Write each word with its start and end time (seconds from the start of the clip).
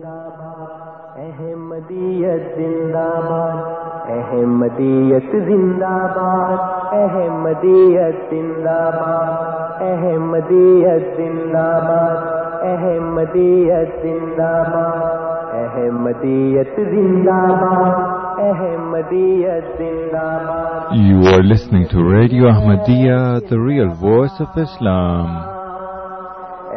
زندہ 0.00 0.28
باد 0.36 1.18
احمدیت 1.20 2.44
زندہ 2.56 3.08
باد 3.24 4.10
احمدیت 4.12 5.32
زندہ 5.48 5.90
باد 6.14 6.94
احمدیت 6.98 8.30
زندہ 8.30 8.78
باد 8.94 9.82
احمدیت 9.88 11.04
زندہ 11.16 11.66
باد 11.88 12.64
احمدیت 12.70 14.00
زندہ 14.02 14.52
باد 14.70 15.58
احمدیت 15.60 16.80
زندہ 16.94 17.44
باد 17.60 18.40
احمدیت 18.48 19.78
زندہ 19.78 20.26
باد 20.48 20.96
You 21.02 21.20
are 21.32 21.42
listening 21.42 21.86
to 21.92 22.02
Radio 22.04 22.48
Ahmadiyya, 22.54 23.48
the 23.48 23.60
real 23.60 23.94
voice 24.08 24.40
of 24.40 24.60
Islam. 24.66 25.28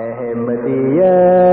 احمدیت 0.03 1.52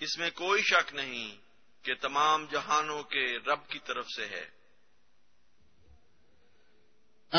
اس 0.00 0.18
میں 0.18 0.30
کوئی 0.30 0.62
شک 0.62 0.94
نہیں 0.94 1.36
کہ 1.82 1.94
تمام 1.94 2.46
جہانوں 2.50 3.02
کے 3.02 3.38
رب 3.38 3.68
کی 3.68 3.78
طرف 3.78 4.06
سے 4.16 4.26
ہے۔ 4.26 4.46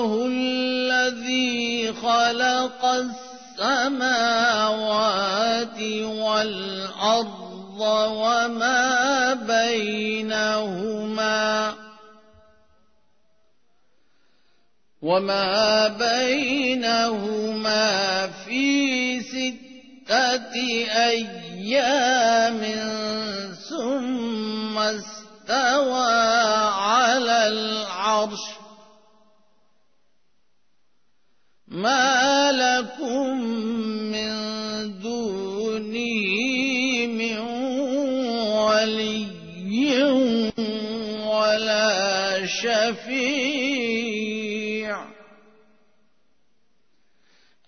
الله 0.00 0.26
الذي 0.26 1.92
خلق 1.92 2.84
السماوات 3.60 4.20
والأرض 6.02 7.40
وما 7.80 9.34
بينهما 9.34 10.90
وما 15.02 15.88
بينهما 15.88 17.46
في 18.26 19.20
ستة 19.20 20.54
أيام 20.96 22.60
ثم 23.68 24.78
استوى 24.78 26.12
على 26.68 27.48
العرش 27.48 28.59
ما 31.70 32.52
لكم 32.52 33.40
من 34.10 34.30
دونه 35.00 36.16
من 37.06 37.38
ولي 38.58 40.02
ولا 41.22 42.46
شفيع. 42.46 43.90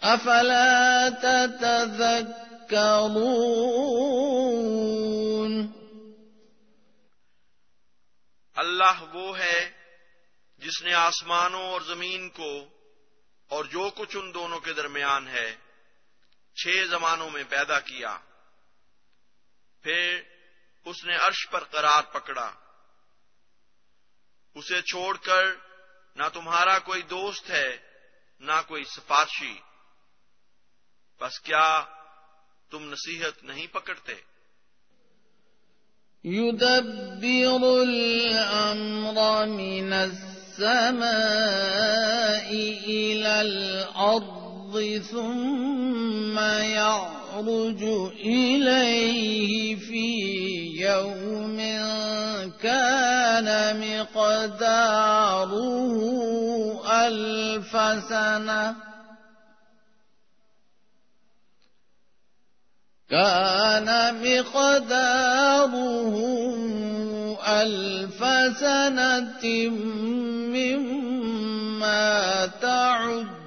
أفلا 0.02 1.08
تتذكرون؟ 1.08 2.62
اللہ 8.54 9.14
وہ 9.14 9.38
ہے 9.38 9.70
جس 10.58 10.82
نے 10.82 10.94
آسمانوں 10.94 11.62
اور 11.62 11.80
زمین 11.80 12.28
کو 12.28 12.64
اور 13.52 13.64
جو 13.64 13.90
کچھ 13.96 14.16
ان 14.16 14.34
دونوں 14.34 14.60
کے 14.60 14.72
درمیان 14.72 15.28
ہے، 15.28 15.56
چھ 16.54 16.68
زمانوں 16.90 17.30
میں 17.30 17.44
پیدا 17.48 17.80
کیا۔ 17.80 18.18
پھر 19.82 20.22
اس 20.84 21.04
نے 21.04 21.16
عرش 21.16 21.50
پر 21.50 21.64
قرار 21.64 22.02
پکڑا۔ 22.02 22.52
اسے 24.54 24.82
چھوڑ 24.82 25.16
کر 25.16 25.44
نہ 26.16 26.22
تمہارا 26.32 26.78
کوئی 26.78 27.02
دوست 27.02 27.50
ہے، 27.50 27.76
نہ 28.40 28.60
کوئی 28.66 28.84
سفارشی 28.84 29.60
بس 31.20 31.40
کیا 31.40 31.84
تم 32.70 32.92
نصیحت 32.92 33.44
نہیں 33.44 33.66
پکڑتے؟ 33.66 34.14
يدبر 36.24 37.80
الأمر 37.80 39.46
من 39.46 39.92
السماء 40.58 42.48
إلى 42.86 43.40
الأرض 43.40 45.02
ثم 45.10 46.38
يعرج 46.38 47.82
إليه 48.24 49.76
في 49.76 50.16
يوم 50.80 51.56
كان 52.62 53.48
مقداره 53.80 55.52
ألف 57.06 57.72
سنة. 58.08 58.74
كان 63.10 63.88
مقداره 64.22 66.14
ألف 67.46 68.22
سنة 68.58 69.46
مما 70.54 72.46
تعدون. 72.60 73.42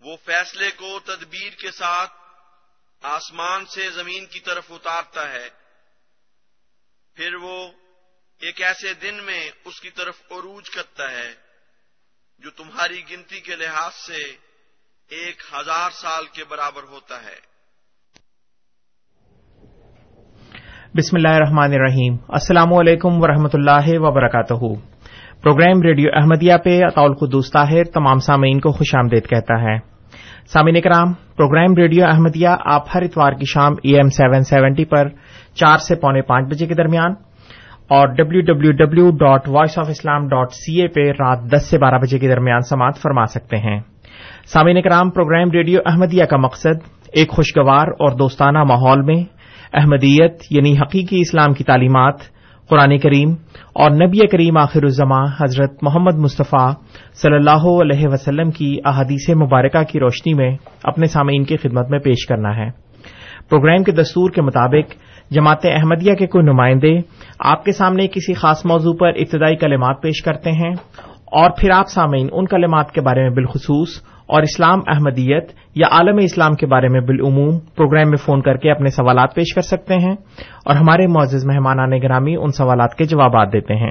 وہ 0.00 0.16
فیصلے 0.24 0.70
کو 0.70 1.00
تدبیر 1.04 1.50
کے 1.50 1.70
ساتھ 1.70 2.12
آسمان 3.00 3.66
سے 3.66 3.90
زمین 3.90 4.26
کی 4.26 4.40
طرف 4.40 4.64
اتارتا 4.70 5.30
ہے، 5.32 5.48
پھر 7.14 7.34
وہ 7.34 7.72
ایک 8.38 8.62
ایسے 8.62 8.94
دن 8.94 9.14
میں 9.14 9.50
اس 9.64 9.80
کی 9.80 9.90
طرف 9.90 10.22
عروج 10.30 10.70
کرتا 10.70 11.10
ہے 11.10 11.34
جو 12.38 12.50
تمہاری 12.50 13.10
گنتی 13.10 13.40
کے 13.40 13.56
لحاظ 13.56 13.94
سے 13.94 14.36
ایک 15.08 15.42
ہزار 15.52 15.90
سال 15.90 16.26
کے 16.26 16.44
برابر 16.44 16.82
ہوتا 16.82 17.22
ہے۔ 17.22 17.50
بسم 20.94 21.16
اللہ 21.16 21.28
الرحمن 21.28 21.72
الرحیم۔ 21.72 22.14
السلام 22.28 22.72
علیکم 22.74 23.22
ورحمۃ 23.22 23.52
اللہ 23.52 23.88
وبرکاتہ۔ 23.98 24.54
پروگرام 25.42 25.82
ریڈیو 25.82 26.08
احمدیہ 26.14 26.54
پہ 26.64 26.80
اطول 26.84 27.14
قدوس 27.14 27.50
طاہر 27.52 27.84
تمام 27.84 28.18
سامعین 28.18 28.60
کو 28.60 28.70
خوش 28.70 28.94
آمدید 28.94 29.26
کہتا 29.26 29.60
ہے۔ 29.62 29.76
سامعین 30.52 30.80
کرام 30.80 31.12
پروگرام 31.36 31.76
ریڈیو 31.76 32.04
احمدیہ 32.06 32.48
آپ 32.64 32.86
ہر 32.94 33.02
اتوار 33.02 33.32
کی 33.32 33.44
شام 33.54 33.72
ای 33.82 33.94
ایم 33.96 34.08
سیون 34.08 34.42
سیونٹی 34.42 34.84
پر 34.84 35.08
چار 35.54 35.78
سے 35.78 35.94
پونے 35.94 36.22
پانچ 36.22 36.48
بجے 36.48 36.66
کے 36.66 36.74
درمیان 36.74 37.14
اور 37.88 38.08
W 38.08 38.40
W 38.40 38.72
W 38.84 39.10
dot 39.10 39.48
Voice 39.48 39.78
of 39.78 39.86
Islam 39.88 40.28
dot 40.28 40.52
C 40.52 40.80
A 40.80 40.88
پہ 40.88 41.10
رات 41.10 41.50
دس 41.52 41.70
سے 41.70 41.78
بارہ 41.78 41.98
بجے 41.98 42.18
کے 42.18 42.28
درمیان 42.28 42.60
سماعت 42.60 43.02
فرما 43.02 43.24
سکتے 43.24 43.56
ہیں۔ 43.56 43.80
سامعین 44.52 44.82
کرام 44.82 45.10
پروگرام 45.10 45.50
ریڈیو 45.50 45.80
احمدیہ 45.86 46.24
کا 46.24 46.36
مقصد 46.36 46.88
ایک 47.12 47.30
خوشگوار 47.30 47.86
اور 47.86 48.16
دوستانہ 48.18 48.62
ماحول 48.64 49.02
میں 49.02 49.39
احمدیت 49.72 50.42
یعنی 50.50 50.78
حقیقی 50.78 51.20
اسلام 51.20 51.52
کی 51.52 51.64
تعلیمات، 51.64 52.14
قرآن 52.68 52.98
کریم 52.98 53.30
اور 53.74 53.90
نبی 53.90 54.26
کریم 54.26 54.56
آخر 54.56 54.82
الزماں 54.82 55.26
حضرت 55.40 55.72
محمد 55.82 56.14
مصطفیٰ 56.14 56.72
صلی 57.14 57.34
اللہ 57.34 57.68
علیہ 57.82 58.08
وسلم 58.08 58.50
کی 58.50 58.78
احادیث 58.84 59.30
مبارکہ 59.30 59.82
کی 59.82 60.00
روشنی 60.00 60.34
میں 60.34 60.56
اپنے 60.82 61.06
سامعین 61.06 61.44
کی 61.44 61.56
خدمت 61.56 61.90
میں 61.90 61.98
پیش 61.98 62.26
کرنا 62.26 62.56
ہے۔ 62.56 62.70
پروگرام 63.50 63.82
کے 63.82 63.92
دستور 63.92 64.30
کے 64.30 64.42
مطابق 64.42 64.94
جماعت 65.32 65.58
احمدیہ 65.64 66.14
کے 66.14 66.26
کوئی 66.26 66.44
نمائندے 66.44 66.98
آپ 67.38 67.64
کے 67.64 67.72
سامنے 67.72 68.06
کسی 68.06 68.34
خاص 68.34 68.66
موضوع 68.66 68.94
پر 69.00 69.08
ابتدائی 69.08 69.56
کلمات 69.56 70.02
پیش 70.02 70.22
کرتے 70.22 70.52
ہیں 70.52 70.74
اور 71.32 71.50
پھر 71.50 71.70
آپ 71.70 71.88
سامعین 71.88 72.28
ان 72.32 72.46
کلمات 72.46 72.92
کے 72.92 73.00
بارے 73.00 73.22
میں 73.22 73.30
بالخصوص 73.30 74.02
اور 74.30 74.42
اسلام 74.42 74.78
احمدیت 74.86 75.52
یا 75.74 75.86
عالم 75.90 76.16
اسلام 76.22 76.54
کے 76.54 76.66
بارے 76.66 76.88
میں 76.88 77.00
بالعموم 77.00 77.58
پروگرام 77.58 78.08
میں 78.08 78.16
فون 78.16 78.42
کر 78.42 78.56
کے 78.56 78.70
اپنے 78.70 78.90
سوالات 78.90 79.34
پیش 79.34 79.54
کر 79.54 79.60
سکتے 79.60 79.94
ہیں 79.94 80.12
اور 80.66 80.76
ہمارے 80.76 81.06
معزز 81.06 81.46
مہمان 81.46 81.80
آنے 81.80 81.98
گرامی 82.02 82.36
ان 82.36 82.48
سوالات 82.48 82.94
کے 82.94 83.04
جوابات 83.04 83.52
دیتے 83.52 83.74
ہیں۔ 83.74 83.90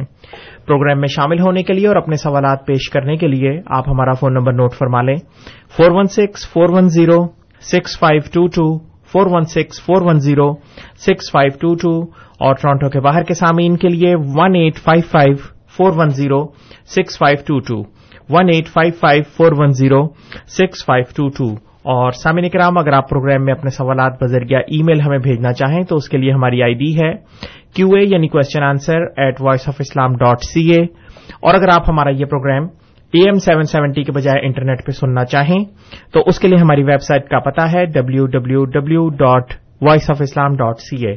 پروگرام 0.68 1.00
میں 1.00 1.08
شامل 1.08 1.40
ہونے 1.40 1.64
کے 1.64 1.74
لیے 1.74 1.88
اور 1.88 1.96
اپنے 1.96 2.16
سوالات 2.16 2.66
پیش 2.66 2.90
کرنے 2.90 3.16
کے 3.18 3.28
لیے 3.28 3.62
آپ 3.66 3.90
ہمارا 3.90 4.12
فون 4.14 4.34
نمبر 4.34 4.54
نوٹ 4.54 4.74
فرما 4.74 5.02
لیں۔ 5.02 5.16
Four 5.78 5.92
one 5.92 6.06
six, 6.06 6.50
four 6.50 6.70
one 6.70 6.90
zero, 6.90 7.28
six 7.62 8.00
five 8.00 8.22
two 8.34 8.48
two, 8.48 8.78
four 8.80 9.28
one 9.32 9.44
six, 9.44 9.86
four 9.86 10.02
one 10.02 10.20
zero, 10.20 10.54
six 10.98 11.32
five 11.32 11.58
two 11.60 11.76
two 11.76 12.02
اور 12.40 12.56
ٹورانٹو 12.56 12.90
کے 12.90 13.00
باہر 13.00 13.24
کے 13.24 13.34
سامعین 13.34 13.78
کے 13.78 13.88
لیے 13.88 14.16
one 14.16 14.56
eight 14.56 14.78
five 14.78 15.02
five, 15.12 15.36
four 15.78 15.92
one 15.96 16.10
zero, 16.10 16.48
six 16.86 17.18
five 17.18 17.38
two 17.48 17.60
two. 17.60 17.99
One 18.30 18.50
eight 18.50 18.68
five 18.68 18.92
five 19.00 19.24
four 19.38 19.52
one 19.58 19.72
zero 19.74 20.02
six 20.48 20.86
five 20.86 21.06
two 21.16 21.28
two 21.30 21.54
اور 21.90 22.12
سامعین 22.14 22.50
کرام 22.50 22.78
اگر 22.78 22.94
آپ 22.94 23.10
پروگرام 23.10 23.46
میں 23.46 23.54
اپنے 23.54 23.70
سوالات 23.70 24.22
بذریعہ 24.24 24.60
ای 24.68 24.82
میل 24.84 25.02
ہمیں 25.02 25.18
بھیجنا 25.18 25.54
چاہیں 25.54 25.84
تو 25.84 25.96
اس 25.96 26.10
کے 26.10 26.18
لیے 26.18 26.32
ہماری 26.32 26.62
آئی 26.64 26.74
ڈی 26.74 26.92
ہے 26.96 27.14
کیو 27.74 27.88
اے 27.90 28.04
یعنی 28.04 28.28
question 28.28 28.64
answer 28.64 29.06
at 29.18 29.42
Voice 29.42 29.68
of 29.68 29.76
Islam 29.80 30.16
dot 30.16 30.44
C 30.44 30.70
A 30.72 30.82
اور 31.42 31.54
اگر 31.54 31.74
آپ 31.74 31.90
ہمارا 31.90 32.10
یہ 32.10 32.26
program 32.26 32.68
A 33.14 33.24
M 33.26 33.38
seven 33.38 33.64
seventy 33.64 34.04
کے 34.04 34.12
بجائے 34.12 34.46
انٹرنیٹ 34.46 34.86
پہ 34.86 34.92
سننا 34.92 35.26
چاہیں 35.26 35.64
تو 36.12 36.24
اس 36.26 36.40
کے 36.40 36.48
لیے 36.48 36.58
ہماری 36.58 36.84
ویب 36.84 37.02
سائٹ 37.02 37.30
کا 37.30 37.40
پتا 37.40 37.72
ہے 37.72 37.86
W 37.86 38.26
W 38.28 38.66
W 38.72 39.08
dot 39.18 39.54
Voice 39.82 40.10
of 40.10 40.22
Islam 40.22 40.56
dot 40.56 40.80
C 40.80 41.06
A 41.06 41.16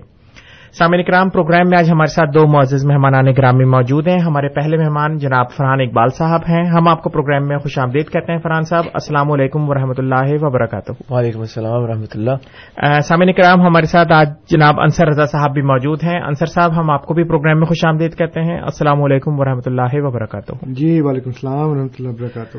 سامعین 0.78 1.04
کرام 1.04 1.30
پروگرام 1.30 1.68
میں 1.68 1.78
آج 1.78 1.90
ہمارے 1.90 2.06
ساتھ 2.06 2.30
دو 2.34 2.46
معزز 2.46 2.86
مہمان 2.86 3.14
آنے 3.14 3.32
گرامی 3.38 3.64
موجود 3.64 4.08
ہیں۔ 4.08 4.18
ہمارے 4.18 4.48
پہلے 4.48 4.76
مہمان 4.76 5.16
جناب 5.16 5.50
فرحان 5.50 5.80
اقبال 5.80 6.08
صاحب 6.08 6.40
ہیں۔ 6.48 6.64
ہم 6.64 6.88
آپ 6.88 7.02
کو 7.02 7.10
پروگرام 7.10 7.48
میں 7.48 7.58
خوش 7.58 7.78
آمدید 7.78 8.10
کہتے 8.10 8.32
ہیں۔ 8.32 8.38
فرحان 8.38 8.62
صاحب 8.62 8.84
السلام 8.94 9.32
علیکم 9.32 9.70
و 9.70 9.74
رحمۃ 9.74 9.94
اللہ 9.98 10.32
وبرکاتہ۔ 10.40 10.92
وعلیکم 11.10 11.40
السلام 11.40 11.82
و 11.82 11.86
رحمۃ 11.86 12.14
اللہ 12.14 13.00
سامعین 13.00 13.32
کرام 13.32 13.60
ہمارے 13.60 13.86
ساتھ 13.86 14.12
آج 14.12 14.28
جناب 14.50 14.80
انصر 14.80 15.06
رضا 15.06 15.26
صاحب 15.26 15.52
بھی 15.52 15.62
موجود 15.62 16.04
ہیں۔ 16.04 16.20
انصر 16.20 16.46
صاحب 16.46 16.76
ہم 16.76 16.90
آپ 16.90 17.06
کو 17.06 17.14
بھی 17.14 17.24
پروگرام 17.24 17.58
میں 17.58 17.66
خوش 17.66 17.84
آمدید 17.84 18.18
کہتے 18.18 18.40
ہیں۔ 18.40 18.60
السلام 18.60 19.02
علیکم 19.02 19.40
و 19.40 19.44
رحمۃ 19.44 19.66
اللہ 19.66 19.88
وبرکاتہ۔ 19.92 20.52
جی 20.62 21.00
وعلیکم 21.00 21.30
السلام 21.30 21.68
و 21.68 21.74
رحمۃ 21.74 21.94
اللہ 21.98 22.08
وبرکاتہ۔ 22.08 22.58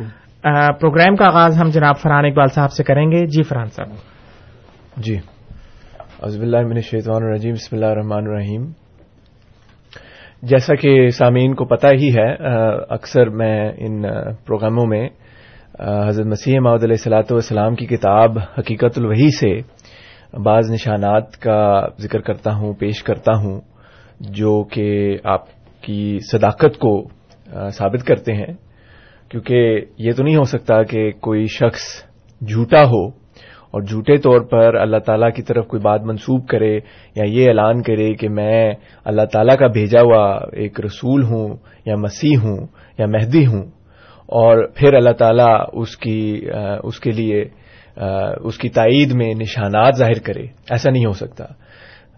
پروگرام 0.79 1.15
کا 1.15 1.25
آغاز 1.25 1.61
ہم 1.61 1.69
جناب 1.69 1.97
فرحان 1.97 2.25
اقبال 2.25 2.47
صاحب 2.47 2.71
سے 2.71 2.83
کریں 2.83 3.11
گے۔ 3.11 3.25
جی 3.25 3.43
فرحان 3.43 3.67
صاحب۔ 3.67 3.87
جی۔ 4.97 5.17
عزب 6.23 6.41
اللہ 6.41 6.61
من 6.61 6.75
الشیطان 6.75 7.23
الرجیم، 7.23 7.53
بسم 7.53 7.75
اللہ 7.75 7.85
الرحمن 7.85 8.27
الرحیم۔ 8.27 8.65
جیسا 10.41 10.75
کہ 10.75 10.91
سامعین 11.07 11.53
کو 11.53 11.65
پتہ 11.65 11.87
ہی 11.93 12.09
ہے 12.15 12.27
اکثر 12.89 13.29
میں 13.29 13.57
ان 13.77 14.01
پروگراموں 14.45 14.85
میں 14.87 15.01
حضرت 16.07 16.25
مسیح 16.25 16.59
محدود 16.59 16.83
علیہ 16.83 17.01
صلاۃ 17.03 17.31
والسلام 17.31 17.75
کی 17.75 17.85
کتاب 17.85 18.37
حقیقت 18.59 18.97
الوحی 18.97 19.29
سے 19.39 19.51
بعض 20.43 20.71
نشانات 20.71 21.37
کا 21.37 21.61
ذکر 22.01 22.21
کرتا 22.21 22.53
ہوں، 22.55 22.73
پیش 22.73 23.03
کرتا 23.03 23.31
ہوں، 23.37 23.59
جو 24.19 24.53
کہ 24.63 25.17
آپ 25.33 25.47
کی 25.83 26.17
صداقت 26.31 26.77
کو 26.77 26.93
ثابت 27.69 28.07
کرتے 28.07 28.33
ہیں۔ 28.33 28.53
کیونکہ 29.31 29.81
یہ 29.97 30.11
تو 30.11 30.23
نہیں 30.23 30.35
ہو 30.35 30.43
سکتا 30.53 30.81
کہ 30.83 31.09
کوئی 31.21 31.45
شخص 31.57 31.83
جھوٹا 32.41 32.83
ہو 32.83 33.22
اور 33.73 33.81
جھوٹے 33.81 34.17
طور 34.17 34.41
پر 34.41 34.75
اللہ 34.75 34.97
تعالیٰ 34.97 35.31
کی 35.31 35.41
طرف 35.41 35.67
کوئی 35.67 35.81
بات 35.81 36.01
منسوب 36.01 36.47
کرے 36.47 36.75
یا 37.15 37.23
یہ 37.25 37.47
اعلان 37.47 37.81
کرے 37.81 38.13
کہ 38.13 38.29
میں 38.29 38.73
اللہ 39.05 39.25
تعالیٰ 39.31 39.57
کا 39.57 39.67
بھیجا 39.67 40.01
ہوا 40.01 40.39
ایک 40.53 40.79
رسول 40.79 41.23
ہوں 41.23 41.55
یا 41.85 41.95
مسیح 41.95 42.37
ہوں 42.37 42.67
یا 42.97 43.05
مہدی 43.05 43.45
ہوں 43.45 43.63
اور 44.29 44.67
پھر 44.75 44.93
اللہ 44.93 45.11
تعالیٰ 45.11 45.65
اس 45.73 45.97
کی 45.97 46.45
اس 46.83 46.99
کے 46.99 47.11
لیے 47.11 47.43
اس 48.43 48.57
کی 48.57 48.69
تائید 48.69 49.11
میں 49.13 49.33
نشانات 49.39 49.97
ظاہر 49.97 50.19
کرے۔ 50.23 50.45
ایسا 50.69 50.89
نہیں 50.89 51.05
ہو 51.05 51.11
سکتا۔ 51.11 51.45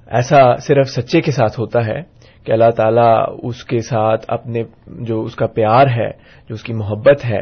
ایسا 0.07 0.55
صرف 0.55 0.87
سچے 0.87 1.21
کے 1.21 1.31
ساتھ 1.31 1.59
ہوتا 1.59 1.85
ہے 1.85 2.01
کہ 2.43 2.51
اللہ 2.51 2.69
تعالیٰ 2.69 3.25
اس 3.43 3.63
کے 3.63 3.79
ساتھ 3.79 4.25
اپنے 4.27 4.63
جو 4.87 5.21
اس 5.21 5.35
کا 5.35 5.47
پیار 5.47 5.87
ہے، 5.87 6.09
جو 6.49 6.53
اس 6.53 6.63
کی 6.63 6.73
محبت 6.73 7.25
ہے 7.25 7.41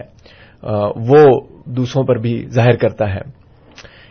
وہ 1.09 1.41
دوسروں 1.65 2.05
پر 2.05 2.15
بھی 2.15 2.45
ظاہر 2.47 2.75
کرتا 2.75 3.13
ہے۔ 3.13 3.42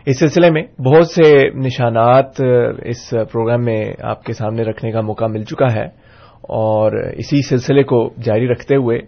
اس 0.05 0.19
سلسلے 0.19 0.49
میں 0.51 0.81
بہت 0.81 1.07
سے 1.07 1.49
نشانات 1.49 2.41
اس 2.83 3.09
پروگرام 3.09 3.65
میں 3.65 3.93
آپ 4.01 4.23
کے 4.23 4.33
سامنے 4.33 4.63
رکھنے 4.63 4.91
کا 4.91 5.01
موقع 5.01 5.25
مل 5.25 5.43
چکا 5.43 5.73
ہے 5.75 5.85
اور 6.41 6.91
اسی 6.91 7.41
سلسلے 7.41 7.83
کو 7.83 8.09
جاری 8.23 8.47
رکھتے 8.47 8.75
ہوئے 8.75 8.99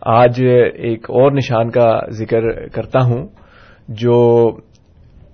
آج 0.00 0.44
ایک 0.74 1.10
اور 1.10 1.32
نشان 1.32 1.70
کا 1.70 2.10
ذکر 2.10 2.68
کرتا 2.68 3.00
ہوں، 3.00 3.26
جو 3.88 4.56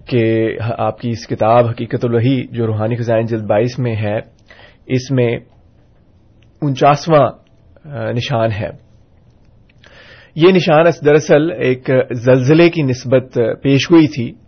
کہ 0.08 0.56
آپ 0.78 1.00
کی 1.00 1.10
اس 1.10 1.26
کتاب 1.26 1.66
حقیقت 1.66 2.04
الوحی 2.04 2.46
جو 2.46 2.66
روحانی 2.66 2.96
خزائن 2.96 3.26
جلد 3.26 3.46
بائیس 3.46 3.78
میں 3.78 3.96
ہے، 3.96 4.18
اس 4.86 5.10
میں 5.10 5.38
انچاسواں 6.62 7.30
نشان 8.12 8.52
ہے۔ 8.52 8.70
یہ 10.34 10.52
نشان 10.52 10.84
دراصل 11.04 11.50
ایک 11.50 11.90
زلزلے 12.12 12.70
کی 12.70 12.82
نسبت 12.82 13.38
پیش 13.62 13.90
ہوئی 13.90 14.06
تھی۔ 14.06 14.47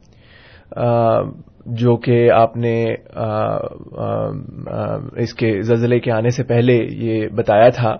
جو 1.66 1.96
کہ 1.96 2.30
آپ 2.30 2.56
نے 2.56 2.84
اس 5.16 5.34
کے 5.34 5.62
زلزلے 5.62 6.00
کے 6.00 6.12
آنے 6.12 6.28
سے 6.28 6.44
پہلے 6.44 6.78
یہ 6.90 7.28
بتایا 7.28 7.68
تھا 7.68 7.96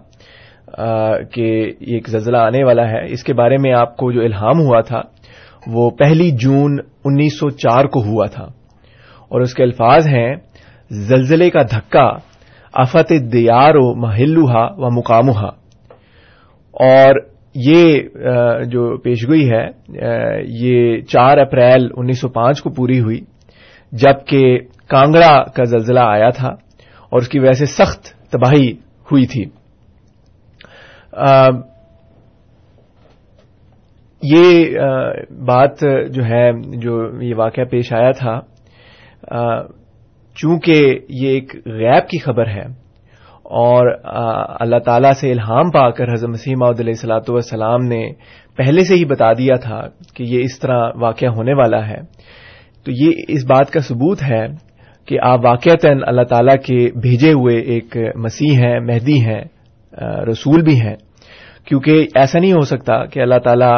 کہ 1.23 1.73
ایک 1.81 2.09
زلزلہ 2.09 2.37
آنے 2.37 2.65
والا 2.65 2.89
ہے۔ 2.91 3.05
اس 3.05 3.25
کے 3.25 3.35
بارے 3.35 3.57
میں 3.57 3.73
آپ 3.75 3.97
کو 3.97 4.13
جو 4.13 4.21
الہام 4.21 4.61
ہوا 4.61 4.81
تھا، 4.81 5.01
وہ 5.67 5.91
پہلی 5.91 6.31
جون 6.31 6.79
انیس 7.05 7.41
سو 7.41 7.51
چار 7.51 7.85
کو 7.85 8.03
ہوا 8.03 8.27
تھا۔ 8.27 8.45
اور 9.29 9.41
اس 9.41 9.55
کے 9.55 9.63
الفاظ 9.63 10.07
ہیں، 10.07 10.37
زلزلے 10.91 11.51
کا 11.51 11.63
دھکا 11.63 12.11
افت 12.73 13.13
دیار 13.33 13.75
و 13.75 13.95
محلوہا 13.95 14.69
و 14.73 14.99
مقامہ 14.99 15.47
اور 16.73 17.15
یہ 17.55 18.65
جو 18.65 18.97
پیشگوئی 18.97 19.49
ہے 19.51 19.67
یہ 20.61 21.01
چار 21.03 21.39
اپریل 21.39 21.89
انیس 21.97 22.21
سو 22.21 22.29
پانچ 22.29 22.61
کو 22.63 22.71
پوری 22.71 23.01
ہوئی، 23.01 23.21
جبکہ 23.93 24.59
کانگڑا 24.91 25.37
کا 25.57 25.65
زلزلہ 25.65 26.01
آیا 26.01 26.29
تھا 26.31 26.49
اور 26.49 27.21
اس 27.21 27.29
کی 27.29 27.39
وجہ 27.39 27.53
سے 27.53 27.67
سخت 27.67 28.13
تباہی 28.33 28.71
ہوئی 29.11 29.27
تھی۔ 29.27 29.45
یہ 34.23 34.79
بات 35.47 35.81
جو 36.11 36.25
ہے، 36.25 36.51
جو 36.81 37.23
یہ 37.23 37.35
واقعہ 37.35 37.65
پیش 37.71 37.93
آیا 37.93 38.11
تھا 38.19 38.39
چونکہ 40.37 40.99
یہ 41.09 41.29
ایک 41.29 41.55
غیب 41.67 42.09
کی 42.09 42.19
خبر 42.19 42.47
ہے 42.47 42.65
اور 43.51 43.87
اللہ 44.61 44.79
تعالی 44.79 45.13
سے 45.21 45.31
الہام 45.33 45.71
پا 45.71 45.91
کر 45.91 46.13
حضرت 46.13 46.31
مسیح 46.31 46.55
محدود 46.59 46.81
علیہ 46.81 46.93
السلاۃ 46.93 47.29
والسلام 47.29 47.85
نے 47.85 48.03
پہلے 48.57 48.85
سے 48.85 48.95
ہی 48.95 49.05
بتا 49.05 49.33
دیا 49.33 49.57
تھا 49.57 49.81
کہ 50.15 50.23
یہ 50.23 50.41
اس 50.41 50.59
طرح 50.61 50.89
واقعہ 50.95 51.29
ہونے 51.29 51.55
والا 51.55 51.89
ہے۔ 51.89 52.01
تو 52.87 52.93
یہ 52.93 53.23
اس 53.29 53.45
بات 53.45 53.71
کا 53.71 53.81
ثبوت 53.81 54.23
ہے 54.23 54.47
کہ 55.09 55.19
آپ 55.23 55.45
واقعتاً 55.45 56.01
اللہ 56.07 56.23
تعالی 56.23 56.57
کے 56.59 57.01
بھیجے 57.01 57.33
ہوئے 57.33 57.57
ایک 57.75 57.97
مسیح 58.17 58.59
ہیں، 58.59 58.81
مہدی 58.81 59.19
ہیں 59.21 59.43
رسول 60.31 60.63
بھی 60.63 60.81
ہیں۔ 60.81 60.97
کیونکہ 61.65 62.07
ایسا 62.15 62.39
نہیں 62.39 62.53
ہو 62.53 62.61
سکتا 62.61 63.05
کہ 63.07 63.21
اللہ 63.21 63.39
تعالی 63.45 63.73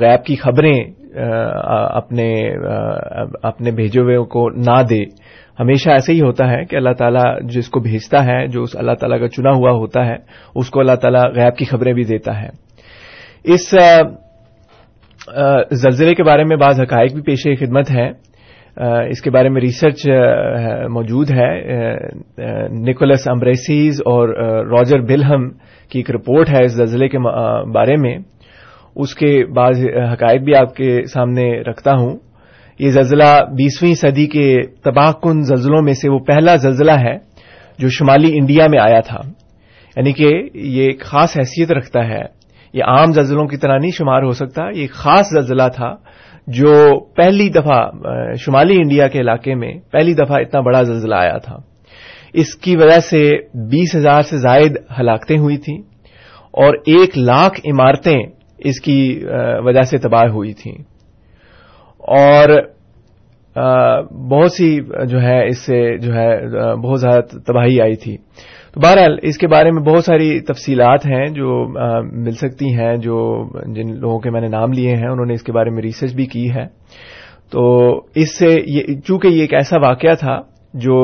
غیب 0.00 0.24
کی 0.24 0.36
خبریں 0.36 0.78
اپنے 2.00 2.28
اپنے 3.42 3.70
بھیجے 3.70 4.00
ہوئے 4.00 4.16
کو 4.26 4.48
نہ 4.50 4.82
دے۔ 4.90 5.04
ہمیشہ 5.60 5.90
ایسے 5.90 6.12
ہی 6.12 6.20
ہوتا 6.20 6.50
ہے 6.50 6.64
کہ 6.64 6.76
اللہ 6.76 6.92
تعالیٰ 6.98 7.40
جس 7.42 7.68
کو 7.68 7.80
بھیجتا 7.80 8.24
ہے، 8.24 8.46
جو 8.46 8.62
اس 8.62 8.76
اللہ 8.76 8.92
تعالیٰ 8.92 9.18
کا 9.20 9.28
چنا 9.28 9.50
ہوا 9.50 9.70
ہوتا 9.70 10.06
ہے، 10.06 10.16
اس 10.54 10.70
کو 10.70 10.80
اللہ 10.80 10.94
تعالیٰ 10.94 11.24
غیب 11.36 11.56
کی 11.56 11.64
خبریں 11.64 11.92
بھی 11.92 12.04
دیتا 12.04 12.40
ہے۔ 12.42 12.48
اس 13.44 13.74
زلزلے 15.70 16.14
کے 16.14 16.22
بارے 16.22 16.44
میں 16.44 16.56
بعض 16.56 16.80
حقائق 16.80 17.12
بھی 17.12 17.22
پیش 17.22 17.46
خدمت 17.60 17.90
ہے 17.90 18.10
اس 19.08 19.20
کے 19.20 19.30
بارے 19.30 19.48
میں 19.48 19.60
ریسرچ 19.60 20.06
موجود 20.90 21.30
ہے۔ 21.30 21.52
نکولس 22.88 23.28
امبریسیز 23.28 24.00
اور 24.04 24.28
راجر 24.66 25.00
بلہم 25.00 25.48
کی 25.88 25.98
ایک 25.98 26.10
رپورٹ 26.10 26.50
ہے 26.50 26.64
اس 26.64 26.72
زلزلے 26.72 27.08
کے 27.08 27.18
بارے 27.72 27.96
میں۔ 27.96 28.16
اس 28.96 29.14
کے 29.14 29.44
بعض 29.56 29.84
حقائق 30.12 30.40
بھی 30.40 30.54
آپ 30.54 30.74
کے 30.74 30.98
سامنے 31.12 31.60
رکھتا 31.60 31.92
ہوں۔ 32.00 32.16
یہ 32.78 32.90
زلزلہ 32.90 33.44
بیسویں 33.56 33.94
صدی 33.94 34.26
کے 34.26 34.60
تباہ 34.84 35.12
کن 35.12 35.42
زلزلوں 35.42 35.82
میں 35.82 35.92
سے 35.92 36.10
وہ 36.10 36.18
پہلا 36.18 36.56
زلزلہ 36.56 36.92
ہے 36.92 37.16
جو 37.78 37.88
شمالی 37.88 38.32
انڈیا 38.34 38.66
میں 38.70 38.78
آیا 38.80 39.00
تھا۔ 39.00 39.20
یعنی 39.96 40.12
کہ 40.12 40.48
یہ 40.54 40.82
ایک 40.82 41.00
خاص 41.00 41.38
حیثیت 41.38 41.72
رکھتا 41.72 42.08
ہے۔ 42.08 42.42
یہ 42.74 42.84
عام 42.84 43.12
زلزلوں 43.12 43.46
کی 43.46 43.56
طرح 43.56 43.78
نہیں 43.78 43.90
شمار 43.90 44.22
ہو 44.22 44.32
سکتا، 44.32 44.64
یہ 44.64 44.80
ایک 44.80 44.92
خاص 44.92 45.28
زلزلہ 45.30 45.68
تھا 45.74 45.94
جو 46.46 47.00
پہلی 47.00 47.48
دفعہ 47.48 47.90
شمالی 48.34 48.76
انڈیا 48.76 49.08
کے 49.08 49.18
علاقے 49.18 49.54
میں 49.54 49.74
پہلی 49.92 50.14
دفعہ 50.14 50.40
اتنا 50.40 50.60
بڑا 50.60 50.82
زلزلہ 50.82 51.14
آیا 51.14 51.38
تھا۔ 51.38 51.56
اس 52.32 52.54
کی 52.54 52.76
وجہ 52.76 52.98
سے 52.98 53.30
بیس 53.54 53.96
ہزار 53.96 54.22
سے 54.22 54.36
زائد 54.36 54.76
ہلاکتیں 55.00 55.38
ہوئی 55.38 55.56
تھیں 55.56 55.78
اور 56.50 56.74
ایک 56.74 57.18
لاکھ 57.18 57.60
عمارتیں 57.64 58.26
اس 58.58 58.80
کی 58.80 59.20
وجہ 59.58 59.82
سے 59.82 59.98
تباہ 59.98 60.24
ہوئی 60.24 60.52
تھیں۔ 60.52 60.91
اور 62.08 62.48
بہت 64.28 64.52
سی 64.52 64.78
جو 65.08 65.22
ہے 65.22 65.46
اس 65.46 65.58
سے 65.58 65.98
جو 65.98 66.14
ہے 66.14 66.46
بہت 66.76 67.00
زیادہ 67.00 67.20
تباہی 67.46 67.80
آئی 67.80 67.96
تھی۔ 67.96 68.16
تو 68.74 68.80
بہرحال 68.80 69.18
اس 69.22 69.38
کے 69.38 69.46
بارے 69.46 69.70
میں 69.70 69.82
بہت 69.82 70.04
ساری 70.04 70.40
تفصیلات 70.40 71.06
ہیں 71.06 71.26
جو 71.26 71.68
مل 72.24 72.30
سکتی 72.30 72.66
ہیں، 72.74 72.96
جو 72.96 73.44
جن 73.74 74.00
لوگوں 74.00 74.18
کے 74.18 74.30
میں 74.30 74.40
نے 74.40 74.48
نام 74.48 74.72
لیے 74.72 74.96
ہیں، 74.96 75.08
انہوں 75.08 75.26
نے 75.26 75.34
اس 75.34 75.42
کے 75.42 75.52
بارے 75.52 75.70
میں 75.70 75.82
ریسرچ 75.82 76.14
بھی 76.14 76.26
کی 76.26 76.50
ہے۔ 76.50 76.66
تو 77.50 77.96
اس 78.14 78.38
سے 78.38 78.60
چونکہ 79.00 79.28
یہ 79.28 79.40
ایک 79.40 79.54
ایسا 79.54 79.78
واقعہ 79.78 80.14
تھا 80.14 80.40
جو 80.74 80.94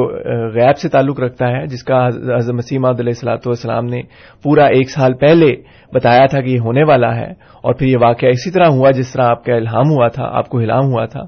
غیب 0.54 0.76
سے 0.78 0.88
تعلق 0.88 1.20
رکھتا 1.20 1.48
ہے، 1.48 1.66
جس 1.66 1.82
کا 1.84 2.06
حضرت 2.06 2.54
مسیم 2.54 2.84
علیہ 2.84 3.02
السلاۃ 3.06 3.46
والسلام 3.46 3.86
نے 3.86 4.00
پورا 4.44 4.64
ایک 4.76 4.90
سال 4.90 5.14
پہلے 5.20 5.50
بتایا 5.92 6.26
تھا 6.26 6.40
کہ 6.40 6.48
یہ 6.48 6.60
ہونے 6.60 6.84
والا 6.84 7.14
ہے، 7.16 7.30
اور 7.62 7.74
پھر 7.74 7.86
یہ 7.86 7.96
واقعہ 8.00 8.28
اسی 8.28 8.50
طرح 8.50 8.68
ہوا 8.70 8.90
جس 8.90 9.12
طرح 9.12 9.28
آپ 9.28 9.44
کا 9.44 9.54
الہام 9.54 9.90
ہوا 9.90 10.08
تھا، 10.08 10.28
آپ 10.32 10.48
کو 10.48 10.58
الہام 10.58 10.92
ہوا 10.92 11.04
تھا۔ 11.06 11.22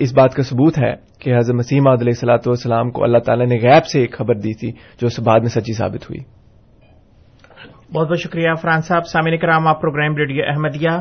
اس 0.00 0.12
بات 0.14 0.34
کا 0.34 0.42
ثبوت 0.42 0.78
ہے 0.78 0.92
کہ 1.20 1.36
حضرت 1.36 1.54
مسیم 1.54 1.88
علیہ 1.88 2.14
السلاۃ 2.16 2.46
والسلام 2.46 2.90
کو 2.90 3.04
اللہ 3.04 3.18
تعالیٰ 3.26 3.46
نے 3.46 3.56
غیب 3.62 3.86
سے 3.86 4.00
ایک 4.00 4.16
خبر 4.18 4.34
دی 4.34 4.54
تھی، 4.54 4.70
جو 5.00 5.06
اس 5.06 5.20
بعد 5.20 5.40
میں 5.40 5.52
سچی 5.54 5.72
ثابت 5.72 6.10
ہوئی۔ 6.10 6.20
بہت 7.92 8.08
بہت 8.08 8.18
شکریہ 8.18 8.54
فران 8.62 8.80
صاحب 8.80 9.06
سامع 9.06 9.36
کرام، 9.42 9.66
آپ 9.66 9.80
program 9.80 10.16
radio 10.16 10.44
Ahmadiyya. 10.48 10.94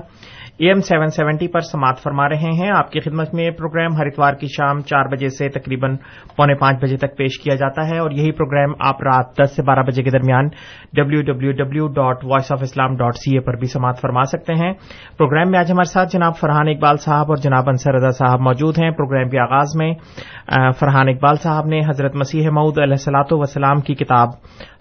A 0.57 0.67
M 0.67 0.79
seven 0.79 1.07
seventy 1.07 1.47
پر 1.47 1.59
سماعت 1.59 1.97
فرما 1.99 2.29
رہے 2.29 2.51
ہیں۔ 2.59 2.69
آپ 2.71 2.91
کی 2.91 2.99
خدمت 2.99 3.33
میں 3.33 3.49
پروگرام 3.51 3.95
ہر 3.95 4.05
اتوار 4.05 4.33
کی 4.33 4.47
شام 4.47 4.79
چار 4.79 5.05
بجے 5.11 5.29
سے 5.29 5.49
تقریباً 5.49 5.95
پونے 6.37 6.55
پانچ 6.55 6.77
بجے 6.81 6.97
تک 6.97 7.17
پیش 7.17 7.39
کیا 7.39 7.55
جاتا 7.55 7.87
ہے 7.89 7.97
اور 7.97 8.11
یہی 8.11 8.31
پروگرام 8.31 8.73
آپ 8.79 9.03
رات 9.03 9.37
دس 9.37 9.55
سے 9.55 9.63
بارہ 9.63 9.83
بجے 9.83 10.03
کے 10.03 10.09
درمیان 10.09 10.47
W 10.93 11.21
W 11.21 11.51
W 11.51 11.87
dot 11.87 12.23
Voice 12.23 12.51
of 12.51 12.59
Islam 12.61 12.95
dot 12.95 13.15
C 13.15 13.33
A 13.33 13.39
پر 13.39 13.55
بھی 13.55 13.67
سماعت 13.67 13.99
فرما 14.01 14.23
سکتے 14.23 14.53
ہیں۔ 14.53 14.71
پروگرام 15.17 15.51
میں 15.51 15.59
آج 15.59 15.71
ہمارے 15.71 15.91
ساتھ 15.91 16.13
جناب 16.13 16.37
فرحان 16.37 16.67
اقبال 16.67 16.97
صاحب 16.97 17.25
اور 17.29 17.37
جناب 17.37 17.69
انصر 17.69 17.93
رضا 17.93 18.11
صاحب 18.11 18.39
موجود 18.39 18.79
ہیں۔ 18.79 18.91
پروگرام 18.91 19.29
کے 19.29 19.39
آغاز 19.39 19.75
میں 19.75 19.93
فرحان 20.79 21.09
اقبال 21.09 21.35
صاحب 21.35 21.65
نے 21.65 21.79
حضرت 21.79 22.15
مسیح 22.15 22.49
مود 22.49 22.77
علیہ 22.77 22.99
السلاۃ 22.99 23.31
وسلام 23.31 23.81
کی 23.81 23.95
کتاب 23.95 24.29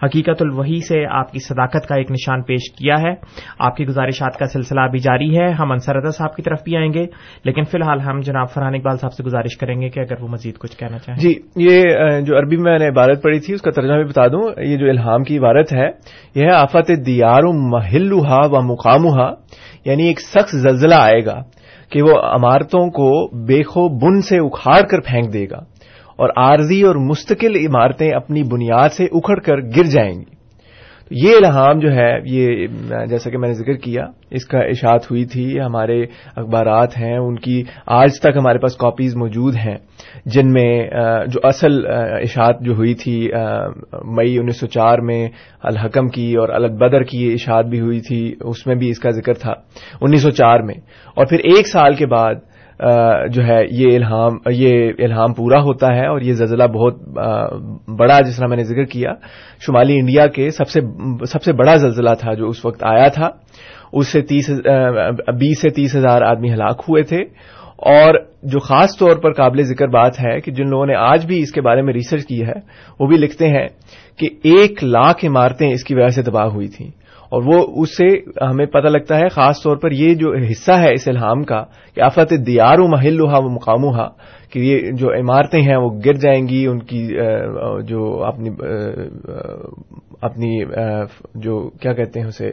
حقیقت 0.04 0.42
الوحی 0.42 0.80
سے 0.88 1.04
آپ 1.10 1.32
کی 1.32 1.38
صداقت 1.38 1.88
کا 1.88 1.94
ایک 1.94 2.10
نشان 2.10 2.42
پیش 2.42 2.70
کیا 2.78 3.00
ہے۔ 3.02 3.14
آپ 3.58 3.76
کی 3.76 3.86
گزارشات 3.86 4.38
کا 4.38 4.46
سلسلہ 4.46 4.80
ابھی 4.80 4.98
جاری 4.98 5.38
ہے۔ 5.38 5.63
ہم 5.64 5.72
انصر 5.72 5.96
رضا 5.96 6.10
صاحب 6.10 6.34
کی 6.36 6.42
طرف 6.42 6.62
بھی 6.64 6.76
آئیں 6.76 6.92
گے، 6.94 7.06
لیکن 7.44 7.64
فی 7.64 7.78
الحال 7.78 8.00
ہم 8.00 8.20
جناب 8.20 8.50
فرحان 8.54 8.74
اقبال 8.74 8.96
صاحب 8.96 9.12
سے 9.12 9.24
گزارش 9.24 9.56
کریں 9.56 9.80
گے 9.80 9.88
کہ 9.88 10.00
اگر 10.00 10.22
وہ 10.22 10.28
مزید 10.28 10.58
کچھ 10.58 10.76
کہنا 10.78 10.98
چاہیں۔ 10.98 11.20
جی 11.20 11.34
یہ 11.56 11.82
جو 12.20 12.38
عربی 12.38 12.56
میں 12.56 12.78
نے 12.78 12.88
عبارت 12.88 13.22
پڑھی 13.22 13.40
تھی، 13.40 13.54
اس 13.54 13.62
کا 13.62 13.70
ترجمہ 13.70 13.96
بھی 13.96 14.04
بتا 14.04 14.26
دوں۔ 14.26 14.62
یہ 14.64 14.76
جو 14.76 14.90
الہام 14.90 15.24
کی 15.24 15.38
عبارت 15.38 15.72
ہے، 15.74 15.88
یہ 16.34 16.44
ہے، 16.44 16.50
آفت 16.50 16.90
دیار 17.06 17.42
محلوہا 17.72 18.40
و 18.46 18.62
مقامہ 18.62 19.32
یعنی 19.84 20.06
ایک 20.06 20.20
سخت 20.20 20.56
زلزلہ 20.56 20.94
آئے 20.94 21.24
گا 21.26 21.40
کہ 21.92 22.02
وہ 22.02 22.14
عمارتوں 22.18 22.86
کو 22.90 23.08
بےخو 23.46 23.88
بن 23.98 24.20
سے 24.20 24.38
اکھاڑ 24.38 24.80
کر 24.90 25.00
پھینک 25.00 25.32
دے 25.32 25.46
گا 25.50 25.60
اور 26.16 26.28
عارضی 26.36 26.82
اور 26.82 26.96
مستقل 26.96 27.56
عمارتیں 27.56 28.10
اپنی 28.10 28.42
بنیاد 28.42 28.88
سے 28.88 29.04
اکھڑ 29.04 29.38
کر 29.40 29.60
گر 29.76 29.84
جائیں 29.84 30.14
گی۔ 30.14 30.33
یہ 31.10 31.36
الہام 31.36 31.78
جو 31.78 31.90
ہے، 31.92 32.12
یہ 32.24 32.66
جیسا 33.08 33.30
کہ 33.30 33.38
میں 33.38 33.48
نے 33.48 33.54
ذکر 33.54 33.74
کیا، 33.74 34.04
اس 34.30 34.44
کا 34.46 34.58
اشاعت 34.58 35.10
ہوئی 35.10 35.24
تھی 35.24 35.60
ہمارے 35.60 36.00
اخبارات 36.36 36.96
ہیں، 36.98 37.16
ان 37.16 37.36
کی 37.36 37.62
آج 37.86 38.20
تک 38.20 38.36
ہمارے 38.36 38.58
پاس 38.58 38.76
کاپیز 38.76 39.16
موجود 39.16 39.54
ہیں، 39.56 39.76
جن 40.26 40.52
میں 40.52 40.72
جو 41.26 41.40
اصل 41.42 41.86
اشاعت 41.86 42.60
جو 42.60 42.74
ہوئی 42.74 42.94
تھی 42.94 43.18
مئی 44.16 44.38
انیس 44.38 44.60
سو 44.60 44.66
چار 44.66 44.98
میں 44.98 45.28
الحکم 45.62 46.08
کی 46.08 46.32
اور 46.40 46.48
الگ 46.48 46.76
بدر 46.80 47.02
کی 47.02 47.24
یہ 47.26 47.32
اشاعت 47.32 47.66
بھی 47.66 47.80
ہوئی 47.80 48.00
تھی، 48.00 48.34
اس 48.40 48.66
میں 48.66 48.74
بھی 48.74 48.90
اس 48.90 48.98
کا 48.98 49.10
ذکر 49.10 49.34
تھا، 49.34 49.52
انیس 50.00 50.22
سو 50.22 50.30
چار 50.30 50.60
میں۔ 50.60 50.74
اور 51.14 51.26
پھر 51.26 51.38
ایک 51.44 51.66
سال 51.66 51.94
کے 51.94 52.06
بعد 52.06 52.34
جو 53.30 53.44
ہے 53.44 53.60
یہ 53.70 53.96
الہام 53.96 54.32
یہ 54.50 54.92
الہام 54.98 55.34
پورا 55.34 55.62
ہوتا 55.62 55.94
ہے 55.94 56.06
اور 56.06 56.20
یہ 56.20 56.32
زلزلہ 56.32 56.64
بہت 56.64 56.94
بڑا 57.88 58.20
جس 58.20 58.36
طرح 58.36 58.46
میں 58.46 58.56
نے 58.56 58.64
ذکر 58.64 58.84
کیا، 58.84 59.10
شمالی 59.60 59.98
انڈیا 59.98 60.26
کے 60.26 60.50
سب 60.50 60.68
سے 60.68 60.80
سب 61.26 61.42
سے 61.42 61.52
بڑا 61.52 61.76
زلزلہ 61.76 62.14
تھا 62.20 62.34
جو 62.34 62.46
اس 62.46 62.64
وقت 62.64 62.84
آیا 62.84 63.08
تھا، 63.08 63.30
اس 63.92 64.08
سے 64.08 64.22
تیس 64.22 64.50
بیس 65.38 65.60
سے 65.60 65.68
تیس 65.68 65.96
ہزار 65.96 66.22
آدمی 66.22 66.52
ہلاک 66.52 66.82
ہوئے 66.88 67.02
تھے۔ 67.02 67.22
اور 67.76 68.14
جو 68.42 68.58
خاص 68.58 68.98
طور 68.98 69.16
پر 69.16 69.32
قابل 69.32 69.62
ذکر 69.62 69.86
بات 69.88 70.20
ہے 70.20 70.40
کہ 70.40 70.52
جن 70.52 70.70
لوگوں 70.70 70.86
نے 70.86 70.94
آج 70.94 71.26
بھی 71.26 71.38
اس 71.38 71.52
کے 71.52 71.60
بارے 71.60 71.82
میں 71.82 71.92
ریسرچ 71.94 72.26
کی 72.26 72.42
ہے، 72.42 72.60
وہ 73.00 73.06
بھی 73.06 73.16
لکھتے 73.16 73.48
ہیں 73.48 73.68
کہ 74.18 74.28
ایک 74.42 74.84
لاکھ 74.84 75.24
عمارتیں 75.24 75.70
اس 75.70 75.84
کی 75.84 75.94
وجہ 75.94 76.08
سے 76.08 76.22
تباہ 76.22 76.44
ہوئی 76.44 76.68
تھیں۔ 76.68 76.90
اور 77.30 77.42
وہ 77.46 77.60
اس 77.82 77.96
سے 77.96 78.08
ہمیں 78.44 78.66
پتہ 78.66 78.88
لگتا 78.88 79.18
ہے، 79.18 79.28
خاص 79.28 79.62
طور 79.62 79.76
پر 79.76 79.92
یہ 79.92 80.14
جو 80.14 80.32
حصہ 80.50 80.72
ہے 80.80 80.92
اس 80.94 81.06
الہام 81.08 81.42
کا، 81.44 81.62
کہ 81.96 82.00
آفت 82.00 82.32
دیار 82.46 82.78
و 82.78 82.86
محل 82.88 83.20
ہا 83.30 83.38
و 83.38 83.48
مقام 83.48 83.84
ہا 83.96 84.08
کہ 84.52 84.58
یہ 84.60 84.90
جو 84.98 85.12
عمارتیں 85.12 85.60
ہیں 85.62 85.76
وہ 85.76 85.90
گر 86.04 86.14
جائیں 86.24 86.42
گی، 86.48 86.66
ان 86.66 86.78
کی 86.90 87.06
جو 87.88 88.02
اپنی 88.24 88.50
اپنی 90.22 90.52
جو 91.42 91.58
کیا 91.80 91.92
کہتے 91.92 92.20
ہیں 92.20 92.26
اسے، 92.26 92.50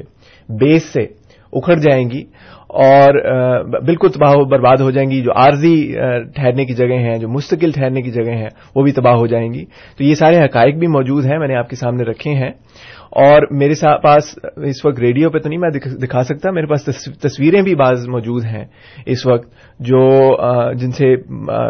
بیس 0.50 0.84
سے 0.94 1.04
اکھڑ 1.54 1.76
جائیں 1.76 2.10
گی۔ 2.10 2.24
اور 2.74 3.14
بالکل 3.82 4.10
تباہ 4.10 4.34
برباد 4.34 4.78
ہو 4.82 4.92
جائیں 4.92 5.12
گی، 5.12 5.22
جو 5.22 5.32
عارضی 5.32 5.96
ٹھہرنے 6.36 6.66
کی 6.66 6.74
جگہ 6.74 6.98
ہیں، 6.98 7.18
جو 7.18 7.30
مستقل 7.30 7.72
ٹھہرنے 7.72 8.02
کی 8.02 8.12
جگہ 8.12 8.32
ہیں، 8.32 8.50
وہ 8.76 8.84
بھی 8.84 8.92
تباہ 8.92 9.14
ہو 9.14 9.28
جائیں 9.28 9.54
گی۔ 9.54 9.66
تو 9.98 10.04
یہ 10.04 10.16
سارے 10.16 10.38
حقائق 10.38 10.76
بھی 10.76 10.88
موجود 10.88 11.26
ہیں، 11.26 11.40
میں 11.40 11.48
نے 11.48 11.56
آپ 11.56 11.70
کے 11.70 11.76
سامنے 11.76 12.04
رکھے 12.04 12.32
ہیں۔ 12.32 12.52
اور 13.12 13.42
میرے 13.52 13.74
پاس 14.04 14.40
اس 14.56 14.86
وقت 14.86 15.00
ریڈیو 15.00 15.30
پہ 15.30 15.40
تو 15.40 15.50
نہیں 15.50 15.60
میں 15.60 15.70
دکھا 16.04 16.24
سکتا، 16.24 16.52
میرے 16.52 16.66
پاس 16.66 16.86
تصویریں 17.22 17.62
بھی 17.62 17.76
بعض 17.76 18.08
موجود 18.08 18.46
ہیں 18.46 18.66
اس 19.06 19.28
وقت، 19.28 19.50
جو 19.80 20.36
جن 20.74 20.92
سے 20.92 21.16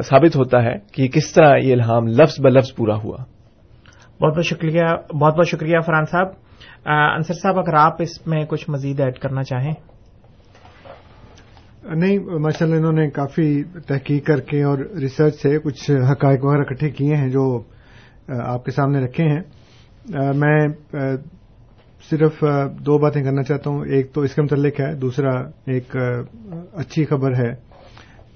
ثابت 0.01 0.35
ہوتا 0.35 0.63
ہے 0.63 0.73
کہ 0.93 1.07
کس 1.07 1.33
طرح 1.33 1.57
یہ 1.57 1.73
الہام 1.73 2.07
لفظ 2.07 2.39
ب 2.39 2.47
لفظ 2.47 2.75
پورا 2.75 2.95
ہوا۔ 2.95 3.17
بہت 4.21 4.35
بہت 4.35 4.45
شکریہ، 4.45 5.15
بہت 5.21 5.35
بہت 5.35 5.47
شکریہ 5.47 5.79
فرحان 5.85 6.05
صاحب۔ 6.05 6.27
انصر 6.85 7.33
صاحب، 7.33 7.59
اگر 7.59 7.73
آپ 7.73 8.01
اس 8.01 8.27
میں 8.27 8.45
کچھ 8.45 8.69
مزید 8.69 8.99
ایڈ 8.99 9.13
کرنا 9.13 9.43
چاہیں۔ 9.43 9.73
نہیں 11.89 12.17
ماشاء 12.19 12.65
اللہ 12.65 12.75
انہوں 12.75 12.91
نے 12.91 13.09
کافی 13.09 13.63
تحقیق 13.63 14.25
کر 14.25 14.39
کے 14.39 14.63
اور 14.63 14.77
ریسرچ 14.77 15.35
سے 15.41 15.59
کچھ 15.59 15.91
حقائق 16.11 16.45
وغیرہ 16.45 16.61
اکٹھے 16.61 16.89
کیے 16.89 17.15
ہیں 17.15 17.29
جو 17.29 17.63
آپ 18.27 18.65
کے 18.65 18.71
سامنے 18.71 18.99
رکھے 18.99 19.23
ہیں۔ 19.23 19.39
میں 20.35 20.67
صرف 22.09 22.43
دو 22.85 22.97
باتیں 22.97 23.23
کرنا 23.23 23.43
چاہتا 23.43 23.69
ہوں۔ 23.69 23.85
ایک 23.85 24.13
تو 24.13 24.21
اس 24.21 24.35
کے 24.35 24.41
متعلق 24.41 24.79
ہے 24.79 24.95
دوسرا 24.95 25.41
ایک 25.65 25.95
اچھی 26.73 27.05
خبر 27.05 27.31
ہے۔ 27.35 27.53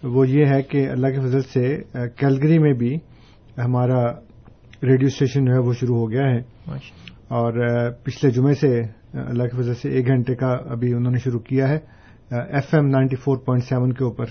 وہ 0.04 0.28
یہ 0.28 0.46
ہے 0.46 0.62
کہ 0.62 0.90
اللہ 0.90 1.08
کے 1.08 1.20
فضل 1.20 1.42
سے 1.42 1.82
کیلگری 2.16 2.60
میں 2.60 2.74
بھی 2.74 2.96
ہمارا 3.58 4.04
ریڈیو 4.84 5.08
اسٹیشن 5.08 5.46
جو 5.46 5.54
ہے 5.54 5.60
وہ 5.60 5.74
شروع 5.74 5.98
ہو 5.98 6.12
گیا 6.12 6.24
ہے۔ 6.24 6.40
اور 7.28 7.54
پچھلے 8.04 8.32
جمعے 8.32 8.54
سے 8.54 8.82
اللہ 9.14 9.44
کی 9.44 9.58
وجہ 9.58 9.74
سے 9.74 9.90
ایک 9.90 10.08
گھنٹے 10.08 10.36
کا 10.36 10.58
ابھی 10.70 10.94
انہوں 10.94 11.12
نے 11.12 11.20
شروع 11.20 11.40
کیا 11.40 11.70
ہے۔ 11.70 11.95
F 12.50 12.74
M 12.74 12.88
ninety 12.88 13.16
four 13.16 13.38
point 13.38 13.64
seven 13.64 13.94
کے 13.94 14.04
اوپر 14.04 14.26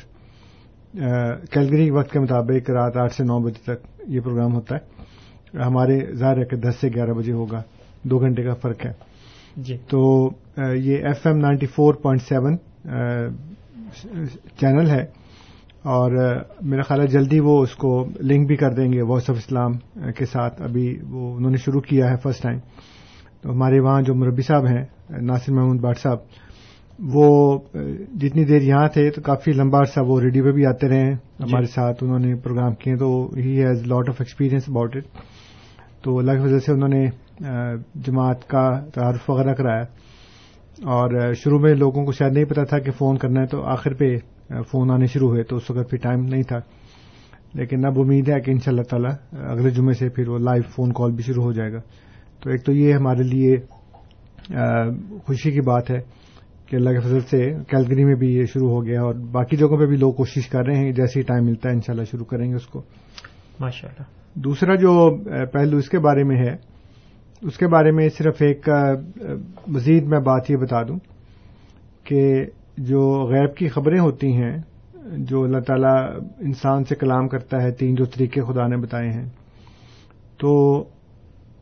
کیلگری 1.50 1.90
وقت 1.90 2.12
کے 2.12 2.20
مطابق 2.20 2.70
رات 2.70 2.96
آٹھ 2.96 3.12
سے 3.12 3.24
نو 3.24 3.40
بجے 3.40 3.74
تک 3.74 3.86
یہ 4.06 4.20
پروگرام 4.20 4.54
ہوتا 4.54 4.76
ہے۔ 4.76 5.04
ہمارے 5.58 6.12
ظاہر 6.12 6.38
ہے 6.38 6.44
کہ 6.44 6.56
دس 6.56 6.74
سے 6.80 6.88
گیارہ 6.88 7.10
بجے 7.10 7.32
ہوگا 7.32 7.62
دو 8.02 8.18
گھنٹے 8.18 8.42
کا 8.42 8.54
فرق 8.54 8.86
ہے۔ 8.86 8.92
جی۔ 9.56 9.76
تو 9.88 10.30
یہ 10.74 10.96
F 10.96 11.26
M 11.26 11.36
ninety 11.36 11.66
four 11.66 11.94
point 11.94 12.22
seven 12.22 12.56
channel 14.60 14.90
ہے۔ 14.90 15.04
اور 15.82 16.36
میرا 16.60 16.82
خیال 16.82 17.00
ہے 17.00 17.06
جلدی 17.06 17.40
وہ 17.40 17.62
اس 17.62 17.74
کو 17.74 18.06
لنک 18.20 18.46
بھی 18.46 18.56
کر 18.56 18.70
دیں 18.70 18.92
گے 18.92 19.02
وائس 19.02 19.30
آف 19.30 19.36
اسلام 19.36 19.72
کے 20.16 20.26
ساتھ۔ 20.26 20.62
ابھی 20.62 20.98
وہ 21.10 21.36
انہوں 21.36 21.50
نے 21.50 21.56
شروع 21.56 21.80
کیا 21.80 22.10
ہے 22.10 22.16
فرسٹ 22.22 22.42
ٹائم۔ 22.42 22.58
تو 23.40 23.50
ہمارے 23.50 23.80
وہاں 23.80 24.02
جو 24.02 24.14
مربی 24.14 24.42
صاحب 24.42 24.66
ہیں 24.66 24.84
ناصر 25.10 25.52
محمود 25.52 25.80
بٹ 25.80 25.98
صاحب 25.98 26.18
وہ 26.98 27.58
جتنی 28.14 28.44
دیر 28.44 28.62
یہاں 28.62 28.88
تھے 28.88 29.10
تو 29.10 29.22
کافی 29.22 29.52
لمبا 29.52 29.80
عرصہ 29.80 30.00
وہ 30.00 30.20
ریڈیو 30.20 30.44
پہ 30.44 30.52
بھی 30.52 30.66
آتے 30.66 30.88
رہے 30.88 31.00
ہیں۔ 31.00 31.14
ہمارے 31.40 31.66
ساتھ 31.66 32.04
انہوں 32.04 32.18
نے 32.18 32.34
پروگرام 32.34 32.74
کیے 32.74 32.96
تو 32.96 33.30
he 33.36 33.64
has 33.64 33.86
lot 33.86 34.08
of 34.08 34.16
experience 34.18 34.62
about 34.68 34.96
it. 34.96 35.04
تو 36.02 36.18
اللہ 36.18 36.32
کی 36.32 36.38
وجہ 36.38 36.58
سے 36.58 36.72
انہوں 36.72 36.88
نے 36.88 37.06
جماعت 37.94 38.48
کا 38.48 38.80
تعارف 38.94 39.30
وغیرہ 39.30 39.54
کرایا۔ 39.54 39.82
اور 40.82 41.32
شروع 41.34 41.58
میں 41.58 41.74
لوگوں 41.74 42.04
کو 42.04 42.12
شاید 42.12 42.32
نہیں 42.32 42.44
پتا 42.44 42.64
تھا 42.64 42.78
کہ 42.78 42.90
فون 42.90 43.16
کرنا 43.16 43.40
ہے 43.40 43.46
تو 43.46 43.62
آخر 43.62 43.94
پہ 43.94 44.16
فون 44.70 44.90
آنے 44.90 45.06
شروع 45.06 45.28
ہوئے 45.28 45.42
تو 45.42 45.56
اس 45.56 45.70
وقت 45.70 45.90
پھر 45.90 45.98
ٹائم 45.98 46.24
نہیں 46.24 46.42
تھا۔ 46.42 46.58
لیکن 47.54 47.86
اب 47.86 48.00
امید 48.00 48.28
ہے 48.28 48.40
کہ 48.40 48.50
ان 48.50 48.58
شاء 48.58 48.72
اللہ 48.72 48.82
تعالیٰ 48.82 49.10
اگلے 49.50 49.70
جمعے 49.70 49.92
سے 49.92 50.08
پھر 50.08 50.28
وہ 50.28 50.38
لائیو 50.38 50.62
فون 50.76 50.92
کال 50.92 51.12
بھی 51.12 51.22
شروع 51.22 51.44
ہو 51.44 51.52
جائے 51.52 51.72
گا۔ 51.72 51.78
تو 52.42 52.50
ایک 52.50 52.64
تو 52.64 52.72
یہ 52.72 52.94
ہمارے 52.94 53.22
لیے 53.22 53.56
خوشی 55.26 55.50
کی 55.50 55.60
بات 55.60 55.90
ہے۔ 55.90 56.23
کہ 56.66 56.76
اللہ 56.76 56.90
کے 56.90 57.00
فضل 57.00 57.20
سے 57.20 57.54
کیلگری 57.68 58.04
میں 58.04 58.14
بھی 58.14 58.34
یہ 58.34 58.44
شروع 58.44 58.70
ہو 58.70 58.86
گیا 58.86 59.02
اور 59.02 59.14
باقی 59.14 59.56
جگہوں 59.56 59.78
پہ 59.78 59.86
بھی 59.86 59.96
لوگ 59.96 60.12
کوشش 60.12 60.48
کر 60.48 60.66
رہے 60.66 60.76
ہیں 60.76 60.92
جیسے 60.92 61.20
ہی 61.20 61.24
ٹائم 61.24 61.44
ملتا 61.44 61.68
ہے 61.68 61.74
انشاءاللہ 61.74 62.04
شروع 62.04 62.24
کریں 62.24 62.50
گے 62.50 62.54
اس 62.54 62.66
کو۔ 62.66 62.82
دوسرا 64.34 64.74
جو 64.74 65.16
پہلو 65.46 65.76
اس 65.76 65.88
کے 65.88 65.98
بارے 65.98 66.24
میں 66.24 66.36
ہے 66.36 66.56
اس 67.42 67.58
کے 67.58 67.68
بارے 67.68 67.90
میں 67.90 68.08
صرف 68.08 68.42
ایک 68.42 68.68
مزید 69.66 70.04
میں 70.04 70.20
بات 70.20 70.50
یہ 70.50 70.56
بتا 70.56 70.82
دوں 70.82 70.98
کہ 72.04 72.44
جو 72.78 73.22
غیب 73.22 73.56
کی 73.56 73.68
خبریں 73.68 74.00
ہوتی 74.00 74.32
ہیں 74.32 74.56
جو 75.18 75.44
اللہ 75.44 75.60
تعالیٰ 75.60 76.20
انسان 76.40 76.84
سے 76.84 76.94
کلام 76.94 77.28
کرتا 77.28 77.62
ہے 77.62 77.70
تین 77.70 77.94
جو 77.94 78.04
طریقے 78.04 78.40
خدا 78.40 78.66
نے 78.66 78.76
بتائے 78.76 79.10
ہیں 79.10 79.28
تو 80.40 80.84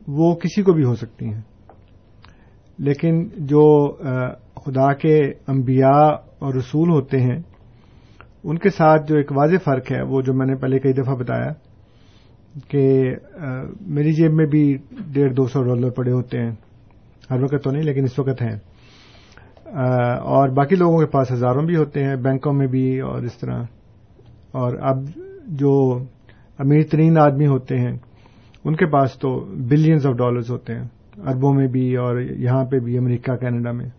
وہ 0.07 0.35
کسی 0.35 0.61
کو 0.61 0.73
بھی 0.73 0.83
ہو 0.83 0.95
سکتی 0.95 1.25
ہیں۔ 1.25 1.41
لیکن 2.77 3.27
جو 3.37 3.95
خدا 4.65 4.93
کے 4.93 5.31
انبیاء 5.47 6.07
اور 6.39 6.53
رسول 6.53 6.89
ہوتے 6.89 7.19
ہیں، 7.19 7.37
ان 8.43 8.57
کے 8.57 8.69
ساتھ 8.69 9.07
جو 9.07 9.17
ایک 9.17 9.31
واضح 9.31 9.55
فرق 9.63 9.91
ہے، 9.91 10.01
وہ 10.01 10.21
جو 10.21 10.33
میں 10.33 10.45
نے 10.45 10.55
پہلے 10.55 10.79
کئی 10.79 10.93
دفعہ 10.93 11.15
بتایا، 11.15 11.51
کہ 12.67 13.15
میری 13.81 14.11
جیب 14.13 14.33
میں 14.33 14.45
بھی 14.45 14.77
ڈیڑھ 15.13 15.33
دو 15.33 15.47
سو 15.47 15.63
ڈالر 15.63 15.89
پڑے 15.89 16.11
ہوتے 16.11 16.39
ہیں۔ 16.39 16.51
ہر 17.31 17.43
وقت 17.43 17.63
تو 17.63 17.71
نہیں، 17.71 17.83
لیکن 17.83 18.03
اس 18.03 18.19
وقت 18.19 18.41
ہیں۔ 18.41 18.55
اور 20.15 20.49
باقی 20.49 20.75
لوگوں 20.75 20.99
کے 20.99 21.05
پاس 21.05 21.31
ہزاروں 21.31 21.65
بھی 21.65 21.75
ہوتے 21.75 22.03
ہیں، 22.03 22.15
بینکوں 22.15 22.53
میں 22.53 22.67
بھی 22.67 22.99
اور 22.99 23.21
اس 23.21 23.37
طرح۔ 23.37 23.63
اور 24.51 24.77
اب 24.81 24.97
جو 25.47 25.99
امیر 26.59 26.81
ترین 26.91 27.17
آدمی 27.17 27.47
ہوتے 27.47 27.77
ہیں، 27.77 27.97
ان 28.63 28.75
کے 28.75 28.85
پاس 28.85 29.13
تو 29.13 29.39
بلینز 29.39 30.05
آف 30.05 30.13
ڈالرز 30.13 30.49
ہوتے 30.49 30.73
ہیں، 30.73 30.83
اربوں 31.17 31.53
میں 31.53 31.67
بھی 31.67 31.95
اور 31.95 32.19
یہاں 32.19 32.65
پہ 32.65 32.79
بھی، 32.79 32.97
امریکہ، 32.97 33.35
کینیڈا 33.35 33.71
میں۔ 33.71 33.89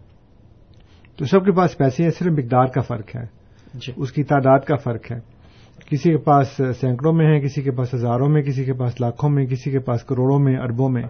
تو 1.18 1.24
سب 1.24 1.44
کے 1.44 1.52
پاس 1.52 1.78
پیسے 1.78 2.02
ہیں 2.02 2.10
صرف 2.10 2.32
مقدار 2.32 2.66
کا 2.66 2.80
فرق 2.80 3.16
ہے۔ 3.16 3.24
جی۔ 3.74 3.92
اس 3.96 4.12
کی 4.12 4.22
تعداد 4.22 4.58
کا 4.58 4.76
فرق 4.76 5.12
ہے۔ 5.12 5.18
کسی 5.90 6.10
کے 6.10 6.16
پاس 6.16 6.60
سینکڑوں 6.80 7.12
میں 7.12 7.26
ہے 7.26 7.40
کسی 7.40 7.62
کے 7.62 7.70
پاس 7.70 7.94
ہزاروں 7.94 8.28
میں 8.28 8.42
کسی 8.42 8.64
کے 8.64 8.72
پاس 8.72 9.00
لاکھوں 9.00 9.30
میں 9.30 9.46
کسی 9.46 9.70
کے 9.70 9.78
پاس 9.78 10.04
کروڑوں 10.04 10.38
میں 10.38 10.56
اربوں 10.56 10.88
میں۔ 10.88 11.02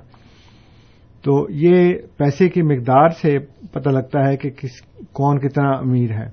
تو 1.22 1.46
یہ 1.50 1.94
پیسے 2.16 2.48
کی 2.48 2.62
مقدار 2.62 3.08
سے 3.08 3.38
پتہ 3.72 3.88
لگتا 3.88 4.28
ہے 4.28 4.36
کہ 4.36 4.50
کس 4.50 4.70
کون 5.12 5.38
کتنا 5.38 5.70
امیر 5.70 6.10
ہے۔ 6.10 6.26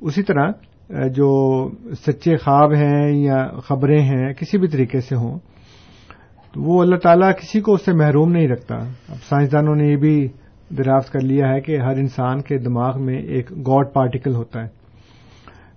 اسی 0.00 0.22
طرح 0.22 0.50
جو 0.88 1.68
سچے 1.92 2.36
خواب 2.36 2.72
ہیں 2.72 3.12
یا 3.12 3.48
خبریں 3.64 4.02
ہیں 4.02 4.32
کسی 4.32 4.58
بھی 4.58 4.68
طریقے 4.68 5.00
سے 5.00 5.16
ہوں 5.16 5.38
تو 6.52 6.62
وہ 6.62 6.82
اللہ 6.82 6.96
تعالیٰ 6.96 7.30
کسی 7.40 7.60
کو 7.60 7.72
اس 7.72 7.84
سے 7.84 7.92
محروم 7.92 8.32
نہیں 8.32 8.48
رکھتا۔ 8.48 8.74
اب 9.08 9.16
سائنسدانوں 9.28 9.74
نے 9.74 9.86
یہ 9.86 9.96
بھی 9.96 10.28
دریافت 10.76 11.12
کر 11.12 11.20
لیا 11.20 11.48
ہے 11.48 11.60
کہ 11.60 11.76
ہر 11.76 11.96
انسان 11.96 12.40
کے 12.40 12.58
دماغ 12.58 13.02
میں 13.04 13.18
ایک 13.18 13.50
گاڈ 13.66 13.92
پارٹیکل 13.92 14.34
ہوتا 14.34 14.62
ہے۔ 14.62 14.68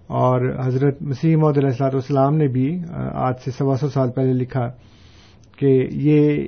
اور 0.08 0.42
حضرت 0.66 1.02
مسیح 1.02 1.36
محدود 1.36 1.58
علیہ 1.58 1.70
السلاط 1.70 1.94
والسلام 1.94 2.36
نے 2.38 2.48
بھی 2.48 2.80
آج 3.14 3.34
سے 3.46 3.52
سوا 3.52 3.76
سو 3.76 3.88
سال 3.88 4.12
پہلے 4.12 4.34
لکھا 4.34 4.68
کہ 5.58 5.88
یہ 5.92 6.48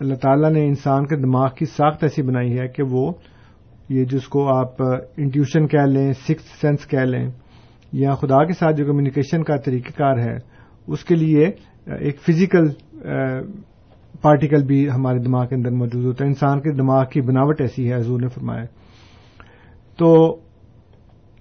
اللہ 0.00 0.14
تعالیٰ 0.14 0.50
نے 0.50 0.64
انسان 0.66 1.06
کے 1.06 1.16
دماغ 1.16 1.48
کی 1.54 1.64
ساخت 1.64 2.02
ایسی 2.02 2.22
بنائی 2.22 2.58
ہے 2.58 2.68
کہ 2.68 2.82
وہ، 2.90 3.12
یہ 3.88 4.04
جس 4.04 4.28
کو 4.28 4.46
آپ 4.56 4.82
انٹیوشن 5.16 5.66
کہہ 5.66 5.86
لیں 5.86 6.12
سکس 6.12 6.60
سینس 6.60 6.86
کہہ 6.86 6.98
لیں، 6.98 7.30
یا 7.92 8.14
خدا 8.14 8.44
کے 8.44 8.52
ساتھ 8.52 8.76
جو 8.76 8.84
کمیونیکیشن 8.84 9.42
کا 9.42 9.56
طریقہ 9.56 9.98
کار 9.98 10.18
ہے، 10.18 10.36
اس 10.86 11.04
کے 11.04 11.14
لیے 11.14 11.50
ایک 11.98 12.20
فزیکل 12.20 12.68
پارٹیکل 14.22 14.64
بھی 14.64 14.90
ہمارے 14.90 15.18
دماغ 15.18 15.46
کے 15.46 15.54
اندر 15.54 15.70
موجود 15.70 16.04
ہوتا 16.04 16.24
ہے۔ 16.24 16.28
انسان 16.28 16.60
کے 16.60 16.76
دماغ 16.76 17.04
کی 17.06 17.20
بناوٹ 17.20 17.60
ایسی 17.60 17.92
ہے، 17.92 17.96
حضور 17.96 18.20
نے 18.20 18.28
فرمایا۔ 18.28 18.64
تو 19.98 20.36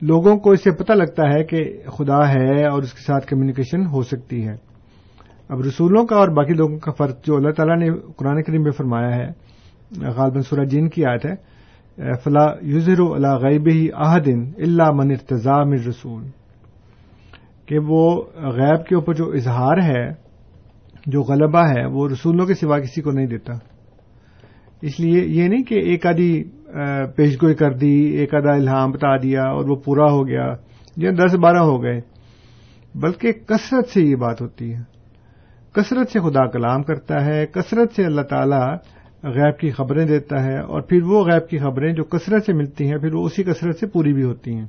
لوگوں 0.01 0.37
کو 0.37 0.51
اس 0.51 0.63
سے 0.63 0.71
پتہ 0.71 0.93
لگتا 0.93 1.33
ہے 1.33 1.43
کہ 1.43 1.81
خدا 1.97 2.29
ہے 2.29 2.67
اور 2.67 2.83
اس 2.83 2.93
کے 2.93 3.01
ساتھ 3.01 3.27
کمیونیکیشن 3.27 3.85
ہو 3.85 4.01
سکتی 4.01 4.47
ہے۔ 4.47 4.55
اب 5.49 5.59
رسولوں 5.59 6.05
کا 6.05 6.15
اور 6.15 6.27
باقی 6.27 6.53
لوگوں 6.53 6.77
کا 6.77 6.91
فرق 6.91 7.25
جو 7.25 7.35
اللہ 7.35 7.51
تعالیٰ 7.51 7.77
نے 7.77 7.89
قرآن 8.15 8.43
کریم 8.43 8.61
میں 8.61 8.71
فرمایا 8.71 9.15
ہے، 9.15 9.27
غالباً 10.01 10.41
سورہ 10.41 10.65
جین 10.65 10.89
کی 10.89 11.05
آیت 11.05 11.25
ہے، 11.25 11.57
فلا 12.23 12.45
یوزر 12.61 12.99
اللہ 12.99 13.35
غیب 13.35 13.67
ہی 13.67 13.87
آہدن 13.95 14.43
اللہ 14.57 14.91
من 14.91 15.11
ارتضا 15.11 15.63
مر 15.63 15.87
رسول۔ 15.87 16.23
کہ 17.65 17.79
وہ 17.79 18.23
غیب 18.35 18.85
کے 18.85 18.95
اوپر 18.95 19.13
جو 19.13 19.25
اظہار 19.25 19.77
ہے 19.77 20.26
جو 21.07 21.21
غلبہ 21.21 21.59
ہے، 21.59 21.85
وہ 21.85 22.09
رسولوں 22.09 22.45
کے 22.45 22.53
سوا 22.53 22.79
کسی 22.79 23.01
کو 23.01 23.11
نہیں 23.11 23.27
دیتا۔ 23.27 23.53
اس 24.81 24.99
لیے 24.99 25.23
یہ 25.25 25.47
نہیں 25.47 25.63
کہ 25.63 25.75
ایک 25.75 26.05
آدھی 26.05 26.43
پیشگوئی 27.15 27.55
کر 27.55 27.73
دی، 27.73 28.03
ایک 28.03 28.33
آدھا 28.33 28.53
الہام 28.53 28.91
بتا 28.91 29.17
دیا 29.17 29.43
اور 29.43 29.65
وہ 29.65 29.75
پورا 29.75 30.11
ہو 30.11 30.27
گیا 30.27 30.53
یا 30.97 31.11
دس، 31.11 31.35
بارہ 31.35 31.57
ہو 31.57 31.83
گئے۔ 31.83 32.01
بلکہ 32.95 33.31
کثرت 33.31 33.89
سے 33.89 34.01
یہ 34.01 34.15
بات 34.15 34.41
ہوتی 34.41 34.73
ہے۔ 34.73 34.79
کثرت 35.73 36.11
سے 36.11 36.19
خدا 36.19 36.47
کلام 36.47 36.83
کرتا 36.83 37.25
ہے، 37.25 37.45
کثرت 37.45 37.93
سے 37.95 38.05
اللہ 38.05 38.21
تعالی 38.21 38.75
غیب 39.23 39.57
کی 39.57 39.71
خبریں 39.71 40.05
دیتا 40.05 40.43
ہے 40.43 40.59
اور 40.59 40.81
پھر 40.81 41.03
وہ 41.03 41.23
غیب 41.23 41.49
کی 41.49 41.57
خبریں 41.57 41.93
جو 41.93 42.03
کثرت 42.03 42.45
سے 42.45 42.53
ملتی 42.53 42.91
ہیں، 42.91 42.97
پھر 42.97 43.13
وہ 43.13 43.25
اسی 43.25 43.43
کثرت 43.43 43.79
سے 43.79 43.87
پوری 43.87 44.13
بھی 44.13 44.23
ہوتی 44.23 44.53
ہیں۔ 44.53 44.65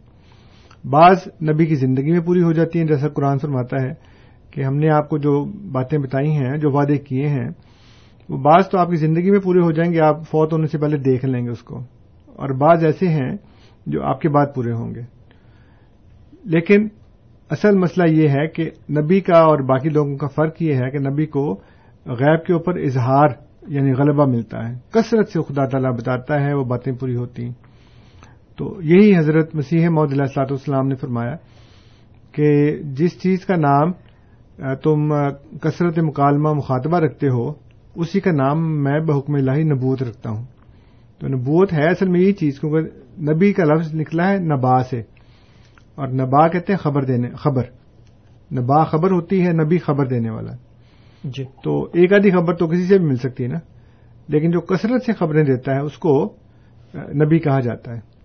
بعض 0.84 1.16
نبی 1.42 1.66
کی 1.66 1.74
زندگی 1.74 2.10
میں 2.10 2.20
پوری 2.20 2.42
ہو 2.42 2.52
جاتی 2.52 2.78
ہیں، 2.78 2.86
جیسا 2.86 3.08
قرآن 3.08 3.38
فرماتا 3.38 3.82
ہے۔ 3.82 4.17
کہ 4.50 4.64
ہم 4.64 4.76
نے 4.76 4.90
آپ 4.90 5.08
کو 5.08 5.18
جو 5.18 5.44
باتیں 5.44 5.98
بتائی 5.98 6.30
ہیں، 6.30 6.56
جو 6.56 6.70
وعدے 6.70 6.96
کیے 6.96 7.28
ہیں، 7.28 7.48
وہ 8.28 8.38
بعض 8.38 8.68
تو 8.68 8.78
آپ 8.78 8.90
کی 8.90 8.96
زندگی 8.96 9.30
میں 9.30 9.40
پورے 9.40 9.60
ہو 9.60 9.72
جائیں 9.72 9.92
گے، 9.92 10.00
آپ 10.00 10.16
فوت 10.30 10.52
ہونے 10.52 10.66
سے 10.66 10.78
پہلے 10.78 10.96
دیکھ 10.96 11.24
لیں 11.24 11.44
گے 11.44 11.50
اس 11.50 11.62
کو۔ 11.62 11.78
اور 12.26 12.48
بعض 12.48 12.84
ایسے 12.84 13.08
ہیں 13.08 13.36
جو 13.86 14.02
آپ 14.02 14.20
کے 14.20 14.28
بعد 14.28 14.46
پورے 14.54 14.72
ہوں 14.72 14.94
گے۔ 14.94 15.00
لیکن 16.44 16.88
اصل 17.50 17.78
مسئلہ 17.78 18.10
یہ 18.10 18.28
ہے 18.28 18.46
کہ 18.46 18.70
نبی 19.00 19.20
کا 19.20 19.38
اور 19.38 19.58
باقی 19.58 19.88
لوگوں 19.88 20.16
کا 20.16 20.26
فرق 20.26 20.62
یہ 20.62 20.74
ہے 20.74 20.90
کہ 20.90 20.98
نبی 20.98 21.26
کو 21.26 21.54
غیب 22.06 22.44
کے 22.44 22.52
اوپر 22.52 22.76
اظہار 22.76 23.28
یعنی 23.68 23.92
غلبہ 23.92 24.24
ملتا 24.24 24.68
ہے۔ 24.68 24.74
کثرت 24.90 25.28
سے 25.28 25.40
خدا 25.48 25.64
تعالیٰ 25.64 25.92
بتاتا 25.92 26.40
ہے، 26.40 26.54
وہ 26.54 26.64
باتیں 26.64 26.92
پوری 26.92 27.16
ہوتی 27.16 27.44
ہیں۔ 27.44 27.52
تو 28.56 28.76
یہی 28.82 29.16
حضرت 29.16 29.54
مسیح 29.54 29.88
محدود 29.88 30.12
اللہ 30.12 30.24
صلاحت 30.24 30.52
والسلام 30.52 30.88
نے 30.88 30.94
فرمایا 30.94 31.34
کہ 32.32 32.78
جس 32.82 33.22
چیز 33.22 33.46
کا 33.46 33.56
نام 33.56 33.92
تم 34.82 35.14
کثرت 35.62 35.98
مکالمہ 35.98 36.52
مخاطبہ 36.52 36.98
رکھتے 36.98 37.28
ہو 37.28 37.52
اسی 37.94 38.20
کا 38.20 38.32
نام 38.32 38.84
میں 38.84 39.00
بحکم 39.00 39.34
الہی 39.34 39.62
نبوت 39.62 40.02
رکھتا 40.02 40.30
ہوں۔ 40.30 40.44
تو 41.18 41.28
نبوت 41.28 41.72
ہے 41.72 41.84
اصل 41.90 42.08
میں 42.08 42.20
یہی 42.20 42.32
چیز 42.32 42.60
کیونکہ 42.60 42.78
نبی 43.22 43.52
کا 43.52 43.64
لفظ 43.64 43.94
نکلا 43.94 44.30
ہے 44.30 44.38
نبا 44.38 44.82
سے۔ 44.82 45.02
اور 45.94 46.08
نبا 46.08 46.48
کہتے 46.48 46.72
ہیں 46.72 46.78
خبر 46.78 47.04
دینے 47.04 47.28
خبر۔ 47.30 47.62
نبا 48.52 48.84
خبر 48.84 49.10
ہوتی 49.10 49.46
ہے 49.46 49.52
نبی 49.52 49.78
خبر 49.78 50.06
دینے 50.06 50.30
والا۔ 50.30 50.52
جی۔ 51.24 51.44
تو 51.62 51.82
ایک 51.84 52.12
آدھی 52.12 52.30
خبر 52.30 52.54
تو 52.54 52.66
کسی 52.66 52.84
سے 52.84 52.98
بھی 52.98 53.06
مل 53.06 53.16
سکتی 53.16 53.44
ہے 53.44 53.48
نا۔ 53.48 53.58
لیکن 54.28 54.50
جو 54.50 54.60
کثرت 54.60 55.02
سے 55.04 55.12
خبریں 55.12 55.44
دیتا 55.44 55.74
ہے 55.74 55.80
اس 55.80 55.98
کو 55.98 56.34
نبی 56.94 57.38
کہا 57.38 57.60
جاتا 57.60 57.94
ہے۔ 57.94 58.17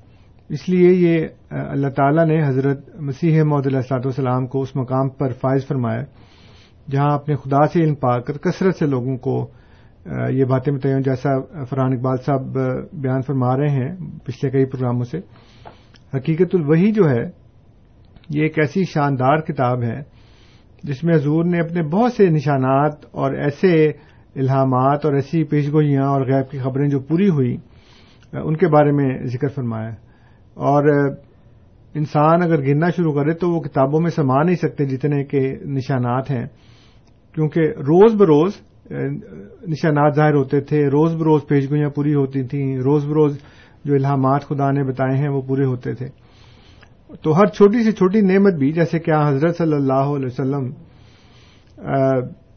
اس 0.54 0.68
لیے 0.70 0.90
یہ 0.92 1.26
اللہ 1.50 1.90
تعالیٰ 1.96 2.26
نے 2.28 2.38
حضرت 2.48 2.80
مسیح 3.02 3.42
محدود 3.44 3.66
اللہ 3.66 3.94
والسلام 3.94 4.48
کو 4.48 4.62
اس 4.62 4.76
مقام 4.76 5.10
پر 5.20 5.32
فائز 5.42 5.68
فرمایا، 5.68 6.02
جہاں 6.88 7.14
اپنے 7.14 7.36
خدا 7.36 7.66
سے 7.74 7.84
علم 7.84 7.96
پا 7.96 8.20
کر 8.20 8.38
کثرت 8.38 8.76
سے 8.76 8.86
لوگوں 8.86 9.18
کو 9.18 9.36
یہ 10.32 10.46
باتیں 10.46 10.72
بتائی 10.74 11.02
جیسا 11.04 11.30
فرحان 11.70 11.94
اقبال 11.94 12.18
صاحب 12.26 12.58
بیان 12.94 13.22
فرما 13.22 13.56
رہے 13.58 13.70
ہیں 13.70 13.90
پچھلے 14.26 14.52
کئی 14.52 14.66
پروگراموں 14.66 15.06
سے، 15.12 15.18
حقیقت 16.14 16.56
الوحی 16.56 16.92
جو 16.92 17.10
ہے، 17.10 17.24
یہ 18.30 18.42
ایک 18.42 18.60
ایسی 18.60 18.84
شاندار 18.94 19.42
کتاب 19.42 19.84
ہے، 19.84 20.00
جس 20.84 21.04
میں 21.04 21.16
حضور 21.16 21.46
نے 21.46 21.60
اپنے 21.60 21.88
بہت 21.90 22.14
سے 22.14 22.30
نشانات 22.30 23.06
اور 23.12 23.34
ایسے 23.44 23.74
الہامات 24.36 25.06
اور 25.06 25.14
ایسی 25.14 25.44
پیشگوئیاں 25.44 26.08
اور 26.08 26.22
غیب 26.28 26.52
کی 26.52 26.60
خبریں 26.60 26.88
جو 26.90 27.00
پوری 27.00 27.30
ہوئی 27.30 27.56
ان 28.34 28.56
کے 28.58 28.68
بارے 28.68 28.92
میں 28.92 29.10
ذکر 29.34 29.48
فرمایا۔ 29.48 29.92
اور 30.56 30.88
انسان 31.94 32.44
اگر 32.44 32.62
گرنا 32.62 32.90
شروع 32.90 33.14
کرے 33.14 33.34
تو 33.34 33.50
وہ 33.50 33.62
کتابوں 33.62 34.00
میں 34.00 34.10
سما 34.10 34.44
نہیں 34.44 34.56
سکتے 34.56 34.86
جتنے 34.86 35.24
کے 35.24 35.40
نشانات 35.66 36.32
ہیں۔ 36.32 36.46
کیونکہ 37.34 37.62
روز 37.62 38.16
بروز 38.16 38.52
نشانات 39.68 40.16
ظاہر 40.16 40.34
ہوتے 40.34 40.62
تھے، 40.62 40.88
روز 40.88 41.16
بروز 41.16 41.42
پیشگوئیاں 41.48 41.90
پوری 41.90 42.14
ہوتی 42.14 42.44
تھیں، 42.44 42.78
روز 42.78 43.06
بروز 43.06 43.38
جو 43.86 43.94
الہامات 43.94 44.44
خدا 44.44 44.72
نے 44.72 44.84
بتائے 44.84 45.18
ہیں 45.18 45.30
وہ 45.30 45.42
پورے 45.42 45.66
ہوتے 45.66 45.94
تھے۔ 45.94 46.08
تو 47.22 47.38
ہر 47.38 47.46
چھوٹی 47.46 47.84
سے 47.84 47.92
چھوٹی 47.92 48.22
نعمت 48.22 48.54
بھی، 48.54 48.72
جیسے 48.72 49.00
کہ 49.00 49.12
حضرت 49.28 49.58
صلی 49.58 49.74
اللہ 49.74 50.16
علیہ 50.16 50.26
وسلم 50.26 50.70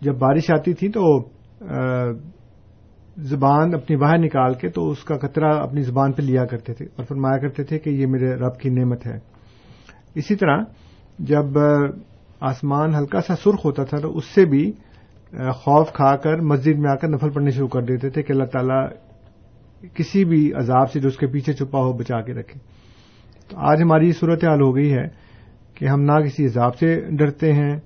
جب 0.01 0.19
بارش 0.19 0.51
آتی 0.51 0.73
تھی 0.75 0.89
تو 0.89 1.03
زبان 3.17 3.75
اپنی 3.75 3.97
باہر 3.97 4.19
نکال 4.19 4.55
کے 4.55 4.69
تو 4.69 4.91
اس 4.91 5.05
کا 5.05 5.17
قطرہ 5.17 5.53
اپنی 5.53 5.83
زبان 5.83 6.13
پہ 6.13 6.23
لیا 6.23 6.45
کرتے 6.45 6.75
تھے 6.75 6.85
اور 6.85 7.05
فرمایا 7.05 7.39
کرتے 7.39 7.65
تھے 7.65 7.79
کہ 7.79 7.91
یہ 7.91 8.07
میرے 8.07 8.35
رب 8.35 8.59
کی 8.59 8.71
نعمت 8.71 9.07
ہے۔ 9.07 9.19
اسی 10.15 10.37
طرح 10.37 10.57
جب 11.19 11.59
آسمان 12.41 12.95
ہلکا 12.95 13.21
سا 13.21 13.37
سرخ 13.37 13.65
ہوتا 13.65 13.85
تھا 13.85 13.99
تو 13.99 14.17
اس 14.17 14.25
سے 14.25 14.45
بھی 14.45 14.73
خوف 15.55 15.93
کھا 15.93 16.17
کر 16.17 16.41
مسجد 16.41 16.79
میں 16.79 16.91
آ 16.91 16.95
کر 16.95 17.09
نفل 17.09 17.31
پڑنے 17.31 17.51
شروع 17.51 17.69
کر 17.69 17.83
دیتے 17.83 18.11
تھے 18.11 18.23
کہ 18.23 18.33
اللہ 18.33 18.45
تعالیٰ 18.45 18.89
کسی 19.95 20.25
بھی 20.25 20.53
عذاب 20.53 20.91
سے 20.91 21.01
جو 21.01 21.09
اس 21.09 21.17
کے 21.17 21.27
پیچھے 21.27 21.53
چھپا 21.53 21.79
ہو 21.79 21.93
بچا 21.93 22.21
کے 22.21 22.33
رکھے۔ 22.33 22.61
تو 23.49 23.57
آج 23.59 23.83
ہماری 23.83 24.13
صورت 24.13 24.45
حال 24.45 24.63
ہو 24.63 24.77
گئی 24.77 24.93
ہے 24.93 25.07
کہ 25.75 25.85
ہم 25.85 26.03
نہ 26.03 26.13
کسی 26.13 26.47
عذاب 26.47 26.77
سے 26.77 27.01
ڈرتے 27.11 27.53
ہیں۔ 27.53 27.77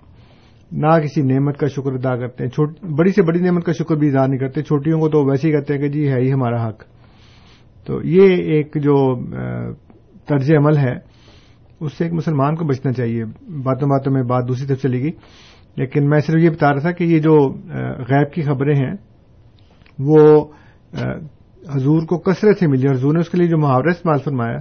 نہ 0.73 0.87
کسی 1.03 1.23
نعمت 1.23 1.59
کا 1.59 1.67
شکر 1.67 1.93
ادا 1.93 2.17
کرتے 2.17 2.45
ہیں۔ 2.45 2.67
بڑی 2.99 3.13
سے 3.13 3.23
بڑی 3.23 3.41
نعمت 3.41 3.65
کا 3.65 3.73
شکر 3.73 3.97
بھی 3.97 4.09
ادا 4.09 4.27
نہیں 4.27 4.39
کرتے۔ 4.39 4.63
چھوٹیوں 4.63 5.01
کو 5.01 5.09
تو 5.09 5.25
ویسے 5.25 5.49
ہی 5.49 5.53
کہتے 5.53 5.75
ہیں 5.75 5.81
کہ 5.81 5.89
جی 5.89 6.09
ہے 6.09 6.21
ہی 6.21 6.33
ہمارا 6.33 6.69
حق۔ 6.69 6.83
تو 7.87 8.03
یہ 8.03 8.37
ایک 8.37 8.77
جو 8.83 8.95
طرز 10.27 10.51
عمل 10.51 10.77
ہے، 10.77 10.93
اس 11.81 11.93
سے 11.93 12.05
ایک 12.05 12.13
مسلمان 12.13 12.57
کو 12.57 12.65
بچنا 12.65 12.93
چاہیے۔ 12.93 13.25
باتوں 13.63 13.89
باتوں 13.89 14.13
میں 14.13 14.23
بات 14.23 14.49
دوسری 14.49 14.67
طرف 14.67 14.83
چلے 14.83 14.99
گی 14.99 15.11
لیکن 15.77 16.09
میں 16.09 16.19
صرف 16.19 16.37
یہ 16.37 16.51
بتا 16.51 16.73
رہا 16.73 16.81
تھا 16.81 16.93
کہ 16.93 17.05
یہ 17.05 17.19
جو 17.19 17.37
غیب 18.09 18.33
کی 18.33 18.43
خبریں 18.43 18.75
ہیں، 18.75 18.95
وہ 19.99 20.45
حضور 21.75 22.03
کو 22.03 22.19
کثرت 22.19 22.59
سے 22.59 22.67
ملی 22.67 22.89
حضور 22.89 23.13
نے 23.13 23.21
اس 23.21 23.29
کے 23.29 23.39
لیے 23.39 23.49
جو 23.49 23.59
محاورہ 23.59 23.91
استعمال 23.91 24.19
فرمایا 24.25 24.59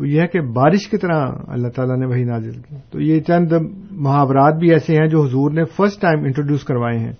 وہ 0.00 0.08
یہ 0.08 0.20
ہے 0.20 0.26
کہ 0.26 0.40
بارش 0.40 0.88
کی 0.88 0.96
طرح 0.96 1.26
اللہ 1.46 1.68
تعالیٰ 1.68 1.96
نے 1.96 2.06
وہی 2.06 2.24
نازل 2.24 2.52
کی۔ 2.52 2.76
تو 2.90 3.00
یہ 3.00 3.20
چند 3.20 3.52
محاورات 3.90 4.54
بھی 4.54 4.72
ایسے 4.72 4.96
ہیں 4.96 5.06
جو 5.06 5.22
حضور 5.22 5.50
نے 5.50 5.64
فرسٹ 5.64 6.00
ٹائم 6.00 6.24
انٹروڈیوس 6.24 6.64
کروائے 6.64 6.98
ہیں۔ 6.98 7.12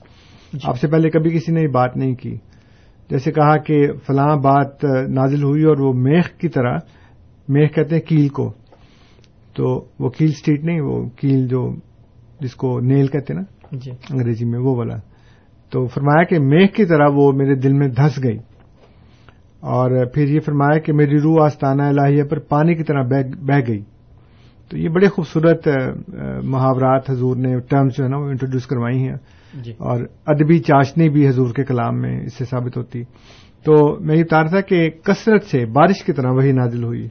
جی۔ 0.52 0.58
آپ 0.64 0.78
سے 0.78 0.88
پہلے 0.88 1.10
کبھی 1.10 1.30
کسی 1.30 1.52
نے 1.52 1.60
یہ 1.62 1.68
بات 1.68 1.96
نہیں 1.96 2.14
کی۔ 2.14 2.36
جیسے 3.10 3.32
کہا 3.32 3.56
کہ 3.56 3.92
فلاں 4.06 4.36
بات 4.36 4.84
نازل 5.08 5.42
ہوئی 5.42 5.62
اور 5.62 5.76
وہ 5.78 5.92
میخ 5.92 6.30
کی 6.38 6.48
طرح 6.48 6.76
میخ 7.48 7.74
کہتے 7.74 7.94
ہیں 7.94 8.02
کیل 8.02 8.28
کو۔ 8.28 8.52
تو 9.56 9.84
وہ 10.00 10.08
کیل 10.08 10.28
اسٹریٹ 10.28 10.64
نہیں 10.64 10.80
وہ 10.80 11.08
کیل 11.08 11.48
جو 11.48 11.74
جس 12.40 12.54
کو 12.54 12.80
نیل 12.80 13.06
کہتے 13.06 13.34
ہیں 13.34 13.40
نا 13.40 13.76
جی۔ 13.76 13.90
انگریزی 13.90 14.44
میں 14.44 14.58
وہ 14.58 14.76
والا۔ 14.76 14.96
تو 15.70 15.86
فرمایا 15.86 16.24
کہ 16.24 16.38
میخ 16.38 16.72
کی 16.72 16.84
طرح 16.84 17.08
وہ 17.14 17.32
میرے 17.32 17.54
دل 17.54 17.72
میں 17.72 17.88
دھس 17.88 18.24
گئی۔ 18.24 18.38
اور 19.62 20.04
پھر 20.06 20.28
یہ 20.28 20.40
فرمایا 20.40 20.78
کہ 20.78 20.92
میری 20.92 21.20
روح 21.20 21.44
آستانہ 21.44 21.82
الہیہ 21.82 22.24
پر 22.24 22.38
پانی 22.38 22.74
کی 22.74 22.82
طرح 22.82 23.02
بہ 23.42 23.58
گئی۔ 23.68 23.82
تو 24.70 24.78
یہ 24.78 24.88
بڑے 24.88 25.08
خوبصورت 25.08 25.68
محاورات 26.42 27.10
حضور 27.10 27.36
نے 27.36 27.58
ٹرمز 27.60 27.96
جو 27.98 28.04
ہے 28.04 28.08
نا 28.08 28.16
وہ 28.16 28.28
انٹروڈیوس 28.28 28.66
کروائی 28.66 28.98
ہیں۔ 28.98 29.16
جی۔ 29.54 29.72
اور 29.72 30.00
ادبی 30.26 30.58
چاشنی 30.58 31.08
بھی 31.08 31.28
حضور 31.28 31.54
کے 31.54 31.64
کلام 31.64 32.00
میں 32.00 32.20
اس 32.24 32.34
سے 32.34 32.44
ثابت 32.44 32.76
ہوتی۔ 32.76 33.02
تو 33.64 33.96
میں 34.00 34.16
یہ 34.16 34.24
بتا 34.24 34.42
رہا 34.42 34.48
تھا 34.48 34.60
کہ 34.60 34.90
کثرت 34.90 35.44
سے 35.44 35.66
بارش 35.66 36.04
کی 36.04 36.12
طرح 36.12 36.30
وہی 36.30 36.52
نازل 36.52 36.84
ہوئی 36.84 37.06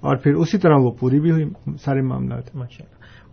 اور 0.00 0.16
پھر 0.16 0.34
اسی 0.34 0.58
طرح 0.58 0.76
وہ 0.76 0.90
پوری 0.90 1.20
بھی 1.20 1.30
ہوئی 1.30 1.44
سارے 1.84 2.00
معاملات۔ 2.00 2.56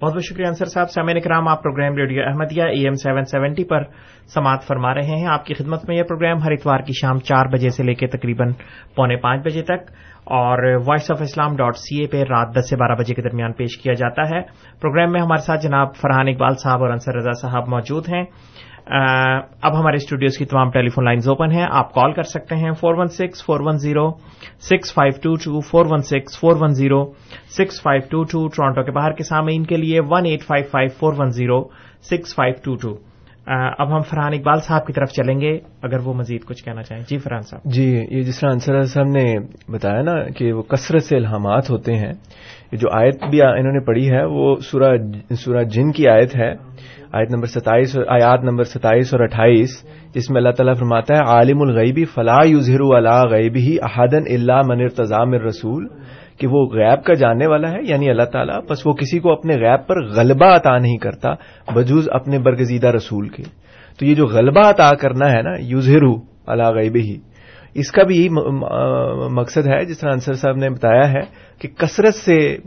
بہت 0.02 0.14
بہت 0.14 0.24
شکریہ 0.24 0.48
انصر 0.48 0.66
صاحب 0.66 0.90
سامع 0.90 1.14
کرام 1.24 1.48
آپ 1.48 1.64
program 1.64 1.96
radio 1.96 2.24
Ahmadiyya 2.26 2.64
A 2.64 2.84
M 2.84 2.94
seven 2.94 3.26
seventy 3.26 3.64
پر 3.64 3.84
سماعت 4.34 4.64
فرما 4.64 4.94
رہے 4.94 5.20
ہیں۔ 5.20 5.28
آپ 5.28 5.46
کی 5.46 5.54
خدمت 5.54 5.88
میں 5.88 5.98
یہ 5.98 6.04
پروگرام 6.04 6.38
ہر 6.44 6.52
اتوار 6.52 6.80
کی 6.80 6.94
شام 7.02 7.20
چار 7.20 7.46
بجے 7.46 7.70
سے 7.70 7.84
لے 7.84 7.94
کے 7.94 8.08
تقریباً 8.08 8.52
پونے 8.96 9.16
پانچ 9.16 9.46
بجے 9.46 9.62
تک 9.62 9.92
اور 10.26 10.76
Voice 10.88 11.12
of 11.12 11.22
Islam 11.22 11.56
dot 11.56 11.78
C 11.78 12.02
A 12.02 12.08
پہ 12.08 12.18
رات 12.18 12.56
دس 12.56 12.70
سے 12.70 12.76
بارہ 12.76 12.96
بجے 12.96 13.14
کے 13.14 13.22
درمیان 13.22 13.54
پیش 13.54 13.78
کیا 13.78 13.94
جاتا 13.94 14.30
ہے۔ 14.30 14.42
پروگرام 14.82 15.12
میں 15.12 15.22
ہمارے 15.22 15.42
ساتھ 15.42 15.64
جناب 15.64 15.96
فرحان 15.96 16.28
اقبال 16.28 16.56
صاحب 16.64 16.82
اور 16.82 16.90
انصر 16.90 17.16
رضا 17.16 17.32
صاحب 17.32 17.68
موجود 17.68 18.10
ہیں۔ 18.10 18.24
اب 18.92 19.80
ہمارے 19.80 19.96
اسٹوڈیوز 19.96 20.38
کی 20.38 20.46
تمام 20.46 20.72
ٹیلی 20.72 20.90
فون 20.90 21.06
لائنز 21.06 21.28
اوپن 21.30 21.52
ہیں، 21.52 21.66
آپ 21.70 21.94
کال 21.94 22.14
کر 22.14 22.24
سکتے 22.24 22.56
ہیں 22.56 22.72
four 22.72 22.96
one 22.98 23.08
six, 23.08 23.46
four 23.46 23.60
one 23.60 23.78
zero, 23.78 24.10
six 24.70 24.94
five 24.94 25.20
two 25.24 25.36
two, 25.36 25.60
four 25.60 25.86
one 25.90 26.02
six 26.02 26.40
four 26.40 26.56
one 26.60 26.74
zero, 26.74 27.04
six 27.58 27.82
five 27.82 28.02
two 28.10 28.24
two, 28.24 28.48
Toronto 28.48 28.84
کے 28.84 28.92
باہر 28.92 29.12
کے 29.12 29.24
سامعین 29.24 29.64
کے 29.64 29.78
لیے 29.78 30.00
one 30.10 30.26
eight 30.26 30.44
five 30.44 30.66
five, 30.72 30.90
four 31.00 31.14
one 31.18 31.32
zero, 31.32 31.62
six 32.02 32.36
five 32.36 32.54
two 32.64 32.76
two. 32.76 32.96
اب 33.48 33.96
ہم 33.96 34.02
فرحان 34.02 34.34
اقبال 34.34 34.60
صاحب 34.60 34.86
کی 34.88 34.94
طرف 34.94 35.12
چلیں 35.12 35.42
گے، 35.42 35.58
اگر 35.82 36.00
وہ 36.06 36.14
مزید 36.14 36.44
کچھ 36.46 36.64
کہنا 36.64 36.84
چاہیں۔ 36.84 37.04
جی 37.10 37.18
فرحان 37.18 37.42
صاحب۔ 37.42 37.72
جی 37.72 37.86
یہ 38.12 38.22
جس 38.22 38.40
طرح 38.40 38.50
انصر 38.52 38.82
صاحب 38.82 39.08
نے 39.08 39.24
بتایا 39.72 40.02
نا 40.02 40.14
کہ 40.38 40.54
وہ 40.54 40.62
کثرت 40.62 41.04
سے 41.04 41.16
الہامات 41.18 41.70
ہوتے 41.70 41.94
ہیں، 41.94 42.14
یہ 42.72 42.78
جو 42.78 42.88
آیت 42.92 43.24
بھی 43.30 43.42
انہوں 43.42 43.74
نے 43.74 43.80
پڑھی 43.80 44.10
ہے، 44.12 44.24
وہ 44.26 44.56
سورہ 44.62 45.64
جن 45.64 45.92
کی 45.92 46.08
آیت 46.08 46.36
ہے۔ 46.36 46.54
آیت 47.14 47.32
نمبر 47.32 47.46
ستائیس 47.46 47.98
آیات 47.98 48.44
نمبر 48.44 48.64
ستائیس 48.64 49.14
اور 49.14 49.24
اٹھائیس، 49.24 49.70
جس 50.16 50.30
میں 50.30 50.42
اللہ 50.42 50.50
تعالیٰ 50.50 50.76
فرماتا 50.76 51.16
ہے، 51.16 51.20
عالم 51.20 51.62
الغیبی 51.62 52.06
فلاح 52.06 52.46
یوزہر 52.46 52.96
اللہ 52.96 53.24
غیبی 53.32 53.78
احدن 53.82 54.24
اللہ 54.28 54.62
من 54.68 54.82
ارتضام 54.82 55.34
رسول. 55.34 55.88
کہ 56.38 56.48
وہ 56.48 56.66
غیب 56.66 57.04
کا 57.04 57.14
جاننے 57.14 57.48
والا 57.48 57.72
ہے 57.72 57.78
یعنی 57.82 58.10
اللہ 58.10 58.24
تعالیٰ، 58.24 58.60
بس 58.70 58.88
وہ 58.88 58.94
کسی 58.94 59.20
کو 59.20 59.32
اپنے 59.32 59.56
غیب 59.56 59.88
پر 59.88 60.06
غلبہ 60.06 60.46
عطا 60.46 60.78
نہیں 60.78 60.98
کرتا، 60.98 61.34
بجوز 61.76 62.10
اپنے 62.12 62.40
برگزیدہ 62.40 62.88
رسول 62.88 63.30
کے۔ 63.30 63.44
تو 64.00 64.06
یہ 64.06 64.16
جو 64.16 64.26
غلبہ 64.26 64.70
عطا 64.70 64.96
کرنا 64.96 65.32
ہے 65.32 65.42
نا 65.42 65.56
یوزہرو 65.60 66.14
اللہ 66.48 66.70
غیب 66.70 66.96
ہی 66.96 67.31
اس 67.74 67.92
کا 67.92 68.04
بھی 68.04 68.16
یہی 68.16 68.30
مقصد 69.36 69.68
ہے 69.68 69.86
جس 69.86 70.00
طرح 70.00 70.12
انصر 70.12 70.34
صاحب 70.34 70.56
نے 70.56 70.70
بتایا 70.70 71.12
ہے 71.12 71.22
کہ 71.62 71.68
کثرت 71.68 72.16
سے 72.16 72.58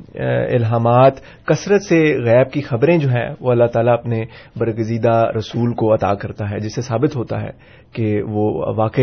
الہامات 0.57 1.13
کثرت 1.47 1.83
سے 1.83 2.19
غیب 2.25 2.51
کی 2.53 2.61
خبریں 2.61 2.99
جو 2.99 3.09
ہیں 3.09 3.35
وہ 3.41 3.51
اللہ 3.51 3.65
تعالیٰ 3.65 3.93
اپنے 3.93 4.25
برگزیدہ 4.57 5.23
رسول 5.37 5.75
کو 5.75 5.95
عطا 5.95 6.15
کرتا 6.15 6.51
ہے 6.51 6.59
جس 6.59 6.75
سے 6.75 6.83
ثابت 6.83 7.17
ہوتا 7.17 7.43
ہے 7.43 7.51
کہ 7.93 8.23
وہ 8.29 8.75
واقع 8.77 9.01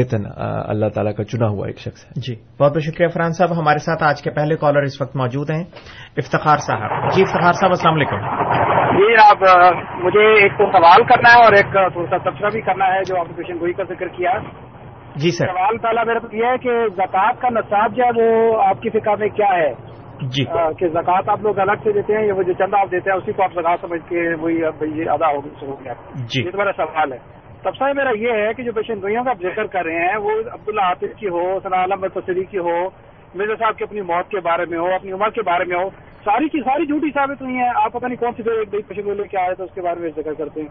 اللہ 0.68 0.86
تعالیٰ 0.86 1.14
کا 1.16 1.24
چنا 1.24 1.48
ہوا 1.48 1.68
ایک 1.68 1.80
شخص 1.80 2.06
ہے۔ 2.06 2.22
جی 2.28 2.36
بہت 2.60 2.72
بہت 2.72 2.82
شکریہ 2.82 3.08
فرحان 3.08 3.32
صاحب۔ 3.32 3.60
ہمارے 3.60 3.78
ساتھ 3.78 4.04
آج 4.04 4.22
کے 4.22 4.32
پہلے 4.32 4.56
کالر 4.56 4.82
اس 4.82 5.02
وقت 5.02 5.16
موجود 5.16 5.50
ہیں 5.50 5.64
افتخار 6.18 6.58
صاحب۔ 6.58 7.10
جی 7.16 7.22
افتخار 7.22 7.54
صاحب 7.54 7.72
السلام 7.72 7.94
علیکم۔ 7.94 8.20
جی 8.98 9.14
آپ 9.24 9.44
مجھے 10.04 10.26
ایک 10.42 10.52
تو 10.52 10.66
سوال 10.72 11.04
کرنا 11.04 11.30
ہے 11.34 11.44
اور 11.44 11.54
ایک 11.54 11.94
تھوڑا 11.94 12.10
سا 12.10 12.30
تبصرہ 12.30 12.50
بھی 12.50 12.62
کرنا 12.62 12.86
ہے 12.86 13.02
جو 13.08 13.20
آپ 13.20 13.28
نے 13.28 13.34
پیشن 13.38 13.60
گوئی 13.60 13.74
کا 13.74 13.84
ذکر 13.84 14.08
کیا۔ 14.08 14.32
جی 15.16 15.32
سر۔ 15.32 15.46
سوال 15.46 15.78
پہلا 15.78 16.04
میرا 16.04 16.36
یہ 16.36 16.46
ہے 16.46 16.58
کہ 16.58 16.88
زکوٰۃ 16.88 17.34
کا 17.40 17.50
نصاب 17.50 17.96
جو 17.96 18.04
ہے 18.04 18.10
وہ 18.16 18.62
آپ 18.62 18.82
کی 18.82 18.90
فکر 18.90 19.16
میں 19.16 19.30
کیا 19.30 19.58
ہے؟ 19.58 19.74
جی۔ 20.22 20.46
کہ 20.80 20.88
زکوٰۃ 20.88 21.22
آپ 21.28 21.42
لوگ 21.42 21.60
الگ 21.60 21.84
سے 21.84 21.92
دیتے 21.92 22.18
ہیں 22.18 22.26
یا 22.26 22.34
وہ 22.36 22.44
جو 22.44 22.54
چندہ 22.54 22.78
آپ 22.78 22.92
دیتے 22.92 23.10
ہیں 23.10 23.18
اسی 23.18 23.32
کو 23.32 23.44
آپ 23.44 23.54
زکات 23.54 23.80
سمجھ 23.82 24.10
کے 24.10 24.36
وہی 24.36 24.64
ادا 25.10 25.28
ہو 25.28 25.76
گیا۔ 25.84 25.94
جی۔ 26.16 26.44
یہ 26.46 26.52
میرا 26.54 26.72
سوال 26.78 27.14
ہے۔ 27.14 27.18
تبصرہ 27.64 27.94
میرا 27.94 28.10
یہ 28.18 28.32
ہے 28.32 28.54
کہ 28.54 28.64
جو 28.64 28.72
پیشن 28.72 29.02
گوئیوں 29.02 29.24
کا 29.24 29.30
آپ 29.30 29.38
ذکر 29.42 29.66
کر 29.66 29.86
رہے 29.86 30.10
ہیں 30.10 30.18
وہ 30.18 30.32
عبداللہ 30.32 30.82
عاطف 30.82 31.20
کی 31.20 31.28
ہو 31.28 31.60
ثنا 31.60 31.78
عالم 31.78 32.08
تصری 32.08 32.44
کی 32.44 32.58
ہو 32.58 32.90
مرزا 33.36 33.56
صاحب 33.56 33.78
کی 33.78 33.84
اپنی 33.84 34.02
موت 34.02 34.30
کے 34.30 34.40
بارے 34.40 34.66
میں 34.70 34.78
ہو 34.78 34.94
اپنی 34.94 35.12
عمر 35.12 35.30
کے 35.30 35.42
بارے 35.42 35.64
میں 35.64 35.78
ہو 35.78 35.90
ساری 36.26 36.50
کی 36.50 36.60
ساری 36.60 36.86
جھوٹی 36.86 37.10
ثابت 37.10 37.42
ہوئی 37.42 37.56
ہیں۔ 37.56 37.70
آپ 37.76 37.94
پتہ 37.94 38.06
نہیں 38.06 38.16
کون 38.16 38.32
سی 38.38 38.50
ایک 38.50 38.74
نئی 38.74 38.82
پیشن 38.82 39.02
گوئی 39.06 39.18
لے 39.18 39.28
کے 39.28 39.38
آئے 39.38 39.54
تو 39.54 39.64
اس 39.64 39.74
کے 39.76 39.82
بارے 39.82 40.00
میں 40.00 40.10
ذکر 40.10 40.34
کرتے 40.34 40.62
ہیں۔ 40.62 40.68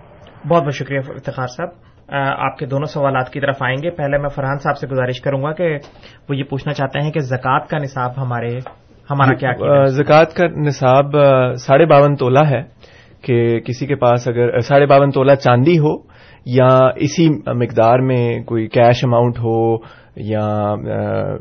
بہت 0.49 0.62
بہت 0.62 0.75
شکریہ 0.75 0.99
افتخار 0.99 1.46
صاحب۔ 1.46 1.68
آپ 2.46 2.59
کے 2.59 2.66
دونوں 2.66 2.87
سوالات 2.87 3.31
کی 3.31 3.40
طرف 3.40 3.57
آئیں 3.61 3.77
گے۔ 3.83 3.90
پہلے 3.90 4.18
میں 4.18 4.29
فرحان 4.29 4.59
صاحب 4.59 4.77
سے 4.77 4.87
گزارش 4.87 5.20
کروں 5.20 5.42
گا 5.42 5.53
کہ 5.53 5.79
وہ 6.29 6.37
یہ 6.37 6.44
پوچھنا 6.51 6.73
چاہتے 6.73 7.01
ہیں 7.01 7.12
کہ 7.12 7.20
زکوٰۃ 7.20 7.66
کا 7.70 7.79
نصاب 7.79 8.11
ہمارے 8.23 8.59
ہمارا 9.11 9.35
کیا 9.35 9.85
زکوٰۃ 9.85 10.37
کا 10.37 10.46
نصاب 10.46 11.07
ساڑھے 11.55 11.87
باون 11.87 12.14
تولا 12.14 12.49
ہے 12.51 12.62
کہ 13.23 13.61
کسی 13.61 13.87
کے 13.87 13.94
پاس 13.94 14.29
اگر 14.29 14.59
ساڑھے 14.59 14.87
باون 14.87 15.11
تولا 15.11 15.35
چاندی 15.35 15.79
ہو 15.79 15.96
یا 16.46 16.79
اسی 16.96 17.29
مقدار 17.55 17.99
میں 17.99 18.42
کوئی 18.44 18.66
کیش 18.68 19.05
اماؤنٹ 19.05 19.38
ہو 19.38 19.77
یا 20.23 20.75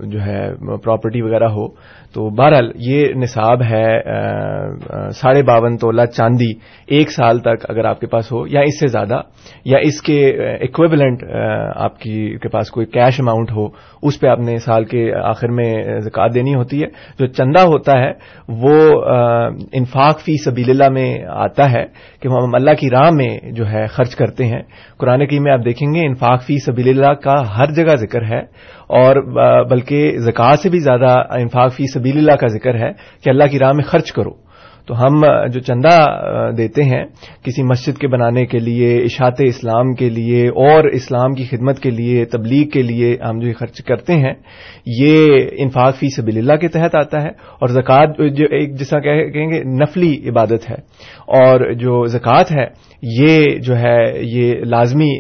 جو 0.04 0.22
ہے 0.22 0.42
پراپرٹی 0.84 1.22
وغیرہ 1.22 1.48
ہو 1.48 1.68
تو 2.14 2.30
بہرحال 2.30 2.72
یہ 2.76 3.14
نصاب 3.16 3.62
ہے 3.62 4.02
ساڑھے 5.10 5.44
باون 5.44 5.78
تولہ 5.78 6.06
چاندی 6.06 6.52
ایک 6.88 7.12
سال 7.12 7.40
تک 7.40 7.66
اگر 7.70 7.86
آپ 7.86 8.00
کے 8.00 8.08
پاس 8.08 8.32
ہو، 8.32 8.48
یا 8.48 8.62
اس 8.62 8.80
سے 8.80 8.88
زیادہ، 8.88 9.22
یا 9.66 9.78
اس 9.82 10.02
کے 10.02 10.30
اکویبلنٹ 10.62 11.24
آپ 11.76 12.00
کی، 12.00 12.38
کے 12.42 12.50
پاس 12.50 12.72
کوئی 12.72 12.86
کیش 12.86 13.20
اماؤنٹ 13.20 13.52
ہو، 13.52 13.68
اس 14.02 14.20
پہ 14.20 14.28
آپ 14.28 14.40
نے 14.40 14.58
سال 14.58 14.86
کے 14.86 15.14
آخر 15.14 15.50
میں 15.50 16.00
زکات 16.00 16.34
دینی 16.34 16.56
ہوتی 16.56 16.82
ہے۔ 16.84 16.88
جو 17.20 17.26
چندہ 17.26 17.62
ہوتا 17.62 18.00
ہے، 18.00 18.12
وہ 18.48 19.04
انفاق 19.74 20.20
فی 20.20 20.38
سبیل 20.46 20.70
اللہ 20.70 20.90
میں 20.90 21.26
آتا 21.30 21.72
ہے 21.72 21.86
کہ 22.22 22.28
ہم 22.28 22.56
اللہ 22.56 22.74
کی 22.80 22.90
راہ 22.90 23.10
میں 23.12 23.52
جو 23.52 23.68
ہے 23.68 23.86
خرچ 23.88 24.16
کرتے 24.16 24.46
ہیں۔ 24.46 24.62
قرآن 24.98 25.28
کی 25.28 25.40
میں 25.40 25.54
آپ 25.54 25.66
دیکھیں 25.66 25.94
گے، 25.94 26.06
انفاق 26.06 26.44
فی 26.44 26.58
سبیل 26.66 26.90
اللہ 26.90 27.14
کا 27.14 27.58
ہر 27.58 27.66
جگہ 27.66 27.96
ذکر 27.96 28.24
ہے۔ 28.24 28.42
اور 28.90 29.16
بلکہ 29.70 30.18
زکوٰۃ 30.18 30.56
سے 30.56 30.70
بھی 30.70 30.80
زیادہ 30.80 31.24
انفاق 31.30 31.74
فی 31.74 31.86
سبیل 31.94 32.18
اللہ 32.18 32.36
کا 32.36 32.48
ذکر 32.48 32.76
ہے 32.76 32.92
کہ 33.24 33.30
اللہ 33.30 33.44
کی 33.52 33.60
راہ 33.60 33.72
میں 33.72 33.84
خرچ 33.84 34.12
کرو۔ 34.12 34.49
تو 34.90 34.96
ہم 34.98 35.22
جو 35.54 35.60
چندہ 35.60 35.90
دیتے 36.58 36.84
ہیں 36.84 37.04
کسی 37.44 37.64
مسجد 37.64 37.98
کے 37.98 38.08
بنانے 38.08 38.46
کے 38.46 38.60
لیے، 38.60 38.88
اشاعت 39.00 39.42
اسلام 39.46 39.94
کے 39.96 40.10
لیے، 40.10 40.48
اور 40.64 40.90
اسلام 40.92 41.34
کی 41.34 41.44
خدمت 41.46 41.80
کے 41.80 41.90
لیے، 41.90 42.24
تبلیغ 42.26 42.68
کے 42.70 42.82
لیے 42.82 43.16
ہم 43.24 43.40
جو 43.40 43.54
خرچ 43.60 43.82
کرتے 43.88 44.18
ہیں، 44.18 44.34
یہ 45.00 45.50
انفاق 45.58 45.96
فی 45.96 46.10
سبیل 46.16 46.38
اللہ 46.38 46.58
کے 46.62 46.68
تحت 46.68 46.96
آتا 46.96 47.22
ہے، 47.24 47.30
اور 47.60 47.70
زکوٰۃ، 47.70 48.18
جو 48.38 48.46
ایک 48.52 48.78
جیسا 48.80 49.00
کہیں 49.00 49.50
گے، 49.52 49.64
نفلی 49.78 50.14
عبادت 50.30 50.70
ہے، 50.70 50.82
اور 51.40 51.72
جو 51.74 52.06
زکوٰۃ 52.08 52.52
ہے، 52.52 52.66
یہ 53.18 53.58
جو 53.66 53.78
ہے، 53.78 54.00
یہ 54.28 54.64
لازمی 54.66 55.12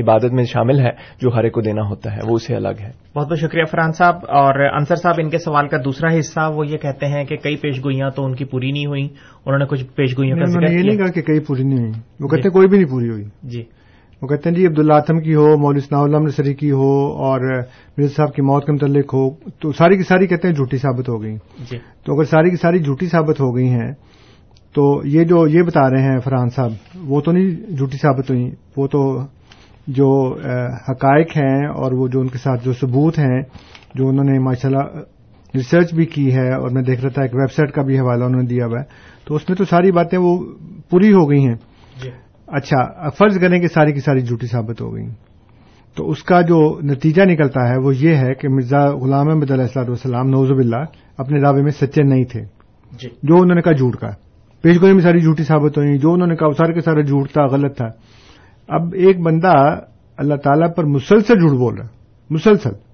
عبادت 0.00 0.32
میں 0.32 0.44
شامل 0.44 0.80
ہے، 0.80 0.90
جو 1.20 1.34
ہر 1.34 1.44
ایک 1.44 1.52
کو 1.52 1.60
دینا 1.60 1.82
ہوتا 1.88 2.14
ہے، 2.14 2.20
وہ 2.28 2.34
اسے 2.36 2.54
الگ 2.56 2.80
ہے۔ 2.80 2.90
بہت 3.14 3.28
بہت 3.28 3.38
شکریہ 3.38 3.64
فرحان 3.70 3.92
صاحب، 3.92 4.24
اور 4.30 4.60
انصر 4.68 4.96
صاحب، 4.96 5.14
ان 5.18 5.28
کے 5.30 5.38
سوال 5.38 5.68
کا 5.68 5.76
دوسرا 5.84 6.08
حصہ 6.18 6.50
وہ 6.54 6.66
یہ 6.66 6.78
کہتے 6.78 7.06
ہیں 7.06 7.24
کہ 7.24 7.36
کئی 7.36 7.56
پیش 7.56 7.78
گوئیاں 7.84 8.08
تو 8.10 8.24
ان 8.24 8.34
کی 8.34 8.44
پوری 8.44 8.61
نہیں 8.70 8.86
ہوئی 8.86 9.08
انہوں 9.46 9.58
نے 9.58 9.64
کچھ 9.64 9.84
پیش 9.94 10.18
گوئیوں 10.18 10.38
کا 10.38 10.44
ذکر 10.44 10.62
یہ 10.62 10.82
نہیں 10.82 10.96
کہا 10.96 11.10
کہ 11.10 11.22
کئی 11.22 11.40
پوری 11.40 11.62
نہیں 11.62 11.78
ہوئی۔ 11.78 11.92
وہ 12.20 12.28
کہتے 12.28 12.42
ہیں 12.42 12.50
کوئی 12.50 12.68
بھی 12.68 12.78
نہیں 12.78 12.90
پوری 12.90 13.08
ہوئی۔ 13.08 13.24
جی۔ 13.42 13.62
وہ 14.22 14.28
کہتے 14.28 14.48
ہیں 14.48 14.56
جی 14.56 14.66
عبداللہ 14.66 14.92
آتم 14.92 15.20
کی 15.20 15.34
ہو 15.34 15.56
مول 15.56 15.78
اللہ 15.90 16.16
نصری 16.16 16.54
کی 16.54 16.70
ہو 16.70 17.12
اور 17.12 17.40
مرزا 17.98 18.14
صاحب 18.16 18.34
کی 18.34 18.42
موت 18.42 18.66
کے 18.66 18.72
متعلق 18.72 19.14
ہو 19.14 19.30
تو 19.58 19.72
ساری 19.72 19.96
کی 19.96 20.02
ساری 20.02 20.26
کہتے 20.26 20.48
ہیں 20.48 20.54
جھوٹی 20.54 20.76
ثابت 20.76 21.08
ہو 21.08 21.22
گئی۔ 21.22 21.36
جی۔ 21.70 21.78
تو 22.04 22.14
اگر 22.14 22.24
ساری 22.24 22.50
کی 22.50 22.56
ساری 22.56 22.78
جھوٹی 22.78 23.06
ثابت 23.06 23.40
ہو 23.40 23.56
گئی 23.56 23.68
ہیں 23.68 23.92
تو 24.74 25.00
یہ 25.04 25.24
جو 25.24 25.46
یہ 25.48 25.62
بتا 25.62 25.90
رہے 25.90 26.02
ہیں 26.02 26.18
فرحان 26.18 26.48
صاحب 26.48 26.70
وہ 27.04 27.20
تو 27.20 27.32
نہیں 27.32 27.76
جھوٹی 27.76 27.96
ثابت 27.96 28.30
ہوئی۔ 28.30 28.50
وہ 28.76 28.86
تو 28.86 29.20
جو 29.86 30.34
حقائق 30.88 31.36
ہیں 31.36 31.66
اور 31.66 31.92
وہ 31.92 32.08
جو 32.08 32.20
ان 32.20 32.28
کے 32.28 32.38
ساتھ 32.38 32.64
جو 32.64 32.72
ثبوت 32.72 33.18
ہیں 33.18 33.40
جو 33.94 34.08
انہوں 34.08 34.24
نے 34.24 34.38
ماشاء 34.38 34.68
اللہ 34.68 35.00
ریسرچ 35.54 35.94
بھی 35.94 36.06
کی 36.06 36.34
ہے 36.34 36.54
اور 36.54 36.70
میں 36.70 36.82
دیکھ 36.82 37.00
رہا 37.00 37.08
تھا 37.08 37.22
ایک 37.22 37.34
ویب 37.34 37.52
سائٹ 37.52 37.72
کا 37.72 37.82
بھی 37.82 37.98
حوالہ 37.98 38.24
انہوں 38.24 38.42
نے 38.42 38.46
دیا 38.46 38.66
ہوا 38.66 38.80
ہے۔ 38.80 38.84
تو 39.24 39.34
اس 39.34 39.48
میں 39.48 39.56
تو 39.56 39.64
ساری 39.64 39.92
باتیں 39.92 40.18
وہ 40.18 40.44
پوری 40.90 41.12
ہو 41.12 41.30
گئی 41.30 41.46
ہیں۔ 41.46 41.54
جی۔ 42.02 42.10
اچھا 42.46 43.08
فرض 43.08 43.38
کریں 43.38 43.60
کہ 43.60 43.68
ساری 43.68 43.92
کی 43.92 44.00
ساری 44.00 44.20
جھوٹی 44.20 44.46
ثابت 44.46 44.80
ہو 44.80 44.94
گئی۔ 44.94 45.06
تو 45.96 46.10
اس 46.10 46.22
کا 46.22 46.40
جو 46.40 46.80
نتیجہ 46.82 47.22
نکلتا 47.22 47.68
ہے 47.68 47.76
وہ 47.76 47.96
یہ 47.96 48.16
ہے 48.16 48.34
کہ 48.34 48.48
مرزا 48.48 48.90
غلام 48.90 49.28
احمد 49.28 49.50
علیہ 49.50 49.64
السلط 49.64 49.88
والسلام 49.88 50.28
نوزب 50.28 50.58
اللہ 50.58 50.84
اپنے 51.18 51.40
دعوے 51.40 51.62
میں 51.62 51.70
سچے 51.70 52.02
نہیں 52.02 52.24
تھے۔ 52.24 52.40
جی۔ 52.92 53.08
جو 53.22 53.34
انہوں 53.34 53.54
نے 53.54 53.62
کہا 53.62 53.72
جھوٹ 53.72 53.96
کا۔ 53.96 54.08
پیش 54.62 54.82
گوئی 54.82 54.92
میں 54.92 55.02
ساری 55.02 55.20
جھوٹی 55.20 55.42
ثابت 55.42 55.78
ہوئی 55.78 55.98
جو 55.98 56.12
انہوں 56.12 56.28
نے 56.28 56.36
کہا 56.36 56.50
سارے 56.50 56.72
کے 56.72 56.80
سارا 56.80 57.00
جھوٹ 57.00 57.30
تھا 57.30 57.46
غلط 57.46 57.76
تھا۔ 57.76 57.86
اب 58.68 58.94
ایک 58.94 59.20
بندہ 59.20 59.80
اللہ 60.16 60.34
تعالیٰ 60.34 60.74
پر 60.76 60.84
مسلسل 60.84 61.34
جھوٹ 61.34 61.58
بول 61.58 61.74
رہا 61.74 61.86
مسلسل۔ 62.30 62.91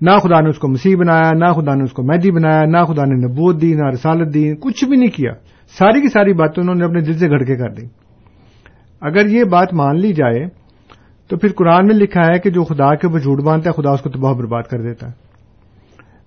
نہ 0.00 0.10
خدا 0.22 0.40
نے 0.40 0.48
اس 0.48 0.58
کو 0.58 0.68
مسیح 0.68 0.96
بنایا 0.96 1.32
نہ 1.32 1.44
خدا 1.52 1.74
نے 1.74 1.84
اس 1.84 1.92
کو 1.92 2.02
میدی 2.02 2.30
بنایا 2.30 2.64
نہ 2.64 2.76
خدا 2.88 3.04
نے 3.04 3.14
نبوت 3.14 3.60
دی 3.60 3.74
نہ 3.74 3.86
رسالت 3.92 4.34
دی 4.34 4.54
کچھ 4.56 4.84
بھی 4.84 4.96
نہیں 4.96 5.10
کیا۔ 5.10 5.32
ساری 5.78 6.00
کی 6.00 6.08
ساری 6.08 6.32
باتیں 6.32 6.62
انہوں 6.62 6.74
نے 6.74 6.84
اپنے 6.84 7.00
دل 7.00 7.18
سے 7.18 7.28
گھڑ 7.28 7.42
کے 7.42 7.56
کر 7.56 7.70
دی۔ 7.70 7.86
اگر 9.00 9.26
یہ 9.26 9.44
بات 9.44 9.74
مان 9.74 10.00
لی 10.00 10.12
جائے 10.12 10.46
تو 11.28 11.36
پھر 11.36 11.48
قرآن 11.56 11.86
میں 11.86 11.94
لکھا 11.94 12.20
ہے 12.26 12.38
کہ 12.38 12.50
جو 12.50 12.64
خدا 12.64 12.94
کے 12.94 13.06
اوپر 13.06 13.18
جھوٹ 13.18 13.42
باندھتا 13.42 13.70
ہے 13.70 13.82
خدا 13.82 13.90
اس 13.90 14.00
کو 14.00 14.10
تباہ 14.10 14.32
برباد 14.32 14.62
کر 14.62 14.82
دیتا 14.82 15.06
ہے۔ 15.06 15.12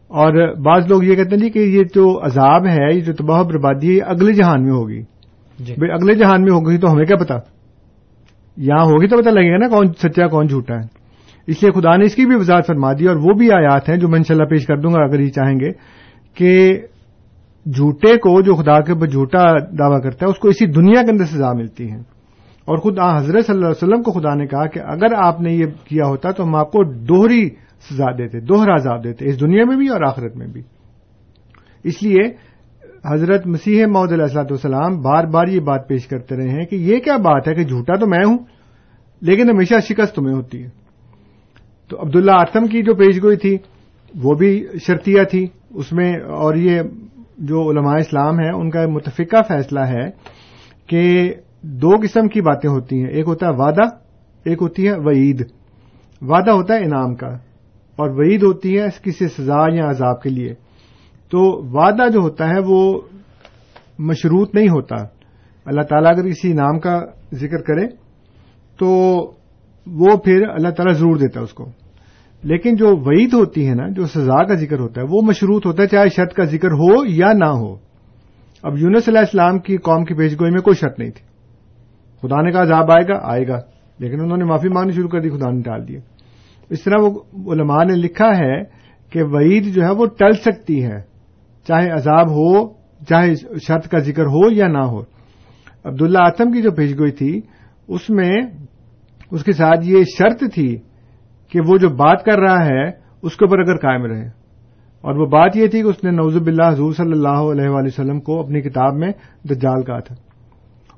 اور 0.07 0.53
بعض 0.53 0.87
لوگ 0.87 1.03
یہ 1.03 1.15
کہتے 1.15 1.29
ہیں 1.29 1.37
جی 1.37 1.49
کہ 1.49 1.59
یہ 1.59 1.83
جو 1.83 2.25
عذاب 2.25 2.67
ہے 2.67 2.95
یہ 2.95 3.01
جو 3.01 3.13
تباہ 3.13 3.43
بربادی 3.43 3.95
ہے 3.95 4.01
اگلے 4.01 4.33
جہان 4.33 4.63
میں 4.63 4.71
ہوگی۔ 4.71 5.01
جی۔ 5.59 5.73
اگلے 5.73 6.15
جہان 6.15 6.41
میں 6.41 6.51
ہوگی 6.51 6.77
تو 6.77 6.91
ہمیں 6.91 7.05
کیا 7.05 7.15
پتا؟ 7.15 7.35
یہاں 8.57 8.85
ہوگی 8.85 9.07
تو 9.07 9.21
پتہ 9.21 9.29
لگے 9.29 9.51
گا 9.51 9.57
نا 9.57 9.67
کون 9.67 9.87
سچا 9.87 10.27
کون 10.27 10.47
جھوٹا 10.47 10.75
ہے۔ 10.75 11.00
اس 11.47 11.63
لیے 11.63 11.81
خدا 11.81 11.95
نے 11.95 12.05
اس 12.05 12.15
کی 12.15 12.25
بھی 12.25 12.35
وضاحت 12.35 12.67
فرما 12.67 12.93
دی 12.93 13.07
اور 13.07 13.15
وہ 13.15 13.33
بھی 13.33 13.51
آیات 13.51 13.89
ہیں 13.89 13.97
جو 13.97 14.07
میں 14.07 14.17
انشاءاللہ 14.17 14.47
پیش 14.47 14.65
کر 14.65 14.77
دوں 14.77 14.93
گا 14.93 15.03
اگر 15.03 15.19
یہ 15.19 15.29
چاہیں 15.29 15.59
گے 15.59 15.71
کہ 16.35 16.81
جھوٹے 17.65 18.17
کو 18.17 18.41
جو 18.41 18.55
خدا 18.55 18.79
کے 18.79 18.91
اوپر 18.91 19.07
جھوٹا 19.07 19.59
دعویٰ 19.59 20.01
کرتا 20.01 20.25
ہے، 20.25 20.31
اس 20.31 20.39
کو 20.39 20.47
اسی 20.47 20.65
دنیا 20.65 21.03
کے 21.03 21.11
اندر 21.11 21.25
سزا 21.25 21.53
ملتی 21.53 21.91
ہے۔ 21.91 21.97
اور 22.61 22.77
خود 22.77 22.99
حضرت 22.99 23.45
صلی 23.45 23.55
اللہ 23.55 23.67
علیہ 23.67 23.83
وسلم 23.83 24.03
کو 24.03 24.11
خدا 24.11 24.35
نے 24.35 24.47
کہا 24.47 24.67
کہ 24.67 24.79
اگر 24.79 25.13
آپ 25.15 25.41
نے 25.41 25.53
یہ 25.53 25.65
کیا 25.65 26.05
ہوتا 26.05 26.31
تو 26.31 26.43
ہم 26.43 26.55
آپ 26.55 26.71
کو 26.71 26.83
دوہری 26.83 27.49
سزا 27.89 28.11
دیتے، 28.17 28.39
دوہرا 28.39 28.73
عذاب 28.73 29.03
دیتے، 29.03 29.25
اس 29.25 29.41
دنیا 29.41 29.65
میں 29.65 29.77
بھی 29.77 29.87
اور 29.87 30.01
آخرت 30.01 30.37
میں 30.37 30.47
بھی۔ 30.47 30.61
اس 31.83 32.03
لیے 32.03 32.21
حضرت 33.05 33.47
مسیح 33.47 33.85
محدود 33.85 34.11
علیہ 34.11 34.37
والسلام 34.37 35.01
بار 35.01 35.23
بار 35.23 35.47
یہ 35.47 35.59
بات 35.59 35.87
پیش 35.87 36.07
کرتے 36.07 36.37
رہے 36.37 36.49
ہیں 36.49 36.65
کہ 36.65 36.75
یہ 36.75 36.99
کیا 36.99 37.17
بات 37.17 37.47
ہے 37.47 37.53
کہ 37.53 37.63
جھوٹا 37.63 37.95
تو 37.95 38.07
میں 38.07 38.25
ہوں، 38.25 38.37
لیکن 39.21 39.49
ہمیشہ 39.49 39.73
شکست 39.89 40.15
تمہیں 40.15 40.35
ہوتی 40.35 40.63
ہے۔ 40.63 40.80
تو 41.91 42.01
عبداللہ 42.01 42.31
آتم 42.31 42.65
کی 42.65 42.83
جو 42.83 42.95
پیش 42.95 43.23
گوئی 43.23 43.37
تھی، 43.37 43.57
وہ 44.21 44.33
بھی 44.33 44.67
شرطیہ 44.87 45.23
تھی۔ 45.23 45.47
اس 45.69 45.93
میں 45.93 46.13
اور 46.13 46.55
یہ 46.55 46.81
جو 47.37 47.71
علماء 47.71 47.95
اسلام 47.95 48.39
ہیں، 48.39 48.51
ان 48.53 48.69
کا 48.69 48.87
متفقہ 48.87 49.41
فیصلہ 49.47 49.79
ہے 49.79 50.09
کہ 50.87 51.33
دو 51.61 51.89
قسم 51.89 52.27
کی 52.27 52.41
باتیں 52.41 52.69
ہوتی 52.69 52.99
ہیں۔ 52.99 53.09
ایک 53.09 53.27
ہوتا 53.27 53.47
ہے 53.47 53.51
وعدہ، 53.51 53.81
ایک 54.45 54.57
ہوتی 54.61 54.87
ہے 54.87 54.93
وعید۔ 54.97 55.45
وعدہ 56.21 56.51
ہوتا 56.51 56.73
ہے 56.73 56.79
انعام 56.79 57.15
کا 57.15 57.27
اور 57.95 58.09
وعید 58.09 58.43
ہوتی 58.43 58.79
ہے 58.79 58.85
کسی 59.03 59.27
سزا 59.27 59.73
یا 59.73 59.89
عذاب 59.89 60.21
کے 60.21 60.29
لیے۔ 60.29 60.53
تو 61.29 61.63
وعدہ 61.63 62.09
جو 62.09 62.19
ہوتا 62.19 62.49
ہے، 62.49 62.59
وہ 62.65 63.01
مشروط 63.99 64.55
نہیں 64.55 64.69
ہوتا۔ 64.69 64.95
اللہ 65.65 65.81
تعالیٰ 65.81 66.11
اگر 66.11 66.29
کسی 66.29 66.51
انعام 66.51 66.79
کا 66.79 67.05
ذکر 67.33 67.61
کرے، 67.61 67.87
تو 68.79 68.87
وہ 69.87 70.17
پھر 70.17 70.47
اللہ 70.49 70.69
تعالیٰ 70.69 70.93
ضرور 70.93 71.15
دیتا 71.15 71.39
ہے 71.39 71.45
اس 71.45 71.53
کو۔ 71.53 71.69
لیکن 72.43 72.75
جو 72.75 72.97
وعید 72.97 73.33
ہوتی 73.33 73.67
ہے 73.67 73.73
نا، 73.73 73.89
جو 73.89 74.05
سزا 74.05 74.43
کا 74.43 74.55
ذکر 74.55 74.79
ہوتا 74.79 75.01
ہے، 75.01 75.05
وہ 75.09 75.21
مشروط 75.21 75.65
ہوتا 75.65 75.83
ہے 75.83 75.87
چاہے 75.87 76.09
شرط 76.09 76.33
کا 76.33 76.43
ذکر 76.43 76.67
ہو 76.67 77.05
یا 77.05 77.33
نہ 77.33 77.45
ہو۔ 77.45 77.75
اب 78.63 78.77
یونس 78.77 79.09
علیہ 79.09 79.19
السلام 79.19 79.59
کی 79.59 79.77
قوم 79.77 80.05
کی 80.05 80.13
پیش 80.13 80.33
گوئی 80.33 80.51
میں 80.51 80.61
کوئی 80.61 80.75
شرط 80.75 80.99
نہیں 80.99 81.09
تھی۔ 81.09 81.25
خدا 82.21 82.41
نے 82.41 82.51
کہا 82.51 82.61
عذاب 82.61 82.91
آئے 82.91 83.07
گا 83.07 83.19
آئے 83.23 83.47
گا۔ 83.47 83.59
لیکن 83.99 84.21
انہوں 84.21 84.37
نے 84.37 84.43
معافی 84.43 84.69
مانگنی 84.69 84.91
شروع 84.91 85.09
کر 85.09 85.21
دی، 85.21 85.29
خدا 85.29 85.49
نے 85.49 85.61
ٹال 85.61 85.87
دیا۔ 85.87 85.99
اس 86.69 86.83
طرح 86.83 86.95
وہ 87.01 87.19
علماء 87.53 87.83
نے 87.83 87.95
لکھا 87.95 88.31
ہے 88.37 88.63
کہ 89.09 89.23
وعید 89.23 89.75
جو 89.75 89.83
ہے 89.83 89.91
وہ 89.91 90.05
ٹل 90.05 90.31
سکتی 90.31 90.83
ہے، 90.83 91.01
چاہے 91.67 91.89
عذاب 91.89 92.29
ہو، 92.29 92.67
چاہے 93.09 93.35
شرط 93.67 93.87
کا 93.87 93.97
ذکر 93.97 94.23
ہو 94.23 94.51
یا 94.51 94.67
نہ 94.67 94.77
ہو۔ 94.77 95.01
عبداللہ 95.83 96.17
آتم 96.21 96.51
کی 96.51 96.61
جو 96.61 96.71
پیش 96.71 96.99
گوئی 96.99 97.11
تھی، 97.11 97.41
اس 97.87 98.09
میں 98.09 98.41
اس 99.31 99.43
کے 99.43 99.51
ساتھ 99.51 99.79
یہ 99.83 100.03
شرط 100.17 100.43
تھی 100.53 100.77
کہ 101.51 101.59
وہ 101.67 101.77
جو 101.77 101.89
بات 101.89 102.23
کر 102.23 102.39
رہا 102.39 102.65
ہے، 102.65 102.89
اس 103.21 103.37
کے 103.37 103.45
اوپر 103.45 103.59
اگر 103.59 103.77
قائم 103.77 104.05
رہے۔ 104.05 104.27
اور 105.01 105.15
وہ 105.15 105.25
بات 105.25 105.51
یہ 105.55 105.67
تھی 105.67 105.81
کہ 105.81 105.87
اس 105.87 106.03
نے 106.03 106.11
نوزب 106.11 106.47
اللہ 106.47 106.69
حضور 106.69 106.93
صلی 106.93 107.11
اللہ 107.11 107.27
علیہ 107.27 107.69
وآلہ 107.69 107.87
وسلم 107.87 108.19
کو 108.19 108.39
اپنی 108.39 108.61
کتاب 108.61 108.93
میں 108.93 109.11
دجال 109.49 109.83
کہا 109.83 109.99
تھا۔ 109.99 110.15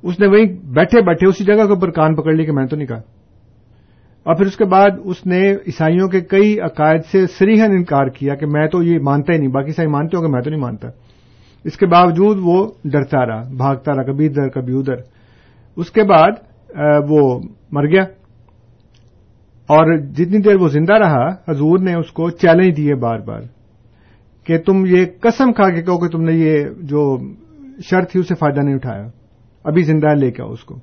اس 0.03 0.19
نے 0.19 0.27
وہیں 0.27 0.45
بیٹھے 0.45 1.01
بیٹھے 1.01 1.27
اسی 1.27 1.43
جگہ 1.43 1.55
کے 1.55 1.61
اوپر 1.61 1.91
کان 1.91 2.15
پکڑ 2.15 2.33
لی 2.33 2.45
کہ 2.45 2.51
میں 2.51 2.65
تو 2.65 2.75
نہیں 2.75 2.87
کہا۔ 2.87 3.01
اور 4.23 4.35
پھر 4.35 4.45
اس 4.45 4.57
کے 4.57 4.65
بعد 4.65 4.89
اس 5.03 5.25
نے 5.25 5.51
عیسائیوں 5.51 6.07
کے 6.07 6.21
کئی 6.21 6.59
عقائد 6.59 7.01
سے 7.11 7.27
سریحن 7.27 7.71
انکار 7.71 8.07
کیا 8.07 8.35
کہ 8.35 8.45
میں 8.45 8.67
تو 8.67 8.83
یہ 8.83 8.99
مانتا 8.99 9.33
ہی 9.33 9.37
نہیں، 9.37 9.47
باقی 9.47 9.67
عیسائی 9.67 9.87
مانتے 9.87 10.17
ہو 10.17 10.21
کہ 10.21 10.31
میں 10.31 10.41
تو 10.41 10.49
نہیں 10.49 10.61
مانتا۔ 10.61 10.87
اس 11.63 11.77
کے 11.77 11.85
باوجود 11.85 12.37
وہ 12.41 12.71
ڈرتا 12.85 13.25
رہا، 13.25 13.43
بھاگتا 13.57 13.91
رہا، 13.95 14.03
کبھی 14.03 14.25
ادھر 14.25 14.49
کبھی 14.49 14.77
ادھر۔ 14.77 14.95
اس 15.75 15.91
کے 15.91 16.03
بعد 16.03 16.31
وہ 17.09 17.39
مر 17.71 17.83
گیا۔ 17.87 18.22
اور 19.67 19.97
جتنی 19.97 20.37
دیر 20.37 20.55
وہ 20.55 20.67
زندہ 20.67 20.93
رہا، 20.93 21.29
حضور 21.29 21.79
نے 21.79 21.93
اس 21.93 22.11
کو 22.11 22.29
چیلنج 22.29 22.77
دیے 22.77 22.95
بار 22.95 23.19
بار 23.19 23.41
کہ 24.43 24.57
تم 24.57 24.85
یہ 24.85 25.05
قسم 25.19 25.53
کھا 25.53 25.69
کے 25.69 25.81
کہو 25.81 25.99
کہ 25.99 26.07
تم 26.07 26.21
نے 26.21 26.33
یہ 26.33 26.63
جو 26.81 27.17
شرط 27.89 28.11
تھی 28.11 28.19
اسے 28.19 28.35
فائدہ 28.35 28.61
نہیں 28.61 28.75
اٹھایا۔ 28.75 29.07
ابھی 29.63 29.83
زندہ 29.83 30.07
لے 30.07 30.31
کے 30.31 30.43
آؤ 30.43 30.51
اس 30.51 30.63
کو۔ 30.63 30.79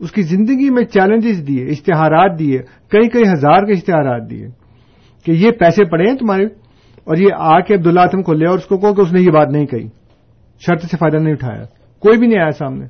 اس 0.00 0.12
کی 0.12 0.22
زندگی 0.22 0.70
میں 0.70 0.84
چیلنجز 0.84 1.48
دیے، 1.48 1.66
اشتہارات 1.66 2.38
دیے، 2.38 2.58
کئی 2.88 3.08
کئی 3.08 3.22
ہزار 3.22 3.66
کے 3.66 3.72
اشتہارات 3.72 4.30
دیے 4.30 4.48
کہ 5.24 5.30
یہ 5.30 5.50
پیسے 5.50 5.84
پڑے 5.84 6.10
ہیں 6.10 6.16
تمہارے 6.16 6.44
اور 7.04 7.16
یہ 7.16 7.28
آ 7.36 7.60
کے 7.60 7.74
عبداللہ 7.74 8.00
اعظم 8.00 8.22
کو 8.22 8.32
لے 8.32 8.46
اور 8.46 8.58
اس 8.58 8.64
کو 8.64 8.76
کہو 8.76 8.94
کہ 8.94 9.00
اس 9.00 9.12
نے 9.12 9.20
یہ 9.20 9.30
بات 9.30 9.48
نہیں 9.48 9.66
کہی۔ 9.66 9.88
شرط 10.66 10.82
سے 10.82 10.96
فائدہ 10.96 11.16
نہیں 11.16 11.32
اٹھایا۔ 11.32 11.64
کوئی 11.98 12.18
بھی 12.18 12.26
نہیں 12.26 12.40
آیا 12.40 12.50
سامنے۔ 12.50 12.84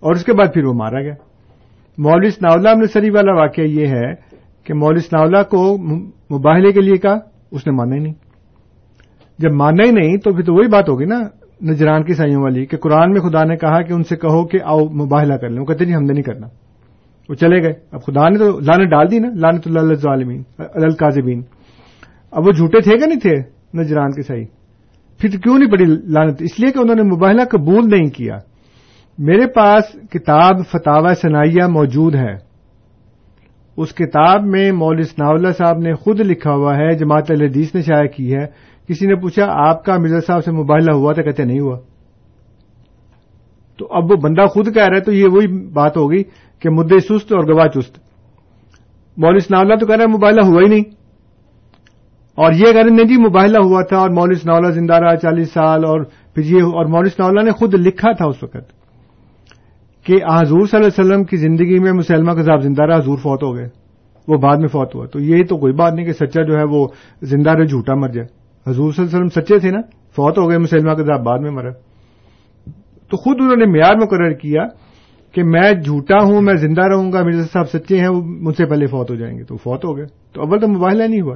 اور 0.00 0.12
اس 0.12 0.24
کے 0.24 0.32
بعد 0.32 0.54
پھر 0.54 0.64
وہ 0.64 0.72
مارا 0.72 1.02
گیا۔ 1.02 1.14
مولوی 1.98 2.30
سناولہ 2.30 2.68
نے 2.68 2.86
سری 2.86 3.10
والا 3.10 3.32
واقعہ 3.34 3.64
یہ 3.64 3.86
ہے 3.86 4.35
کہ 4.66 4.74
مولوی 4.74 5.00
سناولہ 5.00 5.42
کو 5.42 5.78
مباہلے 6.30 6.72
کے 6.72 6.80
لیے 6.80 6.96
کہا، 6.96 7.18
اس 7.50 7.66
نے 7.66 7.72
مانا 7.72 7.94
ہی 7.94 8.00
نہیں۔ 8.00 8.14
جب 9.38 9.52
مانا 9.52 9.86
ہی 9.86 9.90
نہیں 9.90 10.16
تو 10.16 10.32
پھر 10.32 10.44
تو 10.44 10.54
وہی 10.54 10.68
بات 10.68 10.88
ہوگی 10.88 11.04
نا، 11.04 11.20
نجران 11.64 12.04
کی 12.04 12.14
سائیوں 12.14 12.42
والی، 12.42 12.66
کہ 12.66 12.76
قرآن 12.76 13.10
میں 13.10 13.20
خدا 13.20 13.44
نے 13.44 13.56
کہا 13.56 13.82
کہ 13.82 13.92
ان 13.92 14.02
سے 14.02 14.16
کہو 14.16 14.46
کہ 14.46 14.58
آؤ 14.64 14.80
مباہلہ 14.80 15.34
کر 15.34 15.48
لیں۔ 15.48 15.60
وہ 15.60 15.64
کہتے 15.64 15.84
نہیں 15.84 15.92
جی، 15.92 15.96
ہم 15.96 16.04
نے 16.04 16.12
نہیں 16.12 16.22
کرنا۔ 16.22 16.46
وہ 17.28 17.34
چلے 17.34 17.62
گئے۔ 17.62 17.72
اب 17.92 18.02
خدا 18.02 18.28
نے 18.28 18.38
تو 18.38 18.60
لانت 18.60 18.90
ڈال 18.90 19.10
دی 19.10 19.18
نا 19.18 19.28
لانت 19.34 19.62
اللہ 19.66 20.08
عالمین 20.08 20.42
القاظبین 20.58 21.42
اب 22.30 22.46
وہ 22.46 22.52
جھوٹے 22.52 22.80
تھے 22.80 22.98
کہ 22.98 23.06
نہیں 23.06 23.20
تھے 23.20 23.34
نجران 23.80 24.10
کے 24.10 24.22
سائی؟ 24.22 24.44
پھر 25.18 25.28
کیوں 25.28 25.58
نہیں 25.58 25.70
پڑی 25.70 25.84
لانت 25.84 26.42
اس 26.42 26.60
لیے 26.60 26.72
کہ 26.72 26.78
انہوں 26.78 26.94
نے 26.94 27.02
مباہلہ 27.02 27.42
قبول 27.50 27.90
نہیں 27.90 28.06
کیا۔ 28.06 28.38
میرے 29.18 29.46
پاس 29.46 30.10
کتاب 30.10 30.66
فتح 30.72 31.14
ثنائیہ 31.22 31.66
موجود 31.66 32.14
ہے 32.14 32.45
اس 33.76 33.94
کتاب 33.94 34.44
میں 34.44 34.72
مول 34.72 35.02
ثناء 35.02 35.52
صاحب 35.52 35.78
نے 35.78 35.94
خود 35.94 36.20
لکھا 36.20 36.50
ہوا 36.50 36.76
ہے، 36.76 36.94
جماعت 36.94 37.30
الحدیث 37.30 37.74
نے 37.74 37.82
شائع 37.82 38.06
کی 38.06 38.34
ہے۔ 38.34 38.46
کسی 38.88 39.06
نے 39.06 39.14
پوچھا، 39.14 39.46
آپ 39.48 39.84
کا 39.84 39.98
مرزا 39.98 40.20
صاحب 40.26 40.44
سے 40.44 40.52
مباہلہ 40.52 40.92
ہوا 40.94 41.12
تھا؟ 41.12 41.22
کہتے 41.22 41.44
نہیں 41.44 41.60
ہوا۔ 41.60 41.78
تو 43.78 43.86
اب 43.90 44.10
وہ 44.10 44.16
بندہ 44.16 44.46
خود 44.46 44.74
کہہ 44.74 44.84
رہا 44.84 44.96
ہے، 44.96 45.00
تو 45.00 45.12
یہ 45.12 45.26
وہی 45.32 45.68
بات 45.68 45.96
ہوگی 45.96 46.22
کہ 46.60 46.70
مدعے 46.70 47.00
سست 47.00 47.32
اور 47.32 47.54
گواہ 47.54 47.66
چست۔ 47.66 47.98
مول 49.16 49.38
ثناء 49.38 49.76
تو 49.80 49.86
کہہ 49.86 49.96
رہا 49.96 50.04
ہے، 50.04 50.16
مباہلہ 50.16 50.40
ہوا 50.46 50.62
ہی 50.62 50.68
نہیں۔ 50.68 50.84
اور 52.34 52.52
یہ 52.52 52.64
کہہ 52.64 52.82
رہے 52.82 52.90
نہیں 52.90 53.04
جی 53.04 53.16
مباہلہ 53.16 53.58
ہوا 53.58 53.82
تھا 53.82 53.96
اور 53.96 54.10
مول 54.10 54.34
ثناء 54.34 54.70
زندہ 54.70 54.94
رہا 54.94 55.16
چالیس 55.16 55.52
سال 55.52 55.84
اور 55.84 56.00
پھر 56.34 56.42
یہ 56.44 56.62
اور 56.62 56.86
مول 56.86 57.08
ثناء 57.08 57.42
نے 57.42 57.50
خود 57.50 57.74
لکھا 57.74 58.12
تھا 58.12 58.24
اس 58.24 58.42
وقت۔ 58.42 58.75
کہ 60.06 60.12
حضور 60.12 60.66
صلی 60.66 60.80
اللہ 60.80 60.88
علیہ 60.88 61.10
وسلم 61.10 61.24
کی 61.24 61.36
زندگی 61.36 61.78
میں 61.78 61.92
مسلمہ 61.92 62.32
کا 62.32 62.42
صاحب 62.42 62.62
زندہ 62.62 62.82
رہا، 62.82 62.96
حضور 62.96 63.16
فوت 63.16 63.42
ہو 63.42 63.56
گئے۔ 63.56 63.68
وہ 64.28 64.36
بعد 64.36 64.56
میں 64.56 64.68
فوت 64.68 64.94
ہوا۔ 64.94 65.06
تو 65.06 65.20
یہ 65.20 65.44
تو 65.44 65.56
کوئی 65.56 65.72
بات 65.72 65.92
نہیں 65.94 66.06
کہ 66.06 66.12
سچا 66.12 66.42
جو 66.42 66.56
ہے 66.58 66.64
وہ 66.70 66.88
زندہ 67.22 67.50
رہے، 67.50 67.64
جھوٹا 67.64 67.94
مر 67.94 68.08
جائے۔ 68.08 68.26
حضور 68.70 68.92
صلی 68.92 69.04
اللہ 69.04 69.16
علیہ 69.16 69.26
وسلم 69.26 69.44
سچے 69.44 69.58
تھے 69.58 69.70
نا، 69.70 69.80
فوت 70.10 70.38
ہو 70.38 70.48
گئے، 70.48 70.58
مسلمہ 70.58 70.92
کا 70.92 71.04
صاحب 71.04 71.22
بعد 71.24 71.38
میں 71.38 71.50
مرا۔ 71.50 71.70
تو 73.10 73.16
خود 73.16 73.36
انہوں 73.40 73.56
نے 73.56 73.66
معیار 73.66 73.94
مقرر 73.94 74.32
کیا 74.32 74.66
کہ 75.34 75.42
میں 75.42 75.72
جھوٹا 75.72 76.24
ہوں، 76.24 76.42
میں 76.42 76.54
زندہ 76.54 76.86
رہوں 76.86 77.12
گا، 77.12 77.22
مرزا 77.22 77.46
صاحب 77.52 77.70
سچے 77.70 78.00
ہیں، 78.00 78.08
وہ 78.08 78.22
مجھ 78.24 78.56
سے 78.56 78.66
پہلے 78.66 78.86
فوت 78.86 79.10
ہو 79.10 79.16
جائیں 79.16 79.38
گے۔ 79.38 79.44
تو 79.44 79.56
فوت 79.56 79.84
ہو 79.84 79.96
گئے۔ 79.96 80.06
تو 80.32 80.40
اول 80.40 80.60
تو 80.60 80.68
مباہلہ 80.68 81.02
نہیں 81.02 81.20
ہوا۔ 81.20 81.34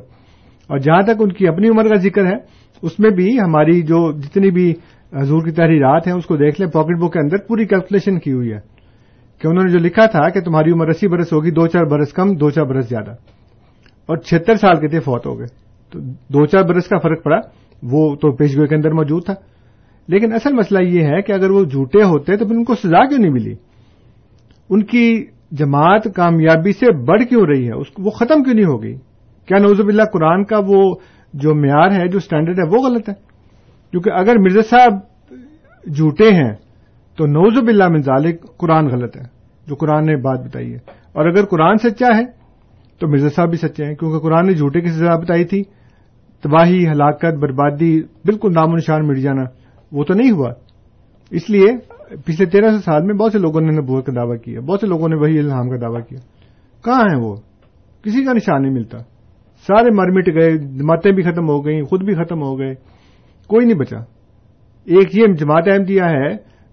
اور 0.66 0.78
جہاں 0.78 1.02
تک 1.02 1.20
ان 1.20 1.32
کی 1.32 1.48
اپنی 1.48 1.68
عمر 1.68 1.84
کا 1.84 1.94
ذکر 1.94 2.26
ہے، 2.26 2.36
اس 2.82 2.98
میں 2.98 3.10
بھی 3.10 3.40
ہماری 3.40 3.82
جو 3.82 4.12
جتنی 4.12 4.50
بھی 4.50 4.74
حضور 5.14 5.42
کی 5.42 5.50
تحریرات 5.50 6.06
ہیں، 6.06 6.14
اس 6.14 6.26
کو 6.26 6.36
دیکھ 6.36 6.60
لیں۔ 6.60 6.70
پاکٹ 6.70 6.98
بک 6.98 7.12
کے 7.12 7.18
اندر 7.18 7.36
پوری 7.36 7.64
کیلکولیشن 7.66 8.18
کی 8.18 8.32
ہوئی 8.32 8.52
ہے 8.52 8.58
کہ 9.38 9.48
انہوں 9.48 9.64
نے 9.64 9.72
جو 9.72 9.78
لکھا 9.78 10.06
تھا 10.06 10.28
کہ 10.28 10.40
تمہاری 10.40 10.70
عمر 10.70 10.88
اسی 10.88 11.08
برس 11.08 11.32
ہوگی، 11.32 11.50
دو 11.50 11.66
چار 11.66 11.84
برس 11.84 12.12
کم، 12.12 12.34
دو 12.34 12.50
چار 12.50 12.64
برس 12.64 12.88
زیادہ۔ 12.88 13.10
اور 14.06 14.16
چھتر 14.16 14.54
سال 14.54 14.80
کے 14.80 14.88
تھے، 14.88 15.00
فوت 15.00 15.26
ہو 15.26 15.38
گئے۔ 15.38 15.46
تو 15.90 16.00
دو 16.02 16.46
چار 16.46 16.62
برس 16.62 16.88
کا 16.88 16.98
فرق 16.98 17.22
پڑا، 17.22 17.40
وہ 17.82 18.16
تو 18.16 18.32
پیش 18.32 18.56
گوئی 18.56 18.68
کے 18.68 18.74
اندر 18.74 18.90
موجود 18.90 19.24
تھا۔ 19.24 19.34
لیکن 20.08 20.32
اصل 20.32 20.52
مسئلہ 20.52 20.88
یہ 20.88 21.02
ہے 21.02 21.22
کہ 21.22 21.32
اگر 21.32 21.50
وہ 21.50 21.64
جھوٹے 21.64 22.02
ہوتے 22.02 22.36
تو 22.36 22.48
پھر 22.48 22.54
ان 22.54 22.64
کو 22.64 22.74
سزا 22.74 23.08
کیوں 23.08 23.18
نہیں 23.18 23.32
ملی؟ 23.32 23.54
ان 24.70 24.82
کی 24.82 25.26
جماعت 25.52 26.08
کامیابی 26.14 26.72
سے 26.72 26.92
بڑھ 26.92 27.22
کیوں 27.22 27.46
رہی 27.46 27.68
ہے؟ 27.68 27.72
وہ 27.98 28.10
ختم 28.10 28.42
کیوں 28.42 28.54
نہیں 28.54 28.64
ہوگی؟ 28.64 28.94
کیا 29.46 29.58
نوزب 29.58 29.88
اللہ 29.88 30.02
قرآن 30.12 30.44
کا 30.44 30.60
وہ 30.66 30.94
جو 31.34 31.54
معیار 31.54 31.90
ہے، 31.90 32.08
جو 32.08 32.18
اسٹینڈرڈ 32.18 32.58
ہے، 32.58 32.64
وہ 32.64 32.88
غلط 32.88 33.08
ہے؟ 33.08 33.29
کیونکہ 33.90 34.10
اگر 34.10 34.38
مرزا 34.38 34.60
صاحب 34.62 34.92
جھوٹے 35.94 36.28
ہیں، 36.32 36.54
تو 37.16 37.26
نوزب 37.26 37.68
اللہ 37.68 37.88
منظالک 37.88 38.56
قرآن 38.56 38.86
غلط 38.86 39.16
ہے، 39.16 39.22
جو 39.66 39.74
قرآن 39.74 40.06
نے 40.06 40.16
بات 40.16 40.40
بتائی 40.40 40.72
ہے۔ 40.72 40.78
اور 41.12 41.26
اگر 41.26 41.44
قرآن 41.44 41.76
سچا 41.76 42.16
ہے، 42.16 42.24
تو 42.98 43.08
مرزا 43.08 43.28
صاحب 43.28 43.50
بھی 43.50 43.56
سچے 43.56 43.84
ہیں، 43.84 43.94
کیونکہ 43.94 44.18
قرآن 44.18 44.46
نے 44.46 44.54
جھوٹے 44.54 44.80
کی 44.80 44.88
سزا 44.88 45.16
بتائی 45.16 45.44
تھی۔ 45.44 45.62
تباہی، 46.42 46.86
ہلاکت، 46.86 47.38
بربادی، 47.38 48.02
بالکل 48.02 48.52
نام 48.54 48.72
و 48.72 48.76
نشان 48.76 49.08
مٹ 49.08 49.16
جانا، 49.16 49.42
وہ 49.92 50.04
تو 50.04 50.14
نہیں 50.14 50.30
ہوا۔ 50.30 50.52
اس 51.30 51.50
لیے 51.50 51.66
پچھلے 52.24 52.46
تیرہ 52.46 52.70
سو 52.70 52.80
سال 52.80 53.02
میں 53.02 53.14
بہت 53.14 53.32
سے 53.32 53.38
لوگوں 53.38 53.60
نے 53.60 53.76
نبوت 53.80 54.06
کا 54.06 54.12
دعویٰ 54.16 54.40
کیا، 54.40 54.60
بہت 54.60 54.80
سے 54.80 54.86
لوگوں 54.86 55.08
نے 55.08 55.16
وہی 55.16 55.38
الہام 55.38 55.70
کا 55.70 55.76
دعویٰ 55.80 56.00
کیا۔ 56.08 56.18
کہاں 56.84 57.02
ہیں 57.02 57.20
وہ؟ 57.20 57.36
کسی 58.02 58.24
کا 58.24 58.32
نشان 58.32 58.62
نہیں 58.62 58.72
ملتا۔ 58.72 58.98
سارے 59.66 59.90
مر 59.90 60.10
مٹ 60.10 60.28
گئے 60.28 60.58
جماعتیں 60.58 61.12
بھی 61.12 61.22
ختم 61.22 61.48
ہو 61.48 61.66
گئیں، 61.66 61.82
خود 61.82 62.04
بھی 62.04 62.14
ختم 62.14 62.42
ہو 62.42 62.58
گئے۔ 62.58 62.74
کوئی 63.50 63.66
نہیں 63.66 63.78
بچا۔ 63.78 63.98
ایک 64.84 65.18
یہ 65.18 65.26
جماعت 65.34 65.64
اہم 65.66 65.82
دیا 65.82 66.10
ہے 66.10 66.28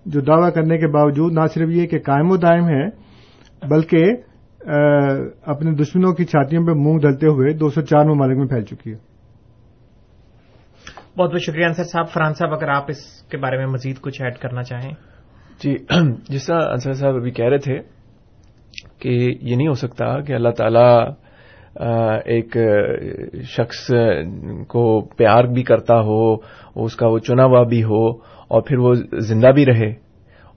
جو 0.06 0.20
دعویٰ 0.22 0.54
کرنے 0.54 0.78
کے 0.78 0.88
باوجود 0.88 1.34
نہ 1.34 1.46
صرف 1.54 1.70
یہ 1.70 1.88
کہ 1.88 2.00
قائم 2.00 2.32
و 2.32 2.38
دائم 2.38 2.68
ہے 2.70 2.86
بلکہ 3.70 4.04
اپنے 5.46 5.72
دشمنوں 5.72 6.14
کی 6.14 6.26
چھاتیوں 6.26 6.66
پہ 6.66 6.72
مونگ 6.72 7.00
ڈلتے 7.00 7.28
ہوئے 7.28 7.54
دو 7.54 7.70
سو 7.70 7.82
چار 7.82 8.06
ممالک 8.06 8.38
میں 8.38 8.48
پھیل 8.48 8.64
چکی 8.64 8.92
ہے۔ 8.92 8.98
بہت 11.18 11.32
بہت 11.32 11.42
شکریہ 11.42 11.66
انصر 11.66 11.84
صاحب۔ 11.84 12.10
فرحان 12.14 12.34
صاحب 12.34 12.54
اگر 12.54 12.70
آپ 12.70 12.86
اس 12.88 13.22
کے 13.32 13.38
بارے 13.38 13.58
میں 13.58 13.66
مزید 13.66 14.00
کچھ 14.02 14.22
ایڈ 14.22 14.38
کرنا 14.38 14.64
چاہیں۔ 14.64 14.94
جی 15.64 15.76
جس 16.30 16.46
طرح 16.46 16.62
انصر 16.70 16.94
صاحب 16.94 17.16
ابھی 17.16 17.32
کہہ 17.32 17.46
رہے 17.46 17.58
تھے 17.58 17.80
کہ 19.00 19.38
یہ 19.42 19.56
نہیں 19.56 19.68
ہو 19.68 19.74
سکتا 19.74 20.22
کہ 20.22 20.34
اللہ 20.34 20.50
تعالی 20.50 21.12
ایک 21.80 22.58
شخص 23.58 23.92
کو 24.68 25.02
پیار 25.18 25.44
بھی 25.44 25.64
کرتا 25.64 26.00
ہو 26.00 26.34
اس 26.76 26.96
کا 26.96 27.08
وہ 27.08 27.20
چنا 27.20 27.46
ہوا 27.46 27.64
بھی 27.64 27.84
ہو، 27.84 28.08
اور 28.48 28.62
پھر 28.62 28.78
وہ 28.78 28.94
زندہ 29.20 29.52
بھی 29.52 29.66
رہے، 29.66 29.90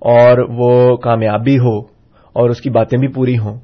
اور 0.03 0.39
وہ 0.49 0.97
کامیاب 0.97 1.45
بھی 1.45 1.59
ہو، 1.59 1.79
اور 2.33 2.51
اس 2.51 2.61
کی 2.61 2.71
باتیں 2.71 2.99
بھی 2.99 3.09
پوری 3.09 3.39
ہوں۔ 3.39 3.59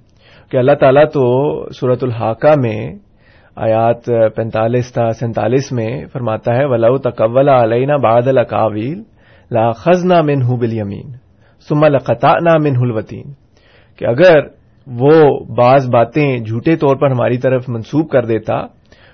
کہ 0.51 0.57
اللہ 0.57 0.73
تعالیٰ 0.73 1.05
تو 1.05 1.25
صورت 1.71 2.05
الحاقہ 2.05 2.55
میں 2.57 2.95
آیات 3.57 4.05
پینتالیس 4.37 4.93
تا 4.93 5.11
سینتالیس 5.11 5.73
میں 5.73 6.07
فرماتا 6.13 6.57
ہے، 6.57 6.65
ولو 6.65 6.99
تقول 6.99 7.49
علینا 7.49 7.97
بعد 7.97 8.29
القاویل 8.29 9.03
لا 9.51 9.73
خزنا 9.73 10.21
من 10.23 10.43
ہُ 10.43 10.59
بل 10.59 10.73
یمین 10.73 11.11
سما 11.69 11.89
لقتا 11.89 12.33
نہ 12.43 12.57
من 12.59 12.77
الوطین 12.81 13.33
کہ 13.97 14.05
اگر 14.05 14.56
وہ 14.87 15.41
بعض 15.57 15.89
باتیں 15.89 16.39
جھوٹے 16.39 16.77
طور 16.77 16.97
پر 16.97 17.11
ہماری 17.11 17.39
طرف 17.39 17.65
منسوب 17.69 18.11
کر 18.11 18.25
دیتا 18.25 18.67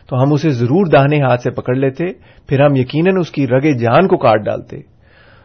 تو 0.08 0.22
ہم 0.22 0.32
اسے 0.32 0.50
ضرور 0.50 0.86
داہنے 0.86 1.16
ہاتھ 1.16 1.40
سے 1.40 1.50
پکڑ 1.50 1.74
لیتے، 1.74 2.04
پھر 2.48 2.60
ہم 2.60 2.76
یقیناً 2.76 3.16
اس 3.20 3.30
کی 3.30 3.46
رگے 3.46 3.78
جان 3.78 4.08
کو 4.08 4.16
کاٹ 4.16 4.40
ڈالتے۔ 4.40 4.80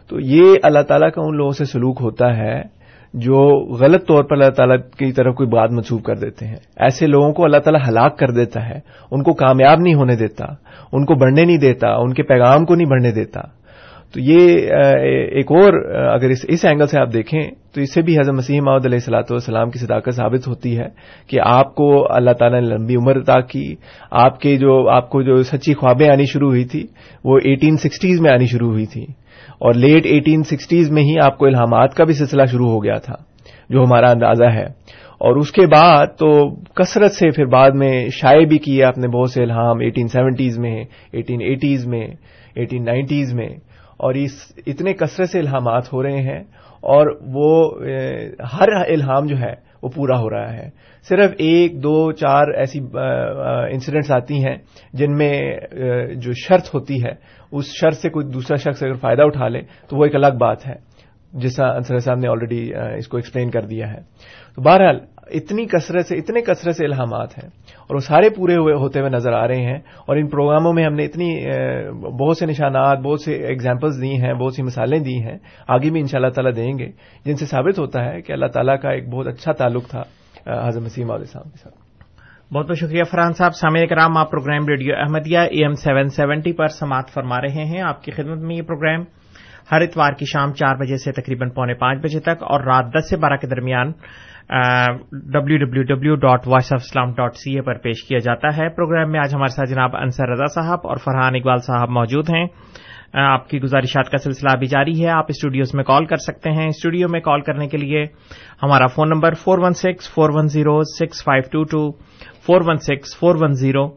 تو 0.10 0.20
یہ 0.20 0.44
اللہ 0.64 0.80
تعالیٰ 0.80 1.12
کا 1.12 1.22
ان 1.26 1.38
لوگوں 1.38 1.52
سے 1.52 1.66
سلوک 1.66 1.98
ہوتا 2.02 2.38
ہے 2.38 2.78
جو 3.14 3.66
غلط 3.76 4.08
طور 4.08 4.24
پر 4.24 4.32
اللہ 4.32 4.50
تعالیٰ 4.50 4.78
کی 4.98 5.12
طرف 5.12 5.36
کوئی 5.36 5.50
بات 5.50 5.72
منسوخ 5.72 6.04
کر 6.04 6.16
دیتے 6.16 6.48
ہیں۔ 6.48 6.56
ایسے 6.78 7.08
لوگوں 7.08 7.34
کو 7.34 7.44
اللہ 7.44 7.58
تعالیٰ 7.58 7.90
ہلاک 7.90 8.18
کر 8.18 8.28
دیتا 8.28 8.70
ہے، 8.70 8.80
ان 9.12 9.24
کو 9.24 9.34
کامیاب 9.34 9.80
نہیں 9.80 9.94
ہونے 9.94 10.16
دیتا، 10.16 10.46
ان 10.92 11.06
کو 11.06 11.16
بڑھنے 11.16 11.46
نہیں 11.46 11.58
دیتا، 11.58 11.90
ان 11.90 12.14
کے 12.14 12.24
پیغام 12.24 12.66
کو 12.66 12.76
نہیں 12.76 12.90
بڑھنے 12.90 13.12
دیتا۔ 13.12 13.42
تو 14.14 14.20
یہ 14.20 14.50
ایک 15.32 15.52
اور 15.52 15.96
اگر 15.96 16.30
اس 16.30 16.46
اس 16.48 16.66
اینگل 16.66 16.88
سے 16.88 17.02
آپ 17.02 17.14
دیکھیں، 17.14 17.42
تو 17.76 17.82
اس 17.82 17.94
سے 17.94 18.02
بھی 18.02 18.14
حضرت 18.14 18.36
مسیح 18.36 18.62
محمد 18.62 18.86
علیہ 18.86 18.98
السلاۃ 18.98 19.30
والسلام 19.30 19.70
کی 19.70 19.80
صداقت 19.80 20.14
ثابت 20.16 20.48
ہوتی 20.48 20.78
ہے 20.78 20.88
کہ 21.28 21.40
آپ 21.44 21.76
کو 21.76 22.14
اللہ 22.14 22.32
تعالیٰ 22.32 22.62
نے 22.62 22.68
لمبی 22.68 22.96
عمر 22.96 23.18
عطا 23.18 23.40
کی، 23.42 23.76
آپ 24.12 24.40
کے 24.40 24.58
جو، 24.58 24.90
آپ 24.90 25.10
کو 25.10 25.22
جو 25.22 25.44
سچی 25.44 25.74
خوابیں 25.74 26.10
آنی 26.10 26.26
شروع 26.26 26.50
ہوئی 26.50 26.66
تھی، 26.66 26.88
وہ 27.24 27.38
ایٹین 27.44 27.78
سکسٹیز 27.78 28.22
میں 28.22 28.32
آنی 28.32 28.46
شروع 28.46 28.72
ہوئی 28.72 28.86
تھی۔ 28.86 29.04
اور 29.60 29.74
لیٹ 29.74 30.06
ایٹین 30.06 30.44
سکسٹیز 30.44 30.92
میں 30.92 31.04
ہی 31.04 31.16
آپ 31.24 31.38
کو 31.38 31.46
الہامات 31.46 31.94
کا 31.94 32.04
بھی 32.04 32.14
سلسلہ 32.14 32.46
شروع 32.46 32.70
ہو 32.70 32.84
گیا 32.84 32.98
تھا، 32.98 33.16
جو 33.70 33.84
ہمارا 33.84 34.12
اندازہ 34.12 34.52
ہے۔ 34.54 34.66
اور 35.20 35.36
اس 35.36 35.52
کے 35.52 35.66
بعد 35.66 36.08
تو 36.08 36.56
کثرت 36.56 37.12
سے 37.12 37.32
پھر 37.32 37.46
بعد 37.46 37.72
میں 37.72 38.08
شائع 38.10 38.46
بھی 38.46 38.58
کیے 38.58 38.84
آپ 38.84 38.98
نے 38.98 39.08
بہت 39.08 39.32
سے 39.32 39.44
الہام 39.44 39.80
ایٹین 39.80 40.08
سیونٹیز 40.08 40.60
میں 40.60 40.84
ایٹین 41.12 41.42
ایٹیز 41.42 41.88
میں 41.88 42.08
ایٹین 42.56 42.86
نائنٹیز 42.86 43.34
میں۔ 43.34 43.50
اور 43.98 44.14
اس 44.14 44.32
اتنے 44.66 44.94
کثرت 44.94 45.30
سے 45.30 45.40
الہامات 45.40 45.94
ہو 45.94 46.04
رہے 46.04 46.22
ہیں 46.22 46.44
اور 46.84 47.08
وہ 47.34 47.52
ہر 48.54 48.70
الہام 48.88 49.26
جو 49.26 49.38
ہے 49.38 49.54
وہ 49.84 49.90
پورا 49.96 50.20
ہو 50.20 50.30
رہا 50.30 50.54
ہے۔ 50.54 50.70
صرف 51.10 51.32
ایک، 51.38 51.84
دو، 51.84 52.12
چار 52.12 52.48
ایسی 52.48 52.80
انسیڈنٹس 53.72 54.12
آتی 54.12 54.46
ہیں 54.46 54.56
جن 54.94 55.18
میں 55.18 55.42
جو 56.16 56.32
شرط 56.38 56.74
ہوتی 56.76 57.04
ہے، 57.04 57.12
اس 57.52 57.66
شرط 57.82 57.98
سے 57.98 58.10
کوئی 58.10 58.28
دوسرا 58.28 58.56
شخص 58.56 58.84
اگر 58.84 58.94
فائدہ 58.94 59.22
اٹھا 59.22 59.48
لے 59.48 59.62
تو 59.90 59.98
وہ 59.98 60.04
ایک 60.04 60.16
الگ 60.16 60.38
بات 60.40 60.68
ہے 60.68 60.76
جیسا 61.34 61.68
انصر 61.68 61.98
صاحب 61.98 62.18
نے 62.18 62.28
آلریڈی 62.28 62.72
اس 62.98 63.08
کو 63.08 63.18
ایکسپلین 63.18 63.50
کر 63.50 63.62
دیا 63.62 63.92
ہے۔ 63.94 64.00
تو 64.56 64.62
بہرحال 64.62 65.00
اتنی 65.32 65.66
کثرت 65.66 66.06
سے، 66.06 66.16
اتنے 66.16 66.42
کثرت 66.42 66.76
سے 66.76 66.86
الہامات 66.86 67.38
ہیں 67.38 67.50
اور 67.80 67.96
وہ 67.96 68.00
سارے 68.00 68.30
پورے 68.30 68.56
ہوئے، 68.56 68.74
ہوتے 68.74 69.00
ہوئے 69.00 69.10
نظر 69.10 69.34
آ 69.34 69.48
رہے 69.48 69.62
ہیں 69.62 69.80
اور 70.08 70.18
ان 70.18 70.28
پروگراموں 70.28 70.74
میں 70.74 70.86
ہم 70.86 70.94
نے 70.94 71.06
اتنی 71.06 71.30
بہت 72.20 72.38
سے 72.38 72.46
نشانات، 72.46 73.00
بہت 73.00 73.22
سے 73.22 73.34
ایگزامپلز 73.34 74.02
دی 74.02 74.22
ہیں، 74.22 74.34
بہت 74.34 74.54
سی 74.54 74.64
مثالیں 74.64 75.00
دی 75.00 75.22
ہیں، 75.24 75.38
آگے 75.68 75.90
بھی 75.90 76.00
ان 76.00 76.08
شاء 76.08 76.20
اللہ 76.20 76.30
تعالیٰ 76.30 76.56
دیں 76.56 76.80
گے، 76.80 76.92
جن 77.26 77.36
سے 77.36 77.46
ثابت 77.46 77.80
ہوتا 77.80 78.06
ہے 78.06 78.22
کہ 78.22 78.32
اللہ 78.32 78.46
تعالیٰ 78.46 78.80
کا 78.82 78.90
ایک 78.90 79.10
بہت 79.10 79.28
اچھا 79.28 79.52
تعلق 79.52 79.90
تھا 79.90 80.04
حضرت 80.68 80.84
مسیم 80.84 81.12
علیہ 81.12 81.20
السلام 81.20 81.50
کے 81.50 81.58
ساتھ۔ 81.58 81.76
بہت 82.54 82.68
بہت 82.68 82.78
شکریہ 82.78 83.04
فرحان 83.04 83.34
صاحب۔ 83.34 83.56
سامع 83.56 83.86
کرام، 83.90 84.18
آپ 84.18 84.32
program 84.32 84.68
radio 84.68 84.96
Ahmadiyya 84.98 85.38
A 85.38 85.64
M 85.64 85.74
seven 85.74 86.10
seventy 86.10 86.54
پر 86.54 86.68
سماعت 86.68 87.10
فرما 87.10 87.38
رہے 87.42 87.66
ہیں۔ 87.66 87.82
آپ 87.82 88.04
کی 88.04 88.12
خدمت 88.12 88.38
میں 88.38 88.56
یہ 88.56 88.62
پروگرام 88.62 89.04
ہر 89.72 89.82
اتوار 89.82 90.14
کی 90.14 90.26
شام 90.26 90.54
چار 90.54 90.76
بجے 90.76 90.98
سے 90.98 91.12
تقریباً 91.12 91.50
پونے 91.50 91.74
پانچ 91.74 92.00
بجے 92.04 92.20
تک 92.20 92.44
اور 92.44 92.64
رات 92.64 92.86
دس 92.94 93.10
سے 93.10 93.18
بارہ 93.18 93.36
کے 93.36 93.48
درمیان 93.48 93.92
W 94.50 95.58
W 95.58 95.82
W 95.84 96.16
dot 96.16 96.48
Voice 96.48 96.74
of 96.74 96.82
Islam 96.84 97.12
dot 97.14 97.36
C 97.36 97.56
A 97.56 97.62
پر 97.62 97.78
پیش 97.78 98.04
کیا 98.04 98.20
جاتا 98.20 98.58
ہے۔ 98.58 98.70
پروگرام 98.70 99.12
میں 99.12 99.20
آج 99.20 99.36
ہمارے 99.36 99.56
ساتھ 99.56 99.70
جناب 99.70 99.96
انصر 99.96 100.30
رضا 100.30 100.46
صاحب 100.46 100.88
اور 100.88 100.98
فرحان 100.98 101.36
اقبال 101.36 101.58
صاحب 101.58 101.90
موجود 101.90 102.30
ہیں۔ 102.30 102.46
آپ 103.14 103.50
کی 103.50 103.62
گزارشات 103.62 104.10
کا 104.10 104.18
سلسلہ 104.18 104.50
ابھی 104.54 104.68
جاری 104.68 105.04
ہے۔ 105.04 105.10
آپ 105.10 105.26
اسٹوڈیوز 105.30 105.76
میں 105.76 105.84
کال 105.84 106.06
کر 106.06 106.16
سکتے 106.16 106.52
ہیں۔ 106.52 106.68
اسٹوڈیو 106.68 107.08
میں 107.10 107.20
کال 107.20 107.42
کرنے 107.42 107.68
کے 107.68 107.78
لیے 107.78 108.04
ہمارا 108.64 108.88
phone 108.88 109.10
number 109.10 109.34
four 109.34 109.60
one 109.60 109.74
six 109.74 110.14
four 110.14 110.30
one 110.34 110.48
zero 110.48 110.82
six 111.00 111.24
five 111.24 111.44
two 111.52 111.64
two 111.64 111.92
four 112.48 112.62
one 112.66 112.78
six 112.78 113.18
four 113.20 113.36
one 113.42 113.54
zero 113.62 113.88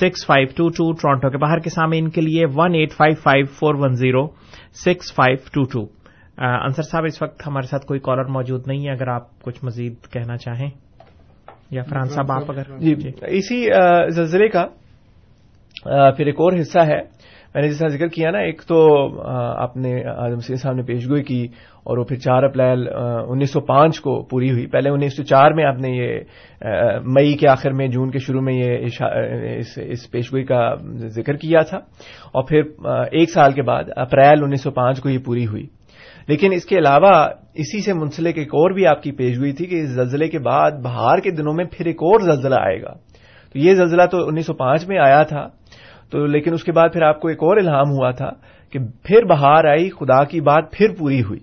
six 0.00 0.26
five 0.26 0.46
two 0.56 0.68
two 0.68 0.92
Toronto 0.92 1.30
کے 1.30 1.38
باہر 1.38 1.58
کے 1.58 1.70
سامنے۔ 1.70 1.98
ان 1.98 2.10
کے 2.10 2.20
لیے 2.20 2.44
one 2.56 2.74
eight 2.74 2.92
five 2.92 3.14
five 3.22 3.44
four 3.58 3.74
one 3.74 3.94
zero 3.94 4.26
six 4.84 5.14
five 5.14 5.36
two 5.54 5.64
two 5.72 5.99
Ansar 6.40 6.82
sahib 6.82 7.04
اس 7.04 7.22
وقت 7.22 7.42
ہمارے 7.46 7.66
ساتھ 7.66 7.86
کوئی 7.86 8.00
کالر 8.00 8.24
موجود 8.24 8.62
نہیں 8.66 8.86
ہے 8.86 8.92
اگر 8.92 9.08
آپ 9.08 9.42
کچھ 9.42 9.64
مزید 9.64 9.94
کہنا 10.12 10.36
چاہیں 10.36 10.70
یا 11.70 11.82
فرحان 11.82 12.08
صاحب 12.08 12.32
آپ 12.32 12.50
اگر 12.50 12.62
جی 12.78 12.94
اسی 13.22 13.66
زلزلے 14.10 14.48
کا 14.48 14.66
پھر 16.16 16.26
ایک 16.26 16.34
اور 16.34 16.52
حصہ 16.60 16.78
ہے۔ 16.78 17.00
میں 17.54 17.62
نے 17.62 17.68
جس 17.68 17.78
طرح 17.78 17.88
ذکر 17.88 18.06
کیا 18.06 18.30
نا 18.30 18.38
ایک 18.38 18.62
تو 18.62 18.78
آپ 19.62 19.76
نے 19.76 20.04
آدم 20.16 20.36
سید 20.36 20.56
صاحب 20.56 20.74
نے 20.74 20.82
پیشگوئی 20.82 21.22
کی 21.22 21.44
اور 21.82 21.98
وہ 21.98 22.04
پھر 22.04 22.16
چار 22.16 22.42
اپریل 22.42 22.88
انیس 23.28 23.52
سو 23.52 23.60
پانچ 23.60 24.00
کو 24.00 24.22
پوری 24.22 24.50
ہوئی۔ 24.50 24.66
پہلے 24.66 24.90
انیس 24.90 25.16
سو 25.16 25.22
چار 25.22 25.50
میں 25.50 25.64
آپ 25.64 25.78
نے 25.78 25.88
یہ 25.90 26.20
مئی 27.04 27.36
کے 27.36 27.48
آخر 27.48 27.70
میں 27.70 27.88
جون 27.88 28.10
کے 28.10 28.18
شروع 28.18 28.40
میں 28.40 28.54
یہ 28.54 28.86
اس 29.76 30.10
پیشگوئی 30.10 30.44
کا 30.44 30.74
ذکر 30.94 31.36
کیا 31.36 31.60
تھا۔ 31.60 31.76
اور 31.76 32.44
پھر 32.44 32.62
ایک 33.12 33.30
سال 33.30 33.52
کے 33.52 33.62
بعد 33.62 33.84
اپریل 33.96 34.44
انیس 34.44 34.62
سو 34.62 34.70
پانچ 34.70 35.00
کو 35.00 35.08
یہ 35.08 35.18
پوری 35.24 35.46
ہوئی۔ 35.46 35.66
لیکن 36.26 36.52
اس 36.52 36.64
کے 36.64 36.76
علاوہ 36.76 37.28
اسی 37.54 37.80
سے 37.80 37.92
منسلک 37.92 38.38
ایک 38.38 38.48
اور 38.48 38.70
بھی 38.70 38.86
آپ 38.86 39.02
کی 39.02 39.12
پیشگوئی 39.12 39.52
تھی 39.52 39.66
کہ 39.66 39.82
اس 39.82 39.88
زلزلے 39.88 40.28
کے 40.28 40.38
بعد 40.38 40.70
بہار 40.70 41.18
کے 41.18 41.30
دنوں 41.30 41.54
میں 41.54 41.64
پھر 41.64 41.86
ایک 41.86 41.96
اور 41.96 42.20
زلزلہ 42.20 42.54
آئے 42.54 42.82
گا۔ 42.82 42.92
تو 43.52 43.58
یہ 43.58 43.74
زلزلہ 43.74 44.02
تو 44.10 44.28
انیس 44.28 44.46
سو 44.46 44.54
پانچ 44.54 44.88
میں 44.88 44.98
آیا 44.98 45.22
تھا۔ 45.22 45.48
تو 46.10 46.26
لیکن 46.26 46.52
اس 46.52 46.64
کے 46.64 46.72
بعد 46.72 46.88
پھر 46.92 47.02
آپ 47.02 47.20
کو 47.20 47.28
ایک 47.28 47.38
اور 47.42 47.56
الہام 47.56 47.90
ہوا 47.90 48.10
تھا 48.10 48.30
کہ 48.72 48.78
پھر 49.02 49.24
بہار 49.24 49.64
آئی، 49.64 49.90
خدا 49.90 50.24
کی 50.24 50.40
بات 50.40 50.64
پھر 50.72 50.86
پوری 50.98 51.22
ہوئی۔ 51.22 51.40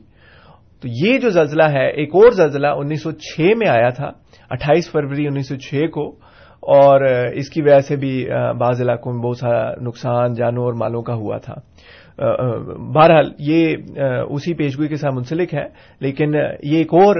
تو 0.81 0.87
یہ 1.05 1.19
جو 1.19 1.29
زلزلہ 1.29 1.63
ہے، 1.63 1.87
ایک 1.87 2.09
اور 2.13 2.31
زلزلہ 2.31 2.67
انیس 2.67 3.03
سو 3.03 3.11
چھ 3.11 3.39
میں 3.39 3.67
آیا 3.67 3.89
تھا، 3.89 4.11
اٹھائیس 4.49 4.91
فروری 4.91 5.27
انیس 5.27 5.49
سو 5.49 5.55
چھ 5.55 5.75
کو۔ 5.91 6.15
اور 6.57 7.01
اس 7.33 7.49
کی 7.49 7.61
وجہ 7.61 7.79
سے 7.79 7.95
بھی 7.95 8.25
بعض 8.59 8.81
علاقوں 8.81 9.13
میں 9.13 9.21
بہت 9.21 9.37
سارا 9.37 9.75
نقصان 9.75 10.33
جانوں 10.33 10.63
اور 10.63 10.73
مالوں 10.73 11.01
کا 11.01 11.13
ہوا 11.13 11.37
تھا۔ 11.37 11.53
بہرحال 12.93 13.31
یہ 13.39 13.75
اسی 14.29 14.53
پیشگوئی 14.53 14.89
کے 14.89 14.95
ساتھ 14.95 15.13
منسلک 15.13 15.53
ہے 15.53 15.65
لیکن 15.99 16.35
یہ 16.63 16.77
ایک 16.77 16.93
اور 16.93 17.15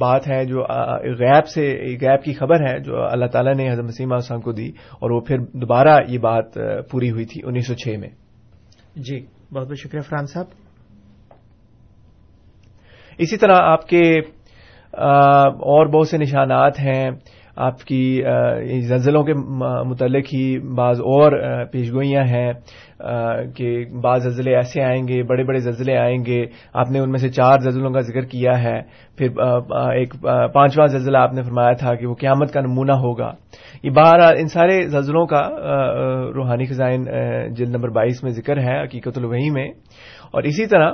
بات 0.00 0.30
ہے 0.30 0.44
جو 0.44 0.64
غیب 1.18 1.46
سے 1.46 1.96
غیب 2.00 2.22
کی 2.24 2.32
خبر 2.32 2.70
ہے 2.70 2.78
جو 2.80 3.04
اللہ 3.04 3.26
تعالیٰ 3.26 3.54
نے 3.54 3.70
حضرت 3.70 3.84
مسیمہ 3.84 4.14
السلام 4.14 4.40
کو 4.40 4.52
دی 4.52 4.68
اور 4.68 5.10
وہ 5.10 5.20
پھر 5.20 5.38
دوبارہ 5.38 5.98
یہ 6.08 6.18
بات 6.18 6.54
پوری 6.90 7.10
ہوئی 7.10 7.24
تھی 7.24 7.40
انیس 7.44 7.66
سو 7.66 7.74
چھ 7.74 7.88
میں۔ 7.88 8.08
جی 8.96 9.20
بہت 9.54 9.66
بہت 9.66 9.78
شکریہ 9.78 10.00
فرحان 10.00 10.26
صاحب۔ 10.26 10.46
اسی 13.18 13.36
طرح 13.36 13.54
آپ 13.60 13.88
کے 13.88 14.20
اور 14.92 15.86
بہت 15.86 16.08
سے 16.08 16.18
نشانات 16.18 16.80
ہیں۔ 16.80 17.10
آپ 17.56 17.84
کی 17.84 18.16
یعنی 18.16 18.80
زلزلوں 18.80 19.22
کے 19.24 19.34
متعلق 19.88 20.24
ہی 20.32 20.58
بعض 20.58 21.00
اور 21.00 21.32
پیشگوئیاں 21.72 22.22
ہیں 22.22 22.52
کہ 23.56 23.84
بعض 24.02 24.22
زلزلے 24.22 24.54
ایسے 24.56 24.82
آئیں 24.82 25.08
گے، 25.08 25.22
بڑے 25.22 25.44
بڑے 25.44 25.58
زلزلے 25.58 25.96
آئیں 25.96 26.18
گے، 26.26 26.46
آپ 26.74 26.90
نے 26.90 26.98
ان 26.98 27.10
میں 27.10 27.18
سے 27.18 27.28
چار 27.28 27.58
زلزلوں 27.58 27.90
کا 27.90 28.00
ذکر 28.00 28.20
کیا 28.20 28.62
ہے، 28.62 28.80
پھر 29.18 29.28
ایک 29.92 30.14
پانچواں 30.54 30.86
زلزلہ 30.86 31.18
آپ 31.18 31.32
نے 31.32 31.42
فرمایا 31.42 31.72
تھا 31.72 31.94
کہ 31.94 32.06
وہ 32.06 32.14
قیامت 32.14 32.52
کا 32.52 32.60
نمونہ 32.60 32.92
ہوگا۔ 32.92 33.32
یہ 33.82 33.90
باہر 33.90 34.36
ان 34.36 34.46
سارے 34.46 34.86
زلزلوں 34.88 35.26
کا 35.26 35.42
روحانی 36.34 36.64
خزائن 36.64 37.04
جلد 37.54 37.74
نمبر 37.74 37.88
بائیس 37.88 38.22
میں 38.22 38.32
ذکر 38.32 38.58
ہے، 38.58 38.82
حقیقت 38.82 39.18
الوحی 39.18 39.50
میں۔ 39.50 39.68
اور 40.32 40.42
اسی 40.42 40.66
طرح 40.66 40.92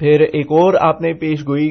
پھر 0.00 0.20
ایک 0.32 0.46
اور 0.50 0.74
آپ 0.80 1.00
نے 1.02 1.12
پیش 1.12 1.40
گوئی 1.48 1.68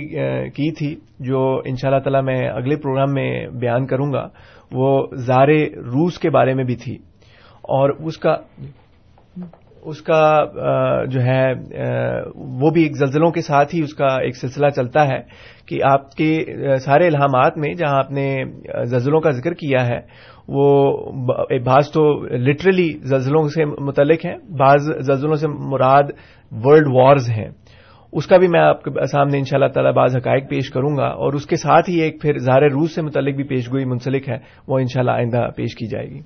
کی 0.55 0.71
تھی، 0.71 0.95
جو 1.19 1.39
ان 1.65 1.75
شاء 1.75 1.89
اللہ 1.89 1.99
تعالی 1.99 2.21
میں 2.25 2.49
اگلے 2.49 2.75
پروگرام 2.75 3.13
میں 3.13 3.47
بیان 3.61 3.85
کروں 3.85 4.11
گا، 4.13 4.27
وہ 4.71 5.07
زار 5.17 5.47
روس 5.85 6.19
کے 6.19 6.29
بارے 6.29 6.53
میں 6.53 6.63
بھی 6.63 6.75
تھی۔ 6.75 6.95
اور 7.69 7.89
اس 7.89 8.17
کا 8.17 8.35
اس 9.83 10.01
کا 10.01 10.21
جو 11.11 11.21
ہے 11.21 11.53
وہ 12.35 12.69
بھی 12.69 12.83
ایک 12.83 12.95
زلزلوں 12.97 13.31
کے 13.31 13.41
ساتھ 13.41 13.75
ہی 13.75 13.81
اس 13.83 13.93
کا 13.93 14.07
ایک 14.21 14.35
سلسلہ 14.37 14.69
چلتا 14.69 15.07
ہے 15.07 15.19
کہ 15.67 15.79
آپ 15.83 16.11
کے 16.11 16.29
سارے 16.77 17.07
الہامات 17.07 17.57
میں 17.57 17.73
جہاں 17.73 17.97
آپ 17.97 18.11
نے 18.11 18.27
زلزلوں 18.85 19.21
کا 19.21 19.31
ذکر 19.31 19.53
کیا 19.53 19.87
ہے، 19.87 19.99
وہ 20.47 20.67
بعض 21.65 21.91
تو 21.91 22.03
لٹرلی 22.25 22.89
زلزلوں 23.03 23.47
سے 23.47 23.65
متعلق 23.65 24.25
ہیں، 24.25 24.37
بعض 24.59 24.91
زلزلوں 24.99 25.35
سے 25.35 25.47
مراد 25.47 26.11
ورلڈ 26.65 26.87
وارز 26.93 27.29
ہیں۔ 27.29 27.49
اس 28.11 28.27
کا 28.27 28.37
بھی 28.37 28.47
میں 28.47 28.59
آپ 28.59 28.83
کے 28.83 29.07
سامنے 29.07 29.37
ان 29.37 29.43
شاء 29.43 29.57
اللہ 29.57 29.67
تعالی 29.67 29.91
بعض 29.91 30.15
حقائق 30.15 30.49
پیش 30.49 30.69
کروں 30.69 30.97
گا 30.97 31.05
اور 31.05 31.33
اس 31.33 31.45
کے 31.45 31.55
ساتھ 31.55 31.89
ہی 31.89 32.01
ایک 32.01 32.21
پھر 32.21 32.37
زار 32.37 32.61
روس 32.61 32.95
سے 32.95 33.01
متعلق 33.01 33.35
بھی 33.35 33.43
پیش 33.43 33.69
گوئی 33.69 33.85
منسلک 33.85 34.29
ہے، 34.29 34.37
وہ 34.67 34.79
ان 34.79 34.87
شاء 34.87 34.99
اللہ 34.99 35.11
آئندہ 35.11 35.49
پیش 35.55 35.75
کی 35.75 35.87
جائے 35.87 36.05
گی۔ 36.05 36.21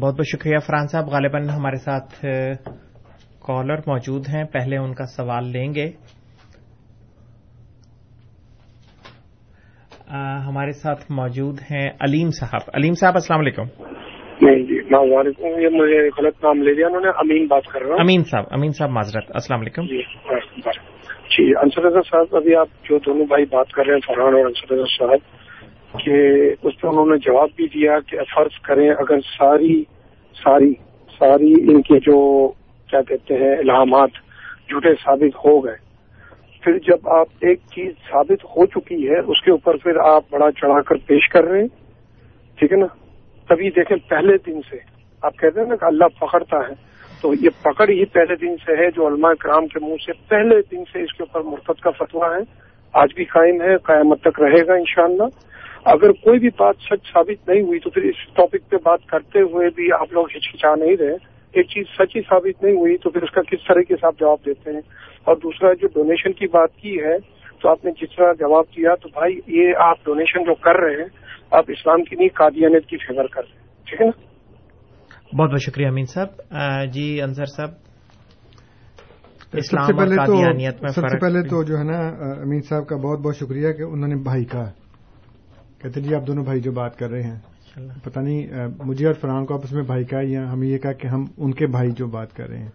بہت 0.00 0.14
بہت 0.14 0.26
شکریہ 0.26 0.58
فرحان 0.66 0.86
صاحب، 0.86 1.08
غالباً 1.08 1.48
ہمارے 1.48 1.76
ساتھ 1.76 2.24
کالر 3.46 3.76
موجود 3.86 4.28
ہیں، 4.28 4.44
پہلے 4.44 4.76
ان 4.76 4.94
کا 4.94 5.06
سوال 5.06 5.48
لیں 5.48 5.74
گے۔ 5.74 5.90
ہمارے 10.46 10.72
ساتھ 10.72 11.04
موجود 11.10 11.58
ہیں 11.70 11.90
علیم 12.00 12.30
صاحب۔ 12.30 12.60
علیم 12.74 12.94
صاحب، 12.94 13.14
السلام 13.14 13.40
علیکم۔ 13.40 13.64
نہیں 14.42 14.62
جی 14.62 14.78
السلام 14.78 15.12
علیکم 15.18 15.60
یہ 15.60 15.68
مجھے 15.68 16.08
غلط 16.18 16.44
نام 16.44 16.62
لے 16.62 16.72
لیا 16.74 16.86
انہوں 16.86 17.00
نے 17.00 17.08
امین 17.08 17.46
بات 17.46 17.64
کر 17.64 17.82
رہا 17.82 17.90
ہوں۔ 17.90 18.00
امین 18.00 18.22
صاحب 18.24 18.44
امین 18.50 18.72
صاحب 18.72 18.90
معذرت 18.90 19.30
السلام 19.34 19.60
علیکم۔ 19.60 19.82
جی 19.82 20.02
جی 21.30 21.44
انصر 21.62 21.82
رضا 21.82 22.00
صاحب 22.00 22.36
ابھی 22.36 22.56
آپ 22.56 22.68
جو 22.88 22.98
دونوں 22.98 23.26
بھائی 23.26 23.44
بات 23.50 23.72
کر 23.72 23.86
رہے 23.86 23.94
ہیں 23.94 24.00
فرحان 24.06 24.34
اور 24.34 24.44
انصر 24.44 24.72
رضا 24.72 24.84
صاحب 24.98 26.00
کہ 26.00 26.16
اس 26.62 26.80
پہ 26.80 26.86
انہوں 26.86 27.06
نے 27.06 27.16
جواب 27.16 27.48
بھی 27.56 27.66
دیا 27.66 27.98
کہ 28.00 28.16
فرض 28.34 28.60
کریں 28.62 28.88
اگر 28.90 29.20
ساری 29.38 29.82
ساری 30.36 30.72
ساری 31.20 31.52
ان 31.52 31.82
کے 31.82 31.98
جو 32.00 32.48
کیا 32.88 33.02
کہتے 33.02 33.34
ہیں 33.34 33.54
الہامات 33.58 34.10
جھوٹے 34.68 34.94
ثابت 35.04 35.36
ہو 35.44 35.64
گئے 35.64 35.76
پھر 36.62 36.78
جب 36.78 37.08
آپ 37.08 37.26
ایک 37.40 37.60
چیز 37.74 37.92
ثابت 38.10 38.44
ہو 38.44 38.66
چکی 38.66 39.08
ہے 39.08 39.18
اس 39.18 39.42
کے 39.44 39.50
اوپر 39.50 39.76
پھر 39.76 39.96
آپ 39.96 40.30
بڑا 40.30 40.50
چڑھا 40.52 40.80
کر 40.80 40.96
پیش 41.06 41.28
کر 41.28 41.44
رہے 41.44 41.60
ہیں 41.60 41.68
ٹھیک 42.58 42.72
ہے 42.72 42.76
نا؟ 42.76 42.86
تبھی 43.48 43.70
دیکھیں 43.70 44.08
پہلے 44.08 44.36
دن 44.46 44.60
سے۔ 44.70 44.76
آپ 45.22 45.38
کہتے 45.38 45.60
ہیں 45.60 45.68
نا 45.68 45.76
کہ 45.76 45.84
اللہ 45.84 46.04
پکڑتا 46.20 46.56
ہے۔ 46.56 46.94
تو 47.22 47.34
یہ 47.34 47.48
پکڑ 47.62 47.88
ہی 47.88 48.04
پہلے 48.04 48.36
دن 48.36 48.56
سے 48.56 48.72
ہے 48.76 48.90
جو 48.90 49.06
علماء 49.06 49.32
کرام 49.40 49.66
کے 49.66 49.84
منہ 49.84 49.94
سے 50.06 50.12
پہلے 50.28 50.54
دن 50.70 50.84
سے 50.92 51.02
اس 51.02 51.12
کے 51.12 51.22
اوپر 51.22 51.40
مرتد 51.40 51.80
کا 51.80 51.90
فتویٰ 51.90 52.32
ہے۔ 52.32 52.64
آج 52.92 53.08
بھی 53.14 53.24
قائم 53.24 53.62
ہے، 53.62 53.76
قیامت 53.76 54.20
تک 54.20 54.40
رہے 54.40 54.66
گا 54.66 54.74
انشاءاللہ۔ 54.74 55.22
اگر 55.84 56.12
کوئی 56.12 56.38
بھی 56.38 56.48
بات 56.48 56.74
سچ 56.76 57.12
ثابت 57.12 57.48
نہیں 57.48 57.62
ہوئی 57.62 57.78
تو 57.78 57.90
پھر 57.90 58.02
اس 58.02 58.34
ٹاپک 58.34 58.70
پہ 58.70 58.76
بات 58.84 58.98
کرتے 59.06 59.40
ہوئے 59.40 59.68
بھی 59.74 59.92
آپ 59.92 60.12
لوگ 60.12 60.26
ہچکچا 60.36 60.74
نہیں 60.74 60.96
رہے۔ 60.96 61.14
ایک 61.52 61.66
چیز 61.66 61.86
سچ 61.94 62.16
ہی 62.16 62.20
ثابت 62.20 62.62
نہیں 62.64 62.76
ہوئی 62.76 62.96
تو 62.96 63.10
پھر 63.10 63.22
اس 63.22 63.30
کا 63.30 63.42
کس 63.42 63.58
طریقے 63.68 63.96
سے 63.96 64.06
آپ 64.06 64.14
جواب 64.20 64.46
دیتے 64.46 64.72
ہیں؟ 64.72 64.80
اور 65.24 65.36
دوسرا، 65.36 65.72
جو 65.72 65.88
ڈونیشن 65.94 66.32
کی 66.32 66.46
بات 66.46 66.76
کی 66.76 67.02
ہے، 67.02 67.18
تو 67.60 67.68
آپ 67.68 67.84
نے 67.84 67.90
جس 67.90 68.16
طرح 68.16 68.32
جواب 68.32 68.64
دیا 68.76 68.94
تو 68.94 69.08
بھائی 69.14 69.40
یہ 69.46 69.72
آپ 69.78 69.96
ڈونیشن 70.04 70.44
جو 70.44 70.54
کر 70.54 70.76
رہے 70.76 70.96
ہیں 70.96 71.23
آپ 71.56 71.64
اسلام 71.68 72.04
کی 72.04 72.16
نہیں 72.16 72.28
قادیانیت 72.28 72.86
کی 72.86 72.96
فیور 72.96 73.24
کر 73.24 73.40
رہے 73.40 73.60
ہیں۔ 73.60 73.66
ٹھیک 73.84 74.00
ہے 74.00 74.06
نا؟ 74.06 74.22
بہت 75.38 75.50
بہت 75.50 75.62
شکریہ 75.62 75.86
امین 75.86 76.04
صاحب۔ 76.04 76.56
جی 76.92 77.22
انصر 77.22 77.44
صاحب 77.44 77.70
سب 79.50 79.82
سے 79.86 79.92
پہلے 79.92 80.16
تو 80.16 80.36
سب 80.88 81.08
سے 81.08 81.18
پہلے 81.18 81.48
تو 81.48 81.62
جو 81.62 81.78
ہے 81.78 81.84
نا 81.84 81.98
امین 82.42 82.60
صاحب 82.60 82.86
کا 82.86 82.96
بہت 82.96 83.18
بہت 83.20 83.36
شکریہ 83.36 83.72
کہ 83.72 83.82
انہوں 83.82 84.08
نے 84.08 84.14
بھائی 84.14 84.44
کہا۔ 84.44 84.70
کہتے 85.82 86.00
جی 86.00 86.14
آپ 86.14 86.26
دونوں 86.26 86.44
بھائی 86.44 86.60
جو 86.60 86.72
بات 86.72 86.96
کر 86.98 87.10
رہے 87.10 87.22
ہیں۔ 87.22 87.38
پتہ 88.04 88.20
نہیں 88.20 88.46
مجھے 88.84 89.06
اور 89.06 89.14
فرحان 89.14 89.46
کو 89.46 89.54
آپس 89.54 89.72
میں 89.72 89.82
بھائی 89.82 90.04
کہا 90.04 90.20
یا 90.22 90.52
ہمیں 90.52 90.68
یہ 90.68 90.78
کہا 90.78 90.92
کہ 90.92 91.06
ہم 91.06 91.24
ان 91.36 91.52
کے 91.52 91.66
بھائی 91.66 91.90
جو 91.90 92.06
بات 92.06 92.32
کر 92.32 92.48
رہے 92.48 92.58
ہیں۔ 92.58 92.70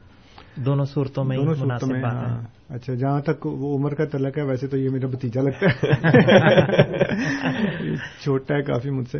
دونوں 0.55 0.85
صورتوں 0.85 1.23
میں 1.23 1.37
دونوں 1.37 1.53
صورتوں 1.53 1.87
میں 1.87 2.03
ہاں۔ 2.03 2.43
اچھا 2.69 2.93
جہاں 2.93 3.21
تک 3.21 3.45
وہ 3.45 3.77
عمر 3.77 3.93
کا 3.93 4.05
تعلق 4.05 4.37
ہے 4.37 4.43
ویسے 4.43 4.67
تو 4.67 4.77
یہ 4.77 4.89
میرا 4.89 5.07
بتیجا 5.07 5.41
لگتا 5.41 5.65
ہے۔ 5.65 5.91
چھوٹا 8.23 8.55
ہے 8.55 8.61
کافی 8.61 8.89
مجھ 8.89 9.09
سے۔ 9.09 9.17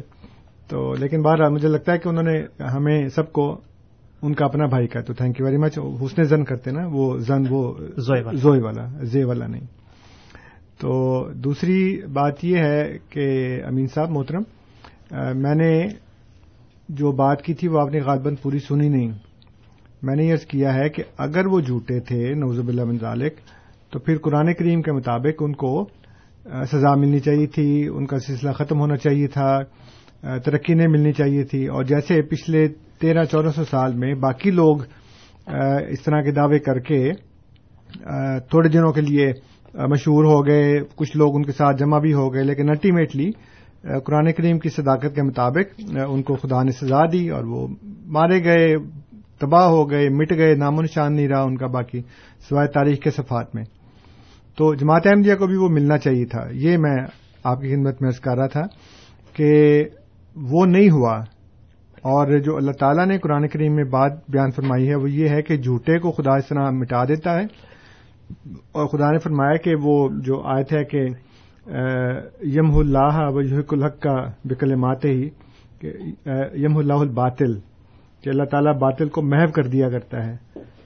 تو 0.68 0.94
لیکن 0.94 1.22
بہرحال 1.22 1.52
مجھے 1.52 1.68
لگتا 1.68 1.92
ہے 1.92 1.98
کہ 1.98 2.10
انہوں 2.10 2.24
نے 2.24 2.64
ہمیں 2.64 3.10
سب 3.10 3.34
کو 3.34 3.62
ان 4.22 4.34
کا 4.34 4.46
اپنا 4.46 4.66
بھائی 4.66 4.88
کا 4.88 5.02
تو 5.02 5.14
thank 5.14 5.40
you 5.40 5.46
very 5.46 5.58
much 5.58 5.78
Hasan 5.78 6.24
زن 6.24 6.44
کرتے 6.44 6.72
نا 6.72 6.88
وہ 6.92 7.18
زن 7.18 7.44
وہ 7.50 7.74
زوئے 8.34 8.62
والا۔ 8.62 8.88
زے 9.02 9.24
والا 9.24 9.48
نہیں۔ 9.48 9.66
تو 10.80 11.28
دوسری 11.36 12.02
بات 12.14 12.46
یہ 12.46 12.58
ہے 12.58 12.98
کہ 13.10 13.60
امین 13.66 13.88
صاحب 13.88 14.10
محترم 14.10 14.42
میں 15.36 15.56
نے 15.56 15.88
جو 16.90 17.12
بات 17.12 17.42
کی 17.42 17.54
تھی 17.54 17.68
وہ 17.68 17.80
آپ 17.80 17.92
نے 17.92 18.00
غالباً 18.00 18.36
پوری 18.42 18.60
سنی 18.60 18.90
نہیں۔ 18.90 19.12
میں 20.04 20.16
نے 20.16 20.26
یہ 20.26 20.36
کیا 20.48 20.74
ہے 20.74 20.90
کہ 20.90 21.04
اگر 21.18 21.48
وہ 21.48 21.60
جھوٹے 21.62 22.00
تھے 22.00 22.34
نوزب 22.34 22.68
اللہ 22.68 22.82
بن 22.82 22.98
ذالک، 22.98 23.34
تو 23.92 24.00
پھر 24.00 24.18
قرآن 24.18 24.54
کریم 24.54 24.82
کے 24.82 24.92
مطابق 24.92 25.42
ان 25.42 25.54
کو 25.54 25.72
سزا 26.72 26.94
ملنی 26.96 27.20
چاہیے 27.20 27.48
تھی، 27.48 27.88
ان 27.94 28.06
کا 28.06 28.20
سلسلہ 28.20 28.52
ختم 28.52 28.80
ہونا 28.80 28.98
چاہیے 28.98 29.28
تھا 29.28 29.58
ترقی 30.46 30.74
نہیں 30.74 30.88
ملنی 30.88 31.12
چاہیے 31.12 31.44
تھی۔ 31.44 31.66
اور 31.68 31.84
جیسے 31.84 32.22
پچھلے 32.22 32.68
تیرہ 33.02 33.24
چودہ 33.24 33.50
سو 33.56 33.64
سال 33.64 33.94
میں 33.94 34.14
باقی 34.14 34.52
لوگ 34.52 34.82
اس 35.90 36.02
طرح 36.04 36.22
کے 36.22 36.32
دعوے 36.32 36.60
کر 36.60 36.80
کے 36.80 37.12
تھوڑے 38.50 38.70
دنوں 38.70 38.92
کے 38.94 39.02
لیے 39.02 39.28
مشہور 39.88 40.26
ہو 40.26 40.46
گئے، 40.48 40.80
کچھ 40.96 41.18
لوگ 41.18 41.36
ان 41.36 41.44
کے 41.44 41.52
ساتھ 41.52 41.78
جمع 41.78 42.00
بھی 42.00 42.14
ہو 42.14 42.34
گئے، 42.34 42.44
لیکن 42.44 42.70
الٹیمیٹلی 42.70 43.30
قرآن 44.06 44.32
کریم 44.32 44.60
کی 44.60 44.70
صداقت 44.70 45.16
کے 45.16 45.22
مطابق 45.22 45.82
ان 46.08 46.22
کو 46.24 46.36
خدا 46.36 46.64
نے 46.64 46.72
سزا 46.72 47.06
دی 47.14 47.30
اور 47.30 47.44
وہ 47.44 47.68
مارے 48.08 48.44
گئے 48.44 48.76
تباہ 49.40 49.64
ہو 49.64 49.92
گئے، 49.92 50.10
مٹ 50.10 50.32
گئے 50.32 50.56
نام 50.56 50.78
و 50.78 50.82
نشان 50.82 51.16
نہیں 51.16 51.28
رہا 51.28 51.42
ان 51.42 51.58
کا 51.58 51.68
باقی، 51.68 52.02
سوائے 52.50 52.68
تاریخ 52.68 53.00
کے 53.00 53.12
صفات 53.12 53.56
میں۔ 53.56 53.64
تو 54.58 54.76
جماعت 54.76 55.08
احمدیہ 55.08 55.36
کو 55.36 55.48
بھی 55.48 55.56
وہ 55.56 55.70
ملنا 55.70 55.98
چاہیے 55.98 56.26
تھا۔ 56.26 56.48
یہ 56.52 56.78
میں 56.78 56.98
آپ 57.44 57.62
کی 57.62 57.76
خدمت 57.76 58.02
میں 58.02 58.12
کر 58.22 58.38
رہا 58.38 58.48
تھا 58.48 58.62
کہ 59.34 59.84
وہ 60.36 60.66
نہیں 60.66 60.90
ہوا۔ 60.90 61.20
اور 62.02 62.38
جو 62.38 62.56
اللہ 62.56 62.72
تعالیٰ 62.72 63.06
نے 63.06 63.18
قرآن 63.18 63.48
کریم 63.48 63.76
میں 63.76 63.84
بات 63.84 64.12
بیان 64.30 64.52
فرمائی 64.52 64.90
ہے، 64.90 64.96
وہ 64.96 65.12
یہ 65.12 65.30
ہے 65.30 65.42
کہ 65.42 65.58
جھوٹے 65.58 66.00
کو 66.00 66.12
خدا 66.12 66.36
اس 66.36 66.48
طرح 66.48 66.70
مٹا 66.70 67.06
دیتا 67.06 67.40
ہے۔ 67.40 67.46
اور 68.72 68.88
خدا 68.88 69.12
نے 69.12 69.18
فرمایا 69.18 69.56
کہ 69.56 69.76
وہ 69.76 70.10
جو 70.18 70.42
آیت 70.42 70.74
ہے 70.74 70.84
کہ 70.84 71.08
یم 72.42 72.76
اللہ 72.76 73.20
وجحق 73.28 73.74
الحق 73.74 74.00
کا 74.00 74.16
بکل 74.46 74.76
ماتے 74.76 75.10
ہی 75.10 75.30
یم 76.54 76.78
اللہ 76.78 76.94
الباطل۔ 76.94 77.69
کہ 78.24 78.30
اللہ 78.30 78.44
تعالیٰ 78.44 78.78
باطل 78.78 79.10
کو 79.10 79.22
محو 79.22 79.52
کر 79.52 79.64
دیا 79.64 79.90
کرتا 79.90 80.26
ہے۔ 80.26 80.38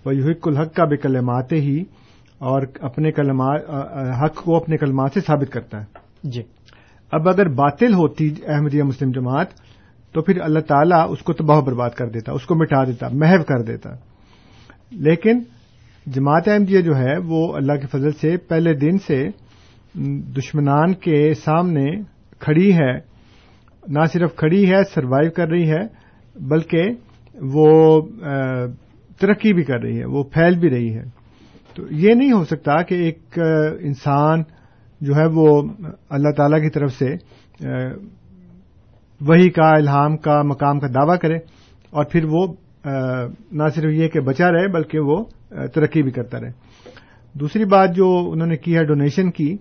وہ 0.05 0.15
یحق 0.15 0.47
الحق 0.47 0.73
کا 0.73 0.85
بکل 0.85 1.19
ماتے 1.19 1.55
ہی 1.55 1.83
اور 2.37 2.61
اپنے 2.81 3.11
کلمات 3.11 3.61
حق 4.23 4.35
کو 4.35 4.55
اپنے 4.55 4.77
کلمات 4.77 5.11
سے 5.13 5.19
ثابت 5.21 5.51
کرتا 5.51 5.81
ہے۔ 5.81 5.85
جی۔ 6.23 6.41
اب 7.11 7.29
اگر 7.29 7.47
باطل 7.47 7.93
ہوتی 7.93 8.35
احمدیہ 8.47 8.83
مسلم 8.83 9.11
جماعت 9.11 9.47
تو 10.13 10.21
پھر 10.21 10.41
اللہ 10.41 10.59
تعالیٰ 10.59 11.05
اس 11.09 11.19
کو 11.19 11.33
تباہ 11.33 11.61
برباد 11.61 11.89
کر 11.89 12.09
دیتا 12.09 12.31
اس 12.31 12.45
کو 12.45 12.55
مٹا 12.55 12.83
دیتا 12.83 13.07
محو 13.13 13.43
کر 13.43 13.61
دیتا۔ 13.61 13.89
لیکن 14.91 15.39
جماعت 16.07 16.47
احمدیہ 16.47 16.81
جو 16.81 16.95
ہے 16.95 17.17
وہ 17.17 17.53
اللہ 17.55 17.73
کے 17.73 17.87
فضل 17.87 18.11
سے 18.11 18.37
پہلے 18.37 18.73
دن 18.73 18.97
سے 18.97 19.27
دشمنان 20.37 20.93
کے 20.93 21.33
سامنے 21.33 21.85
کھڑی 22.39 22.73
ہے۔ 22.73 22.93
نہ 23.87 24.05
صرف 24.13 24.35
کھڑی 24.35 24.71
ہے 24.71 24.83
سروائیو 24.93 25.31
کر 25.31 25.47
رہی 25.47 25.71
ہے 25.71 26.03
بلکہ 26.39 26.81
وہ 27.41 28.01
ترقی 29.19 29.53
بھی 29.53 29.63
کر 29.63 29.79
رہی 29.81 29.99
ہے، 29.99 30.05
وہ 30.05 30.23
پھیل 30.23 30.59
بھی 30.59 30.69
رہی 30.69 30.93
ہے۔ 30.93 31.03
تو 31.75 31.83
یہ 31.91 32.13
نہیں 32.13 32.31
ہو 32.31 32.43
سکتا 32.43 32.81
کہ 32.81 32.95
ایک 32.95 33.39
انسان 33.79 34.43
جو 35.01 35.15
ہے 35.15 35.25
وہ 35.33 35.61
اللہ 36.09 36.31
تعالی 36.37 36.61
کی 36.61 36.69
طرف 36.69 36.91
سے 36.91 37.15
وہی 39.21 39.49
کا، 39.49 39.69
الہام 39.69 40.17
کا، 40.17 40.41
مقام 40.41 40.79
کا 40.79 40.87
دعوی 40.87 41.17
کرے 41.17 41.35
اور 41.89 42.05
پھر 42.05 42.25
وہ 42.29 42.47
نہ 43.51 43.63
صرف 43.75 43.91
یہ 43.91 44.07
کہ 44.07 44.19
بچا 44.19 44.51
رہے 44.51 44.67
بلکہ 44.67 44.99
وہ 44.99 45.23
ترقی 45.49 46.01
بھی 46.03 46.11
کرتا 46.11 46.39
رہے۔ 46.41 46.51
دوسری 47.33 47.65
بات 47.65 47.95
جو 47.95 48.31
انہوں 48.31 48.47
نے 48.47 48.57
کی 48.57 48.75
ہے، 48.75 48.83
ڈونیشن 48.83 49.31
کی، 49.31 49.57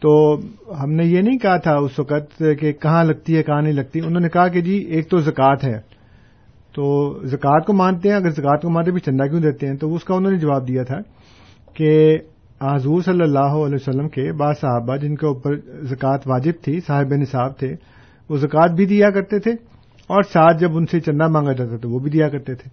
تو 0.00 0.34
ہم 0.82 0.92
نے 0.92 1.04
یہ 1.04 1.20
نہیں 1.20 1.38
کہا 1.38 1.56
تھا 1.56 1.76
اس 1.76 1.98
وقت 1.98 2.42
کہ 2.60 2.72
کہاں 2.72 3.04
لگتی 3.04 3.36
ہے، 3.36 3.42
کہاں 3.42 3.62
نہیں 3.62 3.72
لگتی۔ 3.72 4.00
انہوں 4.00 4.20
نے 4.20 4.28
کہا 4.28 4.48
کہ 4.48 4.60
جی 4.60 4.72
ایک 4.72 5.08
تو 5.10 5.18
زکوٰۃ 5.18 5.56
ہے۔ 5.64 5.93
تو 6.74 6.84
زکوٰۃ 7.30 7.64
کو 7.66 7.72
مانتے 7.72 8.08
ہیں، 8.08 8.16
اگر 8.16 8.30
زکوٰۃ 8.30 8.62
کو 8.62 8.70
مانتے 8.70 8.90
بھی 8.90 9.00
چندہ 9.00 9.24
کیوں 9.24 9.40
دیتے 9.40 9.66
ہیں؟ 9.66 9.76
تو 9.76 9.94
اس 9.94 10.04
کا 10.04 10.14
انہوں 10.14 10.32
نے 10.32 10.38
جواب 10.38 10.68
دیا 10.68 10.82
تھا 10.84 10.98
کہ 11.76 11.90
حضور 12.60 13.02
صلی 13.02 13.22
اللہ 13.22 13.54
علیہ 13.64 13.74
وسلم 13.74 14.08
کے 14.08 14.30
بعض 14.38 14.54
صحابہ 14.60 14.96
جن 14.96 15.14
کے 15.16 15.26
اوپر 15.26 15.56
زکوٰۃ 15.90 16.26
واجب 16.26 16.62
تھی، 16.64 16.78
صاحب 16.86 17.14
نصاب 17.20 17.58
تھے، 17.58 17.74
وہ 18.30 18.36
زکوٰۃ 18.38 18.74
بھی 18.76 18.86
دیا 18.86 19.10
کرتے 19.10 19.38
تھے 19.38 19.52
اور 20.10 20.22
ساتھ 20.32 20.60
جب 20.60 20.76
ان 20.76 20.86
سے 20.86 21.00
چندہ 21.00 21.28
مانگا 21.28 21.52
جاتا 21.52 21.76
تھا، 21.76 21.88
وہ 21.88 21.98
بھی 21.98 22.10
دیا 22.10 22.28
کرتے 22.28 22.54
تھے۔ 22.54 22.70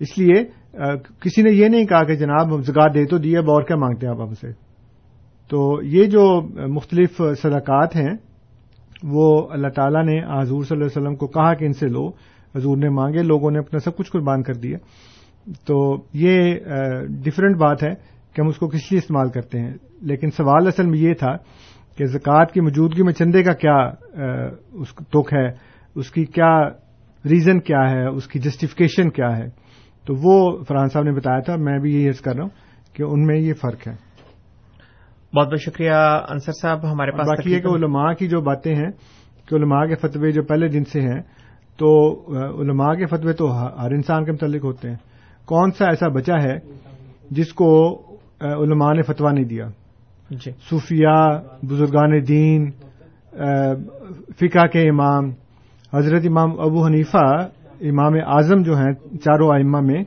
اس 0.00 0.18
لیے 0.18 0.42
کسی 1.20 1.42
نے 1.42 1.50
یہ 1.52 1.68
نہیں 1.68 1.84
کہا 1.84 2.02
کہ 2.04 2.14
جناب 2.16 2.60
زکوٰۃ 2.64 2.94
دے 2.94 3.04
تو 3.06 3.18
دیا 3.18 3.40
اور 3.48 3.62
کیا 3.62 3.76
مانگتے 3.76 4.06
ہیں 4.06 4.14
آپ 4.14 4.20
ہم 4.20 4.32
سے؟ 4.40 4.52
تو 5.50 5.58
یہ 5.82 6.04
جو 6.06 6.24
مختلف 6.68 7.20
صدقات 7.42 7.96
ہیں، 7.96 8.14
وہ 9.12 9.26
اللہ 9.52 9.68
تعالیٰ 9.76 10.04
نے 10.04 10.18
حضور 10.20 10.64
صلی 10.64 10.74
اللہ 10.74 10.84
علیہ 10.84 10.96
وسلم 10.96 11.14
کو 11.16 11.26
کہا 11.28 11.52
کہ 11.54 11.64
ان 11.64 11.72
سے 11.72 11.86
لو۔ 11.88 12.08
حضور 12.56 12.76
نے 12.76 12.88
مانگے 12.88 13.22
لوگوں 13.22 13.50
نے 13.50 13.58
اپنا 13.58 13.78
سب 13.78 13.96
کچھ 13.96 14.10
قربان 14.10 14.42
کر 14.42 14.54
دیا۔ 14.54 14.78
تو 15.66 15.96
یہ 16.12 16.54
ڈفرینٹ 17.24 17.56
بات 17.56 17.82
ہے 17.82 17.94
کہ 18.34 18.40
ہم 18.40 18.48
اس 18.48 18.56
کو 18.56 18.68
کس 18.68 18.92
لیے 18.92 18.98
استعمال 18.98 19.28
کرتے 19.28 19.60
ہیں۔ 19.60 19.74
لیکن 20.00 20.30
سوال 20.30 20.66
اصل 20.66 20.86
میں 20.86 20.98
یہ 20.98 21.14
تھا 21.14 21.36
کہ 21.96 22.04
زکوٰۃ 22.04 22.46
کی 22.54 22.60
موجودگی 22.60 23.02
میں 23.02 23.12
چندے 23.12 23.42
کا 23.42 23.52
کیا 23.52 23.76
اس 24.72 24.94
تک 24.94 25.32
ہے 25.32 25.46
اس 25.94 26.10
کی 26.10 26.24
کیا 26.24 26.58
ریزن 27.24 27.60
کیا 27.60 27.90
ہے 27.90 28.06
اس 28.06 28.26
کی 28.26 28.38
جسٹیفکیشن 28.38 29.10
کیا 29.10 29.36
ہے۔ 29.36 29.48
تو 30.06 30.14
وہ 30.22 30.64
فرحان 30.64 30.88
صاحب 30.88 31.04
نے 31.04 31.12
بتایا 31.12 31.40
تھا 31.40 31.56
میں 31.56 31.78
بھی 31.78 32.02
یہ 32.02 32.08
عرض 32.08 32.20
کر 32.20 32.34
رہا 32.34 32.42
ہوں 32.42 32.50
کہ 32.92 33.02
ان 33.02 33.26
میں 33.26 33.36
یہ 33.36 33.52
فرق 33.52 33.88
ہے۔ 33.88 33.94
بہت 35.36 35.48
بہت 35.48 35.60
شکریہ 35.60 35.92
انصر 36.28 36.52
صاحب 36.62 36.92
ہمارے 36.92 37.10
پاس 37.10 37.26
باقی 37.26 37.52
یہ 37.52 37.60
کہ 37.60 37.68
علماء 37.68 38.12
کی 38.12 38.28
جو 38.28 38.40
باتیں 38.40 38.74
ہیں 38.74 38.90
کہ 39.48 39.54
علماء 39.54 39.84
کے 39.86 39.94
فتوے 39.94 40.30
جو 40.30 40.42
پہلے 40.42 40.68
دن 40.68 40.84
سے 40.84 41.00
ہیں 41.00 41.20
تو 41.76 42.22
علماء 42.62 42.94
کے 42.94 43.06
فتوے 43.06 43.32
تو 43.32 43.66
ہر 43.82 43.90
انسان 43.90 44.24
کے 44.24 44.32
متعلق 44.32 44.64
ہوتے 44.64 44.88
ہیں۔ 44.88 44.96
کون 45.44 45.70
سا 45.70 45.84
ایسا 45.84 46.08
بچہ 46.08 46.32
ہے 46.42 46.58
جس 47.30 47.52
کو 47.52 47.94
علماء 48.40 48.92
نے 48.92 49.02
فتوا 49.02 49.32
نہیں 49.32 49.44
دیا؟ 49.44 49.68
جی۔ 50.30 50.50
صوفیہ 50.70 51.40
بزرگان 51.62 52.28
دین 52.28 52.70
فقہ 54.40 54.66
کے 54.66 54.88
امام 54.88 55.30
حضرت 55.96 56.22
امام 56.24 56.60
ابو 56.60 56.86
حنیفہ 56.86 57.48
امام 57.80 58.12
اعظم 58.26 58.62
جو 58.62 58.76
ہیں 58.76 58.92
چاروں 59.18 59.48
ائمہ 59.48 59.80
میں 59.80 60.02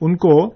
ان 0.00 0.16
کو 0.16 0.48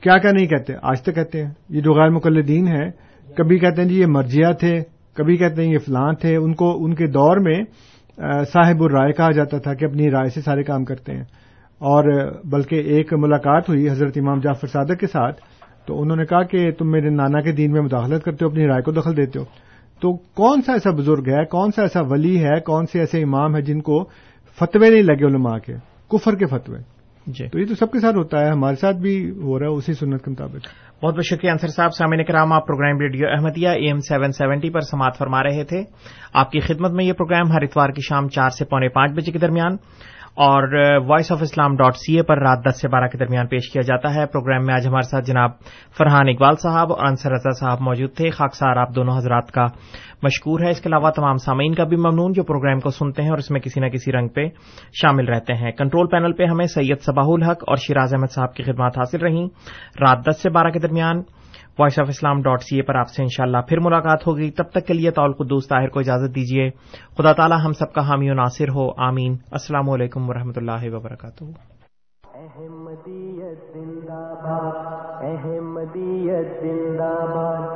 کیا 0.00 0.18
کیا 0.18 0.30
نہیں 0.32 0.46
کہتے؟ 0.46 0.72
آج 0.82 1.02
تک 1.02 1.14
کہتے 1.14 1.44
ہیں۔ 1.44 1.50
یہ 1.68 1.80
جو 1.80 1.92
غیر 1.92 2.10
مقلدین 2.10 2.68
ہیں۔ 2.68 2.90
کبھی 3.36 3.58
کہتے 3.58 3.82
ہیں 3.82 3.88
جی 3.88 4.00
یہ 4.00 4.06
مرجیا 4.06 4.52
تھے 4.52 4.80
کبھی 5.14 5.36
کہتے 5.36 5.62
ہیں 5.62 5.72
یہ 5.72 5.78
فلاں 5.78 6.12
تھے۔ 6.12 6.36
ان 6.36 6.54
کو 6.54 6.84
ان 6.84 6.94
کے 6.94 7.06
دور 7.06 7.36
میں 7.36 7.62
صاحب 8.52 8.82
الرائے 8.82 9.12
کہا 9.12 9.30
جاتا 9.30 9.58
تھا 9.58 9.74
کہ 9.74 9.84
اپنی 9.84 10.10
رائے 10.10 10.28
سے 10.28 10.40
سارے 10.40 10.62
کام 10.62 10.84
کرتے 10.84 11.12
ہیں۔ 11.12 11.24
اور 11.78 12.32
بلکہ 12.44 12.74
ایک 12.74 13.14
ملاقات 13.14 13.68
ہوئی 13.68 13.90
حضرت 13.90 14.12
امام 14.16 14.40
جعفر 14.40 14.66
صادق 14.66 15.00
کے 15.00 15.06
ساتھ، 15.06 15.40
تو 15.86 16.02
انہوں 16.02 16.16
نے 16.16 16.24
کہا 16.24 16.42
کہ 16.42 16.70
تم 16.70 16.90
میرے 16.90 17.10
نانا 17.10 17.40
کے 17.40 17.52
دین 17.52 17.72
میں 17.72 17.80
مداخلت 17.80 18.24
کرتے 18.24 18.44
ہو، 18.44 18.50
اپنی 18.50 18.66
رائے 18.66 18.82
کو 18.82 18.92
دخل 18.92 19.16
دیتے 19.16 19.38
ہو۔ 19.38 19.44
تو 20.00 20.16
کون 20.16 20.62
سا 20.62 20.72
ایسا 20.72 20.90
بزرگ 20.90 21.28
ہے، 21.28 21.44
کون 21.44 21.70
سا 21.76 21.82
ایسا 21.82 22.00
ولی 22.00 22.44
ہے، 22.44 22.60
کون 22.60 22.86
سے 22.86 23.00
ایسے 23.00 23.22
امام 23.22 23.56
ہے 23.56 23.62
جن 23.62 23.80
کو 23.80 24.04
فتوے 24.60 24.90
نہیں 24.90 25.02
لگے 25.02 25.26
علماء 25.26 25.58
کے، 25.58 25.74
کفر 26.10 26.34
کے 26.34 26.46
فتوے؟ 26.46 26.95
جی۔ 27.26 27.48
تو 27.48 27.58
یہ 27.58 27.66
تو 27.66 27.74
سب 27.74 27.92
کے 27.92 28.00
ساتھ 28.00 28.16
ہوتا 28.16 28.40
ہے 28.40 28.50
ہمارے 28.50 28.76
ساتھ 28.76 28.96
بھی 28.96 29.30
ہو 29.30 29.58
رہا 29.58 29.66
ہے 29.66 29.72
اسی 29.72 29.92
سنت 29.92 30.24
کے 30.24 30.30
مطابق۔ 30.30 30.68
بہت 31.04 31.14
بہت 31.14 31.24
شکریہ 31.24 31.50
انصر 31.50 31.68
صاحب 31.68 31.94
سامعین 31.94 32.24
کرام 32.24 32.52
آپ 32.52 32.66
program 32.66 33.00
radio 33.00 33.28
Ahmadiyya 33.28 33.68
A 33.68 33.86
M 33.86 33.98
seven 33.98 34.32
seventy 34.32 34.70
پر 34.70 34.80
سماعت 34.80 35.18
فرما 35.18 35.42
رہے 35.42 35.64
تھے۔ 35.64 35.84
آپ 36.32 36.50
کی 36.50 36.60
خدمت 36.60 36.90
میں 36.90 37.04
یہ 37.04 37.12
پروگرام 37.12 37.52
ہر 37.52 37.62
اتوار 37.62 37.88
کی 37.88 38.00
شام 38.08 38.28
چار 38.28 38.50
سے 38.50 38.64
پونے 38.64 38.88
پانچ 38.88 39.12
بجے 39.12 39.32
کے 39.32 39.38
درمیان۔ 39.38 39.76
اور 40.36 40.68
Voice 41.08 41.32
of 41.32 41.38
Islam 41.40 41.76
dot 41.76 41.96
C 41.96 42.16
A 42.16 42.22
پر 42.22 42.38
رات 42.38 42.58
دس 42.64 42.80
سے 42.80 42.88
بارہ 42.88 43.06
کے 43.06 43.18
درمیان 43.18 43.46
پیش 43.46 43.72
کیا 43.72 43.82
جاتا 43.82 44.14
ہے۔ 44.14 44.26
پروگرام 44.26 44.66
میں 44.66 44.74
آج 44.74 44.86
ہمارے 44.86 45.08
ساتھ 45.08 45.24
جناب 45.24 45.50
فرحان 45.98 46.28
اقبال 46.28 46.56
صاحب 46.56 46.92
اور 46.92 47.06
انصر 47.06 47.30
رضا 47.30 47.50
صاحب 47.50 47.80
موجود 47.80 48.14
تھے۔ 48.14 48.30
خاکسار، 48.30 48.76
آپ 48.76 48.94
دونوں 48.94 49.16
حضرات 49.16 49.52
کا 49.52 49.66
مشکور 50.22 50.60
ہے۔ 50.60 50.70
اس 50.70 50.80
کے 50.80 50.88
علاوہ 50.88 51.10
تمام 51.10 51.36
سامعین 51.36 51.74
کا 51.74 51.84
بھی 51.84 51.96
ممنون 51.96 52.32
جو 52.32 52.42
پروگرام 52.42 52.80
کو 52.80 52.90
سنتے 52.90 53.22
ہیں 53.22 53.30
اور 53.30 53.38
اس 53.38 53.50
میں 53.50 53.60
کسی 53.60 53.80
نہ 53.80 53.86
کسی 53.86 54.12
رنگ 54.12 54.28
پہ 54.28 54.48
شامل 55.02 55.28
رہتے 55.28 55.54
ہیں۔ 55.54 55.72
کنٹرول 55.72 56.06
پینل 56.06 56.32
پہ 56.32 56.44
ہمیں 56.44 56.66
سید 56.66 57.00
صباح 57.00 57.26
الحق 57.28 57.64
اور 57.66 57.76
شیراز 57.76 58.14
احمد 58.14 58.30
صاحب 58.30 58.54
کی 58.54 58.62
خدمات 58.62 58.98
حاصل 58.98 59.20
رہیں۔ 59.20 59.46
رات 60.00 60.18
دس 60.26 60.42
سے 60.42 60.50
بارہ 60.50 60.70
کے 60.70 60.78
درمیان 60.78 61.22
Voice 61.78 61.98
of 61.98 62.06
Islam 62.08 62.42
dot 62.42 62.62
C 62.62 62.76
A 62.76 62.82
پر 62.82 62.94
آپ 62.94 63.08
سے 63.08 63.22
انشاءاللہ 63.22 63.58
پھر 63.68 63.78
ملاقات 63.80 64.26
ہوگی۔ 64.26 64.50
تب 64.50 64.64
تک 64.64 64.86
کے 64.86 64.94
لیے 64.94 65.10
تعلق 65.10 65.38
دوست 65.50 65.70
طاہر 65.70 65.88
کو 65.88 65.98
اجازت 66.00 66.34
دیجیے 66.34 66.70
خدا 67.18 67.32
تعالی 67.32 67.54
ہم 67.64 67.72
سب 67.72 67.92
کا 67.92 68.08
حامی 68.08 68.30
و 68.30 68.34
ناصر 68.34 68.68
ہو۔ 68.68 68.90
آمین۔ 68.96 69.36
السلام 69.50 69.90
علیکم 69.90 70.28
ورحمۃ 70.30 70.52
اللہ 70.56 70.94
وبرکاتہ۔ 70.94 71.44
احمدیت 72.34 73.58
زندہ 73.74 74.34
باد، 74.44 74.74
احمدیت 75.24 76.46
زندہ 76.62 77.14
باد۔ 77.34 77.68